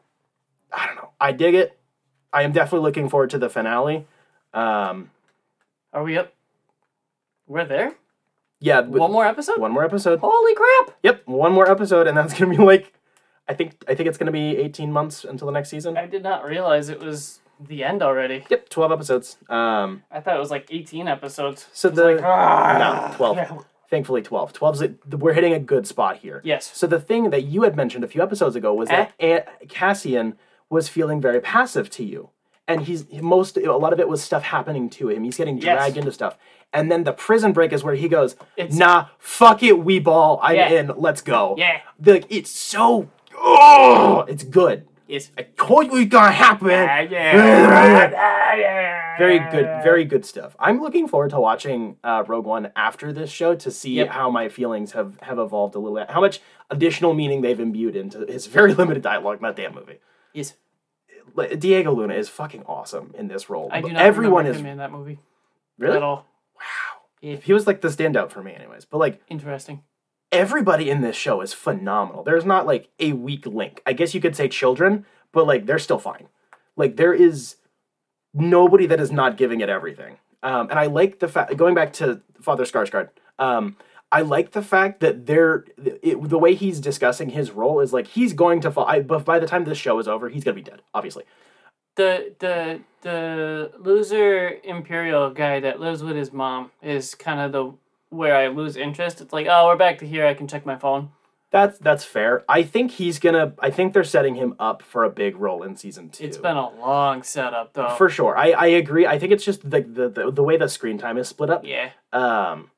I 0.72 0.86
don't 0.86 0.96
know. 0.96 1.10
I 1.20 1.32
dig 1.32 1.54
it. 1.54 1.76
I 2.32 2.42
am 2.44 2.52
definitely 2.52 2.86
looking 2.86 3.08
forward 3.08 3.30
to 3.30 3.38
the 3.38 3.48
finale. 3.50 4.06
Um, 4.54 5.10
Are 5.92 6.04
we 6.04 6.16
up? 6.16 6.32
We're 7.48 7.64
there. 7.64 7.94
yeah. 8.60 8.80
One 8.80 9.10
more 9.10 9.26
episode. 9.26 9.58
One 9.58 9.72
more 9.72 9.84
episode. 9.84 10.20
Holy 10.22 10.54
crap! 10.54 10.96
Yep, 11.02 11.22
one 11.26 11.52
more 11.52 11.68
episode, 11.68 12.06
and 12.06 12.16
that's 12.16 12.32
gonna 12.38 12.50
be 12.56 12.62
like, 12.62 12.92
I 13.50 13.54
think 13.54 13.72
I 13.88 13.94
think 13.94 14.08
it's 14.08 14.16
gonna 14.18 14.30
be 14.32 14.56
eighteen 14.56 14.92
months 14.92 15.24
until 15.24 15.46
the 15.46 15.52
next 15.52 15.68
season. 15.70 15.96
I 15.96 16.06
did 16.06 16.22
not 16.22 16.44
realize 16.44 16.88
it 16.88 17.00
was 17.00 17.40
the 17.58 17.82
end 17.84 18.00
already. 18.02 18.44
Yep, 18.48 18.68
twelve 18.68 18.92
episodes. 18.92 19.36
Um, 19.48 20.04
I 20.10 20.20
thought 20.20 20.36
it 20.36 20.38
was 20.40 20.50
like 20.50 20.66
18 20.70 21.08
episodes. 21.08 21.66
so 21.72 21.90
the 21.90 22.20
Ah, 22.24 23.10
no 23.10 23.16
twelve. 23.16 23.66
Thankfully, 23.90 24.22
twelve. 24.22 24.52
12's 24.52 24.82
a, 24.82 25.16
we're 25.16 25.32
hitting 25.32 25.52
a 25.52 25.58
good 25.58 25.84
spot 25.84 26.18
here. 26.18 26.40
Yes. 26.44 26.70
So 26.74 26.86
the 26.86 27.00
thing 27.00 27.30
that 27.30 27.42
you 27.42 27.62
had 27.62 27.74
mentioned 27.74 28.04
a 28.04 28.08
few 28.08 28.22
episodes 28.22 28.54
ago 28.54 28.72
was 28.72 28.88
that 28.88 29.12
Aunt 29.18 29.44
Cassian 29.68 30.38
was 30.70 30.88
feeling 30.88 31.20
very 31.20 31.40
passive 31.40 31.90
to 31.90 32.04
you, 32.04 32.30
and 32.68 32.82
he's 32.82 33.04
most 33.20 33.56
a 33.56 33.76
lot 33.76 33.92
of 33.92 33.98
it 33.98 34.08
was 34.08 34.22
stuff 34.22 34.44
happening 34.44 34.88
to 34.90 35.08
him. 35.08 35.24
He's 35.24 35.36
getting 35.36 35.56
Yes. 35.58 35.64
dragged 35.76 35.96
into 35.96 36.12
stuff, 36.12 36.38
and 36.72 36.90
then 36.90 37.02
the 37.02 37.12
prison 37.12 37.52
break 37.52 37.72
is 37.72 37.82
where 37.82 37.96
he 37.96 38.08
goes, 38.08 38.36
It's- 38.56 38.78
"Nah, 38.78 39.06
fuck 39.18 39.62
it, 39.64 39.80
we 39.80 39.98
ball. 39.98 40.38
I'm 40.40 40.54
Yeah. 40.54 40.68
in. 40.70 40.92
Let's 40.96 41.20
go." 41.20 41.56
Yeah. 41.58 41.80
Like 42.02 42.26
it's 42.30 42.50
so, 42.52 43.08
oh, 43.58 44.24
it's 44.28 44.44
good. 44.44 44.86
Yes. 45.08 45.30
I 45.36 45.42
told 45.42 45.86
you 45.86 45.96
it's 45.98 46.10
gonna 46.10 46.30
happen. 46.30 46.68
Ah, 46.70 47.00
yeah. 47.00 48.12
Ah, 48.16 48.54
yeah. 48.54 49.18
Very 49.18 49.38
good, 49.38 49.82
very 49.82 50.04
good 50.04 50.24
stuff. 50.24 50.56
I'm 50.58 50.80
looking 50.80 51.06
forward 51.08 51.30
to 51.30 51.40
watching 51.40 51.96
uh, 52.04 52.24
Rogue 52.26 52.46
One 52.46 52.70
after 52.74 53.12
this 53.12 53.30
show 53.30 53.54
to 53.56 53.70
see 53.70 53.94
Yep. 53.94 54.08
how 54.08 54.30
my 54.30 54.48
feelings 54.48 54.92
have 54.92 55.18
have 55.22 55.38
evolved 55.38 55.74
a 55.74 55.78
little 55.78 55.96
bit, 55.98 56.10
how 56.10 56.20
much 56.20 56.40
additional 56.70 57.12
meaning 57.12 57.42
they've 57.42 57.58
imbued 57.60 57.96
into 57.96 58.24
his 58.26 58.46
very 58.46 58.72
limited 58.80 59.02
dialogue 59.02 59.36
in 59.38 59.42
that 59.42 59.56
damn 59.56 59.74
movie. 59.74 59.98
Yes. 60.32 60.54
Diego 61.58 61.92
Luna 61.92 62.14
is 62.14 62.28
fucking 62.28 62.64
awesome 62.66 63.12
in 63.16 63.28
this 63.28 63.48
role. 63.50 63.68
I 63.72 63.80
do 63.82 63.92
not 63.92 64.02
Everyone 64.02 64.46
is 64.46 64.56
him 64.56 64.66
in 64.66 64.78
that 64.78 64.90
movie 64.90 65.18
really 65.78 65.96
at 65.96 66.02
all. 66.02 66.26
he 67.20 67.52
was 67.52 67.66
like 67.66 67.80
the 67.80 67.88
standout 67.88 68.30
for 68.30 68.42
me, 68.42 68.52
anyways. 68.54 68.84
But 68.84 68.98
like 68.98 69.20
Interesting. 69.28 69.82
Everybody 70.32 70.90
in 70.90 71.00
this 71.00 71.16
show 71.16 71.40
is 71.40 71.52
phenomenal. 71.52 72.22
There's 72.24 72.44
not 72.44 72.66
like 72.66 72.88
a 72.98 73.12
weak 73.12 73.46
link. 73.46 73.82
I 73.86 73.92
guess 73.92 74.14
you 74.14 74.20
could 74.20 74.36
say 74.36 74.48
children, 74.48 75.06
but 75.32 75.46
like 75.46 75.66
they're 75.66 75.78
still 75.78 75.98
fine. 75.98 76.28
Like 76.76 76.96
there 76.96 77.14
is 77.14 77.56
nobody 78.34 78.86
that 78.86 79.00
is 79.00 79.12
not 79.12 79.36
giving 79.36 79.60
it 79.60 79.68
everything. 79.68 80.18
Um, 80.42 80.70
and 80.70 80.78
I 80.78 80.86
like 80.86 81.18
the 81.20 81.28
fact 81.28 81.56
going 81.56 81.74
back 81.74 81.92
to 81.94 82.22
Father 82.40 82.64
Skarsgård. 82.64 83.10
Um, 83.38 83.76
I 84.12 84.22
like 84.22 84.52
the 84.52 84.62
fact 84.62 85.00
that 85.00 85.26
they're 85.26 85.64
it, 85.78 86.28
the 86.28 86.38
way 86.38 86.54
he's 86.54 86.80
discussing 86.80 87.30
his 87.30 87.50
role 87.52 87.80
is 87.80 87.92
like 87.92 88.08
he's 88.08 88.32
going 88.32 88.60
to 88.62 88.70
fall. 88.70 88.86
I, 88.86 89.00
but 89.00 89.24
by 89.24 89.38
the 89.38 89.46
time 89.46 89.64
this 89.64 89.78
show 89.78 89.98
is 89.98 90.08
over, 90.08 90.28
he's 90.28 90.44
gonna 90.44 90.54
be 90.56 90.62
dead. 90.62 90.82
Obviously, 90.94 91.24
The 91.96 92.34
the 92.38 92.80
the 93.02 93.72
loser 93.78 94.58
imperial 94.64 95.30
guy 95.30 95.60
that 95.60 95.80
lives 95.80 96.02
with 96.02 96.16
his 96.16 96.32
mom 96.32 96.70
is 96.82 97.14
kind 97.14 97.40
of 97.40 97.52
the 97.52 97.72
where 98.10 98.36
I 98.36 98.48
lose 98.48 98.76
interest. 98.76 99.20
It's 99.20 99.32
like, 99.32 99.46
oh, 99.48 99.66
we're 99.66 99.76
back 99.76 99.98
to 99.98 100.06
here. 100.06 100.26
I 100.26 100.34
can 100.34 100.46
check 100.46 100.66
my 100.66 100.76
phone. 100.76 101.10
that's 101.50 101.78
that's 101.78 102.04
fair. 102.04 102.44
I 102.48 102.62
think 102.62 102.92
he's 102.92 103.18
gonna. 103.18 103.54
I 103.58 103.70
think 103.70 103.92
they're 103.92 104.04
setting 104.04 104.34
him 104.36 104.54
up 104.58 104.82
for 104.82 105.04
a 105.04 105.10
big 105.10 105.36
role 105.36 105.62
in 105.62 105.76
season 105.76 106.10
two. 106.10 106.24
It's 106.24 106.36
been 106.36 106.56
a 106.56 106.70
long 106.70 107.22
setup 107.22 107.72
though. 107.72 107.94
for 107.96 108.08
sure. 108.08 108.36
I, 108.36 108.50
I 108.50 108.66
agree. 108.66 109.06
I 109.06 109.18
think 109.18 109.32
it's 109.32 109.44
just 109.44 109.62
the, 109.68 109.80
the 109.80 110.08
the 110.08 110.30
the 110.30 110.42
way 110.42 110.56
the 110.56 110.68
screen 110.68 110.98
time 110.98 111.18
is 111.18 111.28
split 111.28 111.50
up. 111.50 111.64
yeah. 111.64 111.90
Um, 112.12 112.70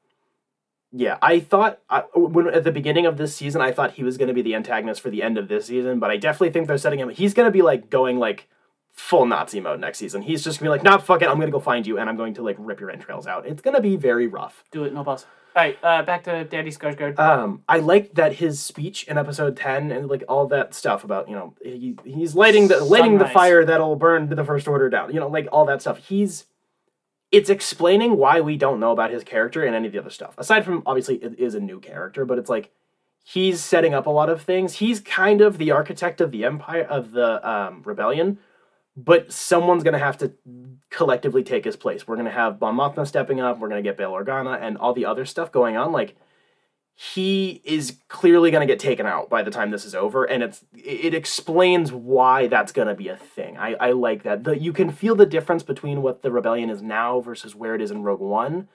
yeah, 0.95 1.17
I 1.23 1.41
thought 1.41 1.79
I, 1.89 2.01
when 2.15 2.49
at 2.49 2.65
the 2.65 2.73
beginning 2.73 3.07
of 3.07 3.17
this 3.17 3.35
season, 3.35 3.63
I 3.63 3.73
thought 3.73 3.93
he 3.93 4.05
was 4.05 4.19
going 4.19 4.29
to 4.29 4.35
be 4.35 4.43
the 4.43 4.55
antagonist 4.55 5.01
for 5.01 5.09
the 5.09 5.23
end 5.23 5.39
of 5.39 5.49
this 5.49 5.67
season, 5.67 5.99
but 5.99 6.11
I 6.11 6.19
definitely 6.19 6.51
think 6.51 6.67
they're 6.67 6.77
setting 6.77 6.99
him. 6.99 7.09
He's 7.09 7.33
going 7.33 7.47
to 7.47 7.51
be 7.51 7.63
like 7.63 7.89
going 7.89 8.19
like 8.19 8.47
full 9.03 9.27
Nazi 9.27 9.61
mode 9.61 9.81
next 9.81 9.99
season. 9.99 10.23
He's 10.23 10.45
just 10.45 10.61
gonna 10.61 10.67
be 10.67 10.71
like, 10.71 10.85
nah, 10.85 10.97
fuck 10.97 11.23
it, 11.23 11.29
I'm 11.29 11.39
gonna 11.39 11.51
go 11.51 11.61
find 11.61 11.87
you, 11.87 11.99
and 11.99 12.09
I'm 12.09 12.17
going 12.17 12.35
to 12.35 12.43
like 12.43 12.57
rip 12.59 12.81
your 12.81 12.91
entrails 12.91 13.27
out. 13.27 13.47
It's 13.47 13.61
gonna 13.61 13.81
be 13.81 13.97
very 13.97 14.29
rough. 14.29 14.65
Do 14.71 14.85
it, 14.85 14.95
no 14.95 15.03
boss. 15.03 15.27
All 15.55 15.63
right, 15.63 15.77
uh, 15.83 16.03
back 16.03 16.25
to 16.25 16.45
Daddy 16.45 16.71
Skarsgård. 16.71 17.19
Um, 17.19 17.63
I 17.69 17.79
like 17.79 18.15
that 18.15 18.35
his 18.35 18.61
speech 18.61 19.05
in 19.09 19.19
episode 19.19 19.57
ten 19.57 19.91
and 19.91 20.09
like 20.09 20.23
all 20.29 20.47
that 20.47 20.73
stuff 20.73 21.05
about 21.05 21.29
you 21.29 21.35
know 21.35 21.55
he, 21.63 21.99
he's 22.05 22.35
lighting 22.35 22.69
the 22.69 22.83
lighting 22.83 23.19
the 23.19 23.29
fire 23.29 23.65
that'll 23.65 23.97
burn 23.97 24.29
the 24.29 24.45
first 24.45 24.69
order 24.69 24.89
down. 24.89 25.13
You 25.13 25.21
know, 25.21 25.29
like 25.29 25.49
all 25.51 25.67
that 25.67 25.83
stuff. 25.83 25.99
He's 25.99 26.47
it's 27.33 27.51
explaining 27.51 28.17
why 28.17 28.41
we 28.41 28.57
don't 28.57 28.79
know 28.79 28.93
about 28.93 29.11
his 29.11 29.25
character 29.25 29.65
and 29.65 29.75
any 29.75 29.89
of 29.89 29.93
the 29.93 29.99
other 29.99 30.11
stuff. 30.11 30.35
Aside 30.39 30.65
from 30.65 30.83
obviously 30.87 31.17
it 31.17 31.39
is 31.39 31.55
a 31.55 31.61
new 31.61 31.81
character, 31.81 32.25
but 32.25 32.39
it's 32.39 32.51
like 32.51 32.71
he's 33.25 33.61
setting 33.61 33.95
up 33.95 34.07
a 34.07 34.11
lot 34.11 34.31
of 34.31 34.43
things. 34.43 34.75
He's 34.75 35.01
kind 35.01 35.41
of 35.41 35.59
the 35.59 35.73
architect 35.73 36.21
of 36.21 36.31
the 36.31 36.45
empire 36.45 36.85
of 36.85 37.13
the 37.13 37.47
um, 37.49 37.83
rebellion, 37.85 38.39
but 38.97 39.33
someone's 39.33 39.83
gonna 39.83 39.99
have 39.99 40.19
to 40.19 40.33
collectively 40.91 41.43
take 41.43 41.65
his 41.65 41.77
place. 41.77 42.07
We're 42.07 42.17
gonna 42.17 42.31
have 42.31 42.59
Bon 42.59 42.77
Mothma 42.77 43.07
stepping 43.07 43.41
up. 43.41 43.59
We're 43.59 43.69
gonna 43.69 43.83
get 43.83 43.97
Bail 43.97 44.13
Organa 44.13 44.61
and 44.61 44.77
all 44.77 44.93
the 44.93 45.07
other 45.07 45.25
stuff 45.25 45.53
going 45.53 45.77
on. 45.77 45.93
Like 45.93 46.17
he 46.95 47.63
is 47.65 47.99
clearly 48.09 48.51
going 48.51 48.67
to 48.67 48.71
get 48.71 48.79
taken 48.79 49.07
out 49.07 49.31
by 49.31 49.43
the 49.43 49.51
time 49.51 49.71
this 49.71 49.85
is 49.85 49.95
over 49.95 50.25
and 50.25 50.43
it's 50.43 50.65
it 50.75 51.15
explains 51.15 51.91
why 51.91 52.47
that's 52.47 52.71
going 52.71 52.89
to 52.89 52.95
be 52.95 53.09
a 53.09 53.17
thing 53.17 53.57
i 53.57 53.75
i 53.81 53.91
like 53.93 54.23
that 54.23 54.45
the, 54.45 54.59
you 54.59 54.73
can 54.73 54.91
feel 54.91 55.17
the 55.17 55.27
difference 55.27 55.63
between 55.63 56.03
what 56.03 56.23
the 56.23 56.31
rebellion 56.31 56.69
is 56.69 56.83
now 56.83 57.21
versus 57.21 57.55
where 57.55 57.75
it 57.75 57.81
is 57.81 57.91
in 57.91 58.03
rogue 58.03 58.21
one 58.21 58.69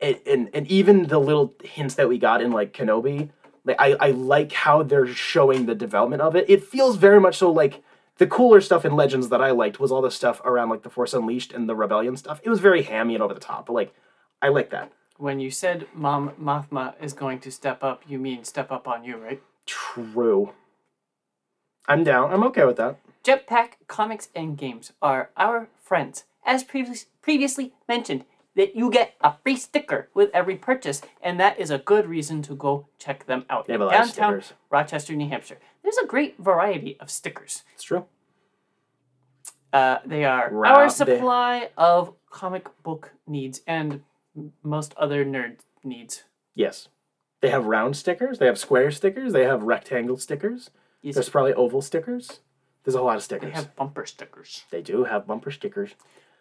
and 0.00 0.18
and, 0.26 0.50
and 0.52 0.66
even 0.68 1.08
the 1.08 1.18
little 1.18 1.54
hints 1.64 1.94
that 1.94 2.08
we 2.08 2.18
got 2.18 2.42
in 2.42 2.52
like 2.52 2.72
kenobi 2.72 3.30
like 3.64 3.76
i 3.78 3.94
i 3.98 4.10
like 4.10 4.52
how 4.52 4.82
they're 4.82 5.06
showing 5.06 5.64
the 5.64 5.74
development 5.74 6.20
of 6.20 6.36
it 6.36 6.44
it 6.48 6.62
feels 6.62 6.96
very 6.96 7.18
much 7.18 7.38
so 7.38 7.50
like 7.50 7.82
the 8.18 8.26
cooler 8.26 8.60
stuff 8.60 8.84
in 8.84 8.94
legends 8.94 9.28
that 9.28 9.42
i 9.42 9.50
liked 9.50 9.80
was 9.80 9.90
all 9.92 10.02
the 10.02 10.10
stuff 10.10 10.40
around 10.44 10.68
like 10.68 10.82
the 10.82 10.90
force 10.90 11.14
unleashed 11.14 11.52
and 11.52 11.68
the 11.68 11.74
rebellion 11.76 12.16
stuff 12.16 12.40
it 12.44 12.50
was 12.50 12.60
very 12.60 12.82
hammy 12.82 13.14
and 13.14 13.22
over 13.22 13.34
the 13.34 13.40
top 13.40 13.66
but 13.66 13.72
like 13.72 13.94
i 14.42 14.48
like 14.48 14.70
that 14.70 14.92
When 15.16 15.38
you 15.38 15.50
said 15.50 15.86
Mom 15.94 16.32
Mothma 16.42 16.94
is 17.00 17.12
going 17.12 17.38
to 17.40 17.50
step 17.50 17.84
up, 17.84 18.02
you 18.08 18.18
mean 18.18 18.42
step 18.42 18.72
up 18.72 18.88
on 18.88 19.04
you, 19.04 19.16
right? 19.16 19.40
True. 19.64 20.50
I'm 21.86 22.02
down. 22.02 22.32
I'm 22.32 22.42
okay 22.44 22.64
with 22.64 22.76
that. 22.78 22.98
Jetpack 23.22 23.86
Comics 23.86 24.28
and 24.34 24.58
Games 24.58 24.92
are 25.00 25.30
our 25.36 25.68
friends. 25.80 26.24
As 26.44 26.64
previous, 26.64 27.06
previously 27.22 27.74
mentioned, 27.88 28.24
that 28.56 28.74
you 28.74 28.90
get 28.90 29.14
a 29.20 29.34
free 29.42 29.56
sticker 29.56 30.08
with 30.14 30.30
every 30.34 30.56
purchase, 30.56 31.00
and 31.22 31.38
that 31.38 31.58
is 31.60 31.70
a 31.70 31.78
good 31.78 32.06
reason 32.08 32.42
to 32.42 32.54
go 32.56 32.86
check 32.98 33.26
them 33.26 33.44
out. 33.48 33.66
They 33.66 33.74
have 33.74 33.80
a 33.82 33.84
in 33.84 33.92
lot 33.92 34.00
of 34.00 34.06
downtown 34.08 34.42
stickers. 34.42 34.58
Rochester, 34.70 35.14
New 35.14 35.28
Hampshire. 35.28 35.58
There's 35.84 35.98
a 35.98 36.06
great 36.06 36.36
variety 36.38 36.96
of 36.98 37.10
stickers. 37.10 37.62
It's 37.74 37.84
true. 37.84 38.06
Uh, 39.72 39.98
they 40.06 40.24
are 40.24 40.48
Ra- 40.50 40.70
our 40.70 40.88
supply 40.88 41.68
of 41.76 42.14
comic 42.30 42.66
book 42.82 43.12
needs 43.26 43.60
and 43.66 44.00
most 44.62 44.94
other 44.96 45.24
nerd 45.24 45.58
needs. 45.84 46.24
Yes. 46.54 46.88
They 47.40 47.50
have 47.50 47.66
round 47.66 47.96
stickers. 47.96 48.38
They 48.38 48.46
have 48.46 48.58
square 48.58 48.90
stickers. 48.90 49.32
They 49.32 49.44
have 49.44 49.62
rectangle 49.62 50.16
stickers. 50.16 50.70
Yes, 51.02 51.16
There's 51.16 51.28
probably 51.28 51.52
oval 51.52 51.82
stickers. 51.82 52.40
There's 52.84 52.94
a 52.94 53.02
lot 53.02 53.16
of 53.16 53.22
stickers. 53.22 53.50
they 53.52 53.56
have 53.56 53.76
bumper 53.76 54.06
stickers. 54.06 54.64
They 54.70 54.80
do 54.80 55.04
have 55.04 55.26
bumper 55.26 55.50
stickers. 55.50 55.94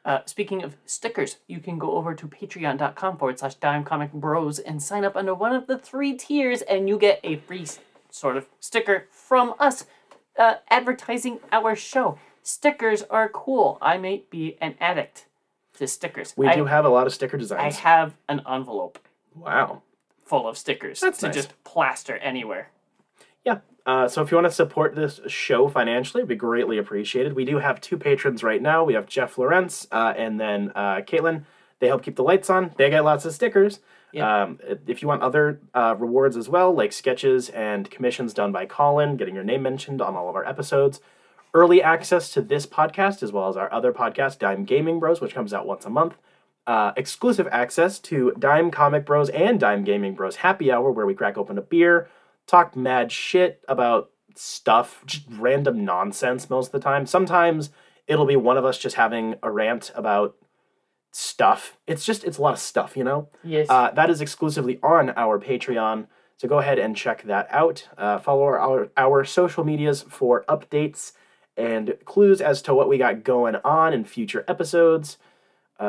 Uh, 0.05 0.19
speaking 0.25 0.63
of 0.63 0.75
stickers, 0.85 1.37
you 1.47 1.59
can 1.59 1.77
go 1.77 1.93
over 1.97 2.13
to 2.13 2.27
patreon.com 2.27 3.17
forward 3.17 3.39
slash 3.39 3.55
dime 3.55 3.83
comic 3.83 4.11
bros 4.13 4.59
and 4.59 4.81
sign 4.83 5.03
up 5.05 5.15
under 5.15 5.33
one 5.33 5.53
of 5.53 5.67
the 5.67 5.77
three 5.77 6.13
tiers, 6.13 6.61
and 6.61 6.87
you 6.89 6.97
get 6.97 7.19
a 7.23 7.37
free 7.37 7.65
sort 8.13 8.37
of 8.37 8.47
sticker 8.59 9.07
from 9.09 9.55
us 9.59 9.85
uh, 10.37 10.55
advertising 10.69 11.39
our 11.51 11.75
show. 11.75 12.19
Stickers 12.43 13.01
are 13.03 13.27
cool. 13.27 13.77
I 13.81 13.97
may 13.97 14.23
be 14.29 14.55
an 14.61 14.75
addict 14.79 15.25
to 15.79 15.87
stickers. 15.87 16.33
We 16.37 16.47
I, 16.47 16.55
do 16.55 16.65
have 16.65 16.85
a 16.85 16.89
lot 16.89 17.07
of 17.07 17.13
sticker 17.13 17.37
designs. 17.37 17.75
I 17.75 17.79
have 17.79 18.13
an 18.29 18.41
envelope 18.47 18.99
wow. 19.35 19.81
full 20.25 20.47
of 20.47 20.57
stickers 20.57 20.99
That's 20.99 21.19
to 21.19 21.27
nice. 21.27 21.35
just 21.35 21.63
plaster 21.63 22.17
anywhere. 22.17 22.69
Yeah. 23.43 23.59
Uh, 23.85 24.07
so 24.07 24.21
if 24.21 24.29
you 24.29 24.37
want 24.37 24.47
to 24.47 24.51
support 24.51 24.95
this 24.95 25.19
show 25.27 25.67
financially, 25.67 26.21
it'd 26.21 26.29
be 26.29 26.35
greatly 26.35 26.77
appreciated. 26.77 27.33
We 27.33 27.45
do 27.45 27.57
have 27.57 27.81
two 27.81 27.97
patrons 27.97 28.43
right 28.43 28.61
now. 28.61 28.83
We 28.83 28.93
have 28.93 29.07
Jeff 29.07 29.37
Lawrence 29.37 29.87
uh, 29.91 30.13
and 30.15 30.39
then 30.39 30.71
uh, 30.75 30.97
Caitlin. 30.97 31.45
They 31.79 31.87
help 31.87 32.03
keep 32.03 32.15
the 32.15 32.23
lights 32.23 32.49
on. 32.49 32.71
They 32.77 32.89
get 32.91 33.03
lots 33.03 33.25
of 33.25 33.33
stickers. 33.33 33.79
Yeah. 34.13 34.43
Um, 34.43 34.59
if 34.87 35.01
you 35.01 35.07
want 35.07 35.23
other 35.23 35.59
uh, 35.73 35.95
rewards 35.97 36.37
as 36.37 36.47
well, 36.47 36.73
like 36.73 36.93
sketches 36.93 37.49
and 37.49 37.89
commissions 37.89 38.33
done 38.33 38.51
by 38.51 38.67
Colin, 38.67 39.17
getting 39.17 39.33
your 39.33 39.43
name 39.43 39.63
mentioned 39.63 40.01
on 40.01 40.15
all 40.15 40.29
of 40.29 40.35
our 40.35 40.45
episodes, 40.45 41.01
early 41.53 41.81
access 41.81 42.31
to 42.33 42.41
this 42.41 42.65
podcast 42.67 43.23
as 43.23 43.31
well 43.31 43.49
as 43.49 43.57
our 43.57 43.71
other 43.73 43.91
podcast, 43.91 44.37
Dime 44.37 44.65
Gaming 44.65 44.99
Bros, 44.99 45.19
which 45.19 45.33
comes 45.33 45.53
out 45.53 45.65
once 45.65 45.85
a 45.85 45.89
month. 45.89 46.15
Uh, 46.65 46.93
exclusive 46.95 47.47
access 47.51 47.99
to 47.99 48.33
Dime 48.39 48.71
Comic 48.71 49.05
Bros 49.05 49.29
and 49.29 49.59
Dime 49.59 49.83
Gaming 49.83 50.13
Bros 50.13 50.37
Happy 50.37 50.71
Hour, 50.71 50.91
where 50.91 51.05
we 51.05 51.15
crack 51.15 51.37
open 51.37 51.57
a 51.57 51.61
beer, 51.61 52.07
talk 52.47 52.75
mad 52.75 53.11
shit 53.11 53.63
about 53.67 54.11
stuff, 54.35 55.03
just 55.05 55.25
random 55.29 55.83
nonsense 55.83 56.49
most 56.49 56.67
of 56.67 56.71
the 56.71 56.79
time. 56.79 57.05
Sometimes 57.05 57.71
it'll 58.07 58.25
be 58.25 58.35
one 58.35 58.57
of 58.57 58.65
us 58.65 58.77
just 58.77 58.95
having 58.95 59.35
a 59.43 59.51
rant 59.51 59.91
about 59.95 60.35
stuff. 61.13 61.77
It's 61.87 62.03
just, 62.03 62.23
it's 62.23 62.37
a 62.39 62.41
lot 62.41 62.53
of 62.53 62.59
stuff, 62.59 62.97
you 62.97 63.03
know? 63.03 63.29
Yes. 63.43 63.67
Uh, 63.69 63.91
that 63.91 64.09
is 64.09 64.19
exclusively 64.19 64.79
on 64.81 65.11
our 65.11 65.39
Patreon. 65.39 66.07
So 66.37 66.47
go 66.47 66.57
ahead 66.59 66.79
and 66.79 66.95
check 66.95 67.23
that 67.23 67.47
out. 67.51 67.87
Uh, 67.97 68.17
follow 68.17 68.43
our, 68.43 68.89
our, 68.97 69.23
social 69.23 69.63
medias 69.63 70.01
for 70.01 70.43
updates 70.49 71.13
and 71.55 71.95
clues 72.05 72.41
as 72.41 72.61
to 72.63 72.73
what 72.73 72.89
we 72.89 72.97
got 72.97 73.23
going 73.23 73.55
on 73.63 73.93
in 73.93 74.03
future 74.03 74.43
episodes. 74.47 75.17
Um, 75.79 75.87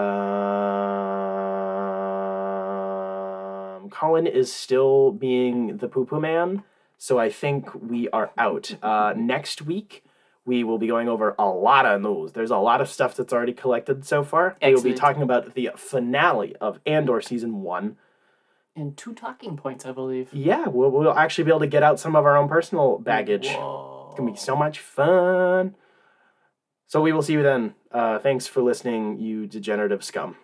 Colin 3.90 4.26
is 4.26 4.52
still 4.52 5.10
being 5.10 5.78
the 5.78 5.88
poo 5.88 6.04
poo 6.04 6.20
man, 6.20 6.64
so 6.98 7.18
I 7.18 7.30
think 7.30 7.74
we 7.74 8.08
are 8.10 8.30
out. 8.36 8.76
Uh, 8.82 9.14
next 9.16 9.62
week, 9.62 10.04
We 10.46 10.62
will 10.62 10.78
be 10.78 10.86
going 10.86 11.08
over 11.08 11.34
a 11.38 11.46
lot 11.46 11.86
of 11.86 12.02
news. 12.02 12.32
There's 12.32 12.50
a 12.50 12.58
lot 12.58 12.80
of 12.80 12.88
stuff 12.88 13.16
that's 13.16 13.32
already 13.32 13.54
collected 13.54 14.04
so 14.04 14.22
far. 14.22 14.56
We 14.62 14.74
will 14.74 14.82
be 14.82 14.92
talking 14.92 15.22
about 15.22 15.54
the 15.54 15.70
finale 15.76 16.54
of 16.60 16.80
Andor 16.84 17.20
season 17.22 17.62
one. 17.62 17.96
And 18.76 18.96
two 18.96 19.14
talking 19.14 19.56
points, 19.56 19.86
I 19.86 19.92
believe. 19.92 20.28
Yeah, 20.32 20.66
we'll, 20.66 20.90
we'll 20.90 21.14
actually 21.14 21.44
be 21.44 21.50
able 21.50 21.60
to 21.60 21.66
get 21.66 21.82
out 21.82 22.00
some 22.00 22.16
of 22.16 22.24
our 22.26 22.36
own 22.36 22.48
personal 22.48 22.98
baggage. 22.98 23.48
Whoa. 23.48 24.08
It's 24.08 24.18
gonna 24.18 24.32
be 24.32 24.36
so 24.36 24.54
much 24.56 24.80
fun. 24.80 25.76
So 26.86 27.00
we 27.00 27.12
will 27.12 27.22
see 27.22 27.32
you 27.32 27.42
then. 27.42 27.74
Uh, 27.90 28.18
thanks 28.18 28.46
for 28.46 28.62
listening, 28.62 29.18
you 29.18 29.46
degenerative 29.46 30.04
scum. 30.04 30.36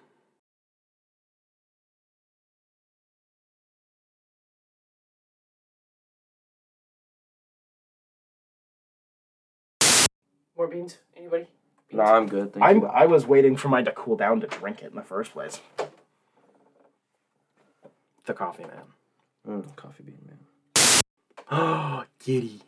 Beans? 10.70 10.98
Anybody? 11.16 11.46
No, 11.92 12.02
I'm 12.02 12.26
good. 12.28 12.52
Thank 12.54 12.64
I'm 12.64 12.76
you. 12.82 12.86
I 12.86 13.06
was 13.06 13.26
waiting 13.26 13.56
for 13.56 13.68
mine 13.68 13.84
to 13.86 13.92
cool 13.92 14.16
down 14.16 14.40
to 14.40 14.46
drink 14.46 14.82
it 14.82 14.90
in 14.90 14.96
the 14.96 15.02
first 15.02 15.32
place. 15.32 15.60
The 18.26 18.34
coffee 18.34 18.64
man. 18.64 18.82
Mm, 19.48 19.76
coffee 19.76 20.04
bean 20.04 20.18
man. 20.26 20.38
Oh, 21.50 22.04
giddy. 22.24 22.62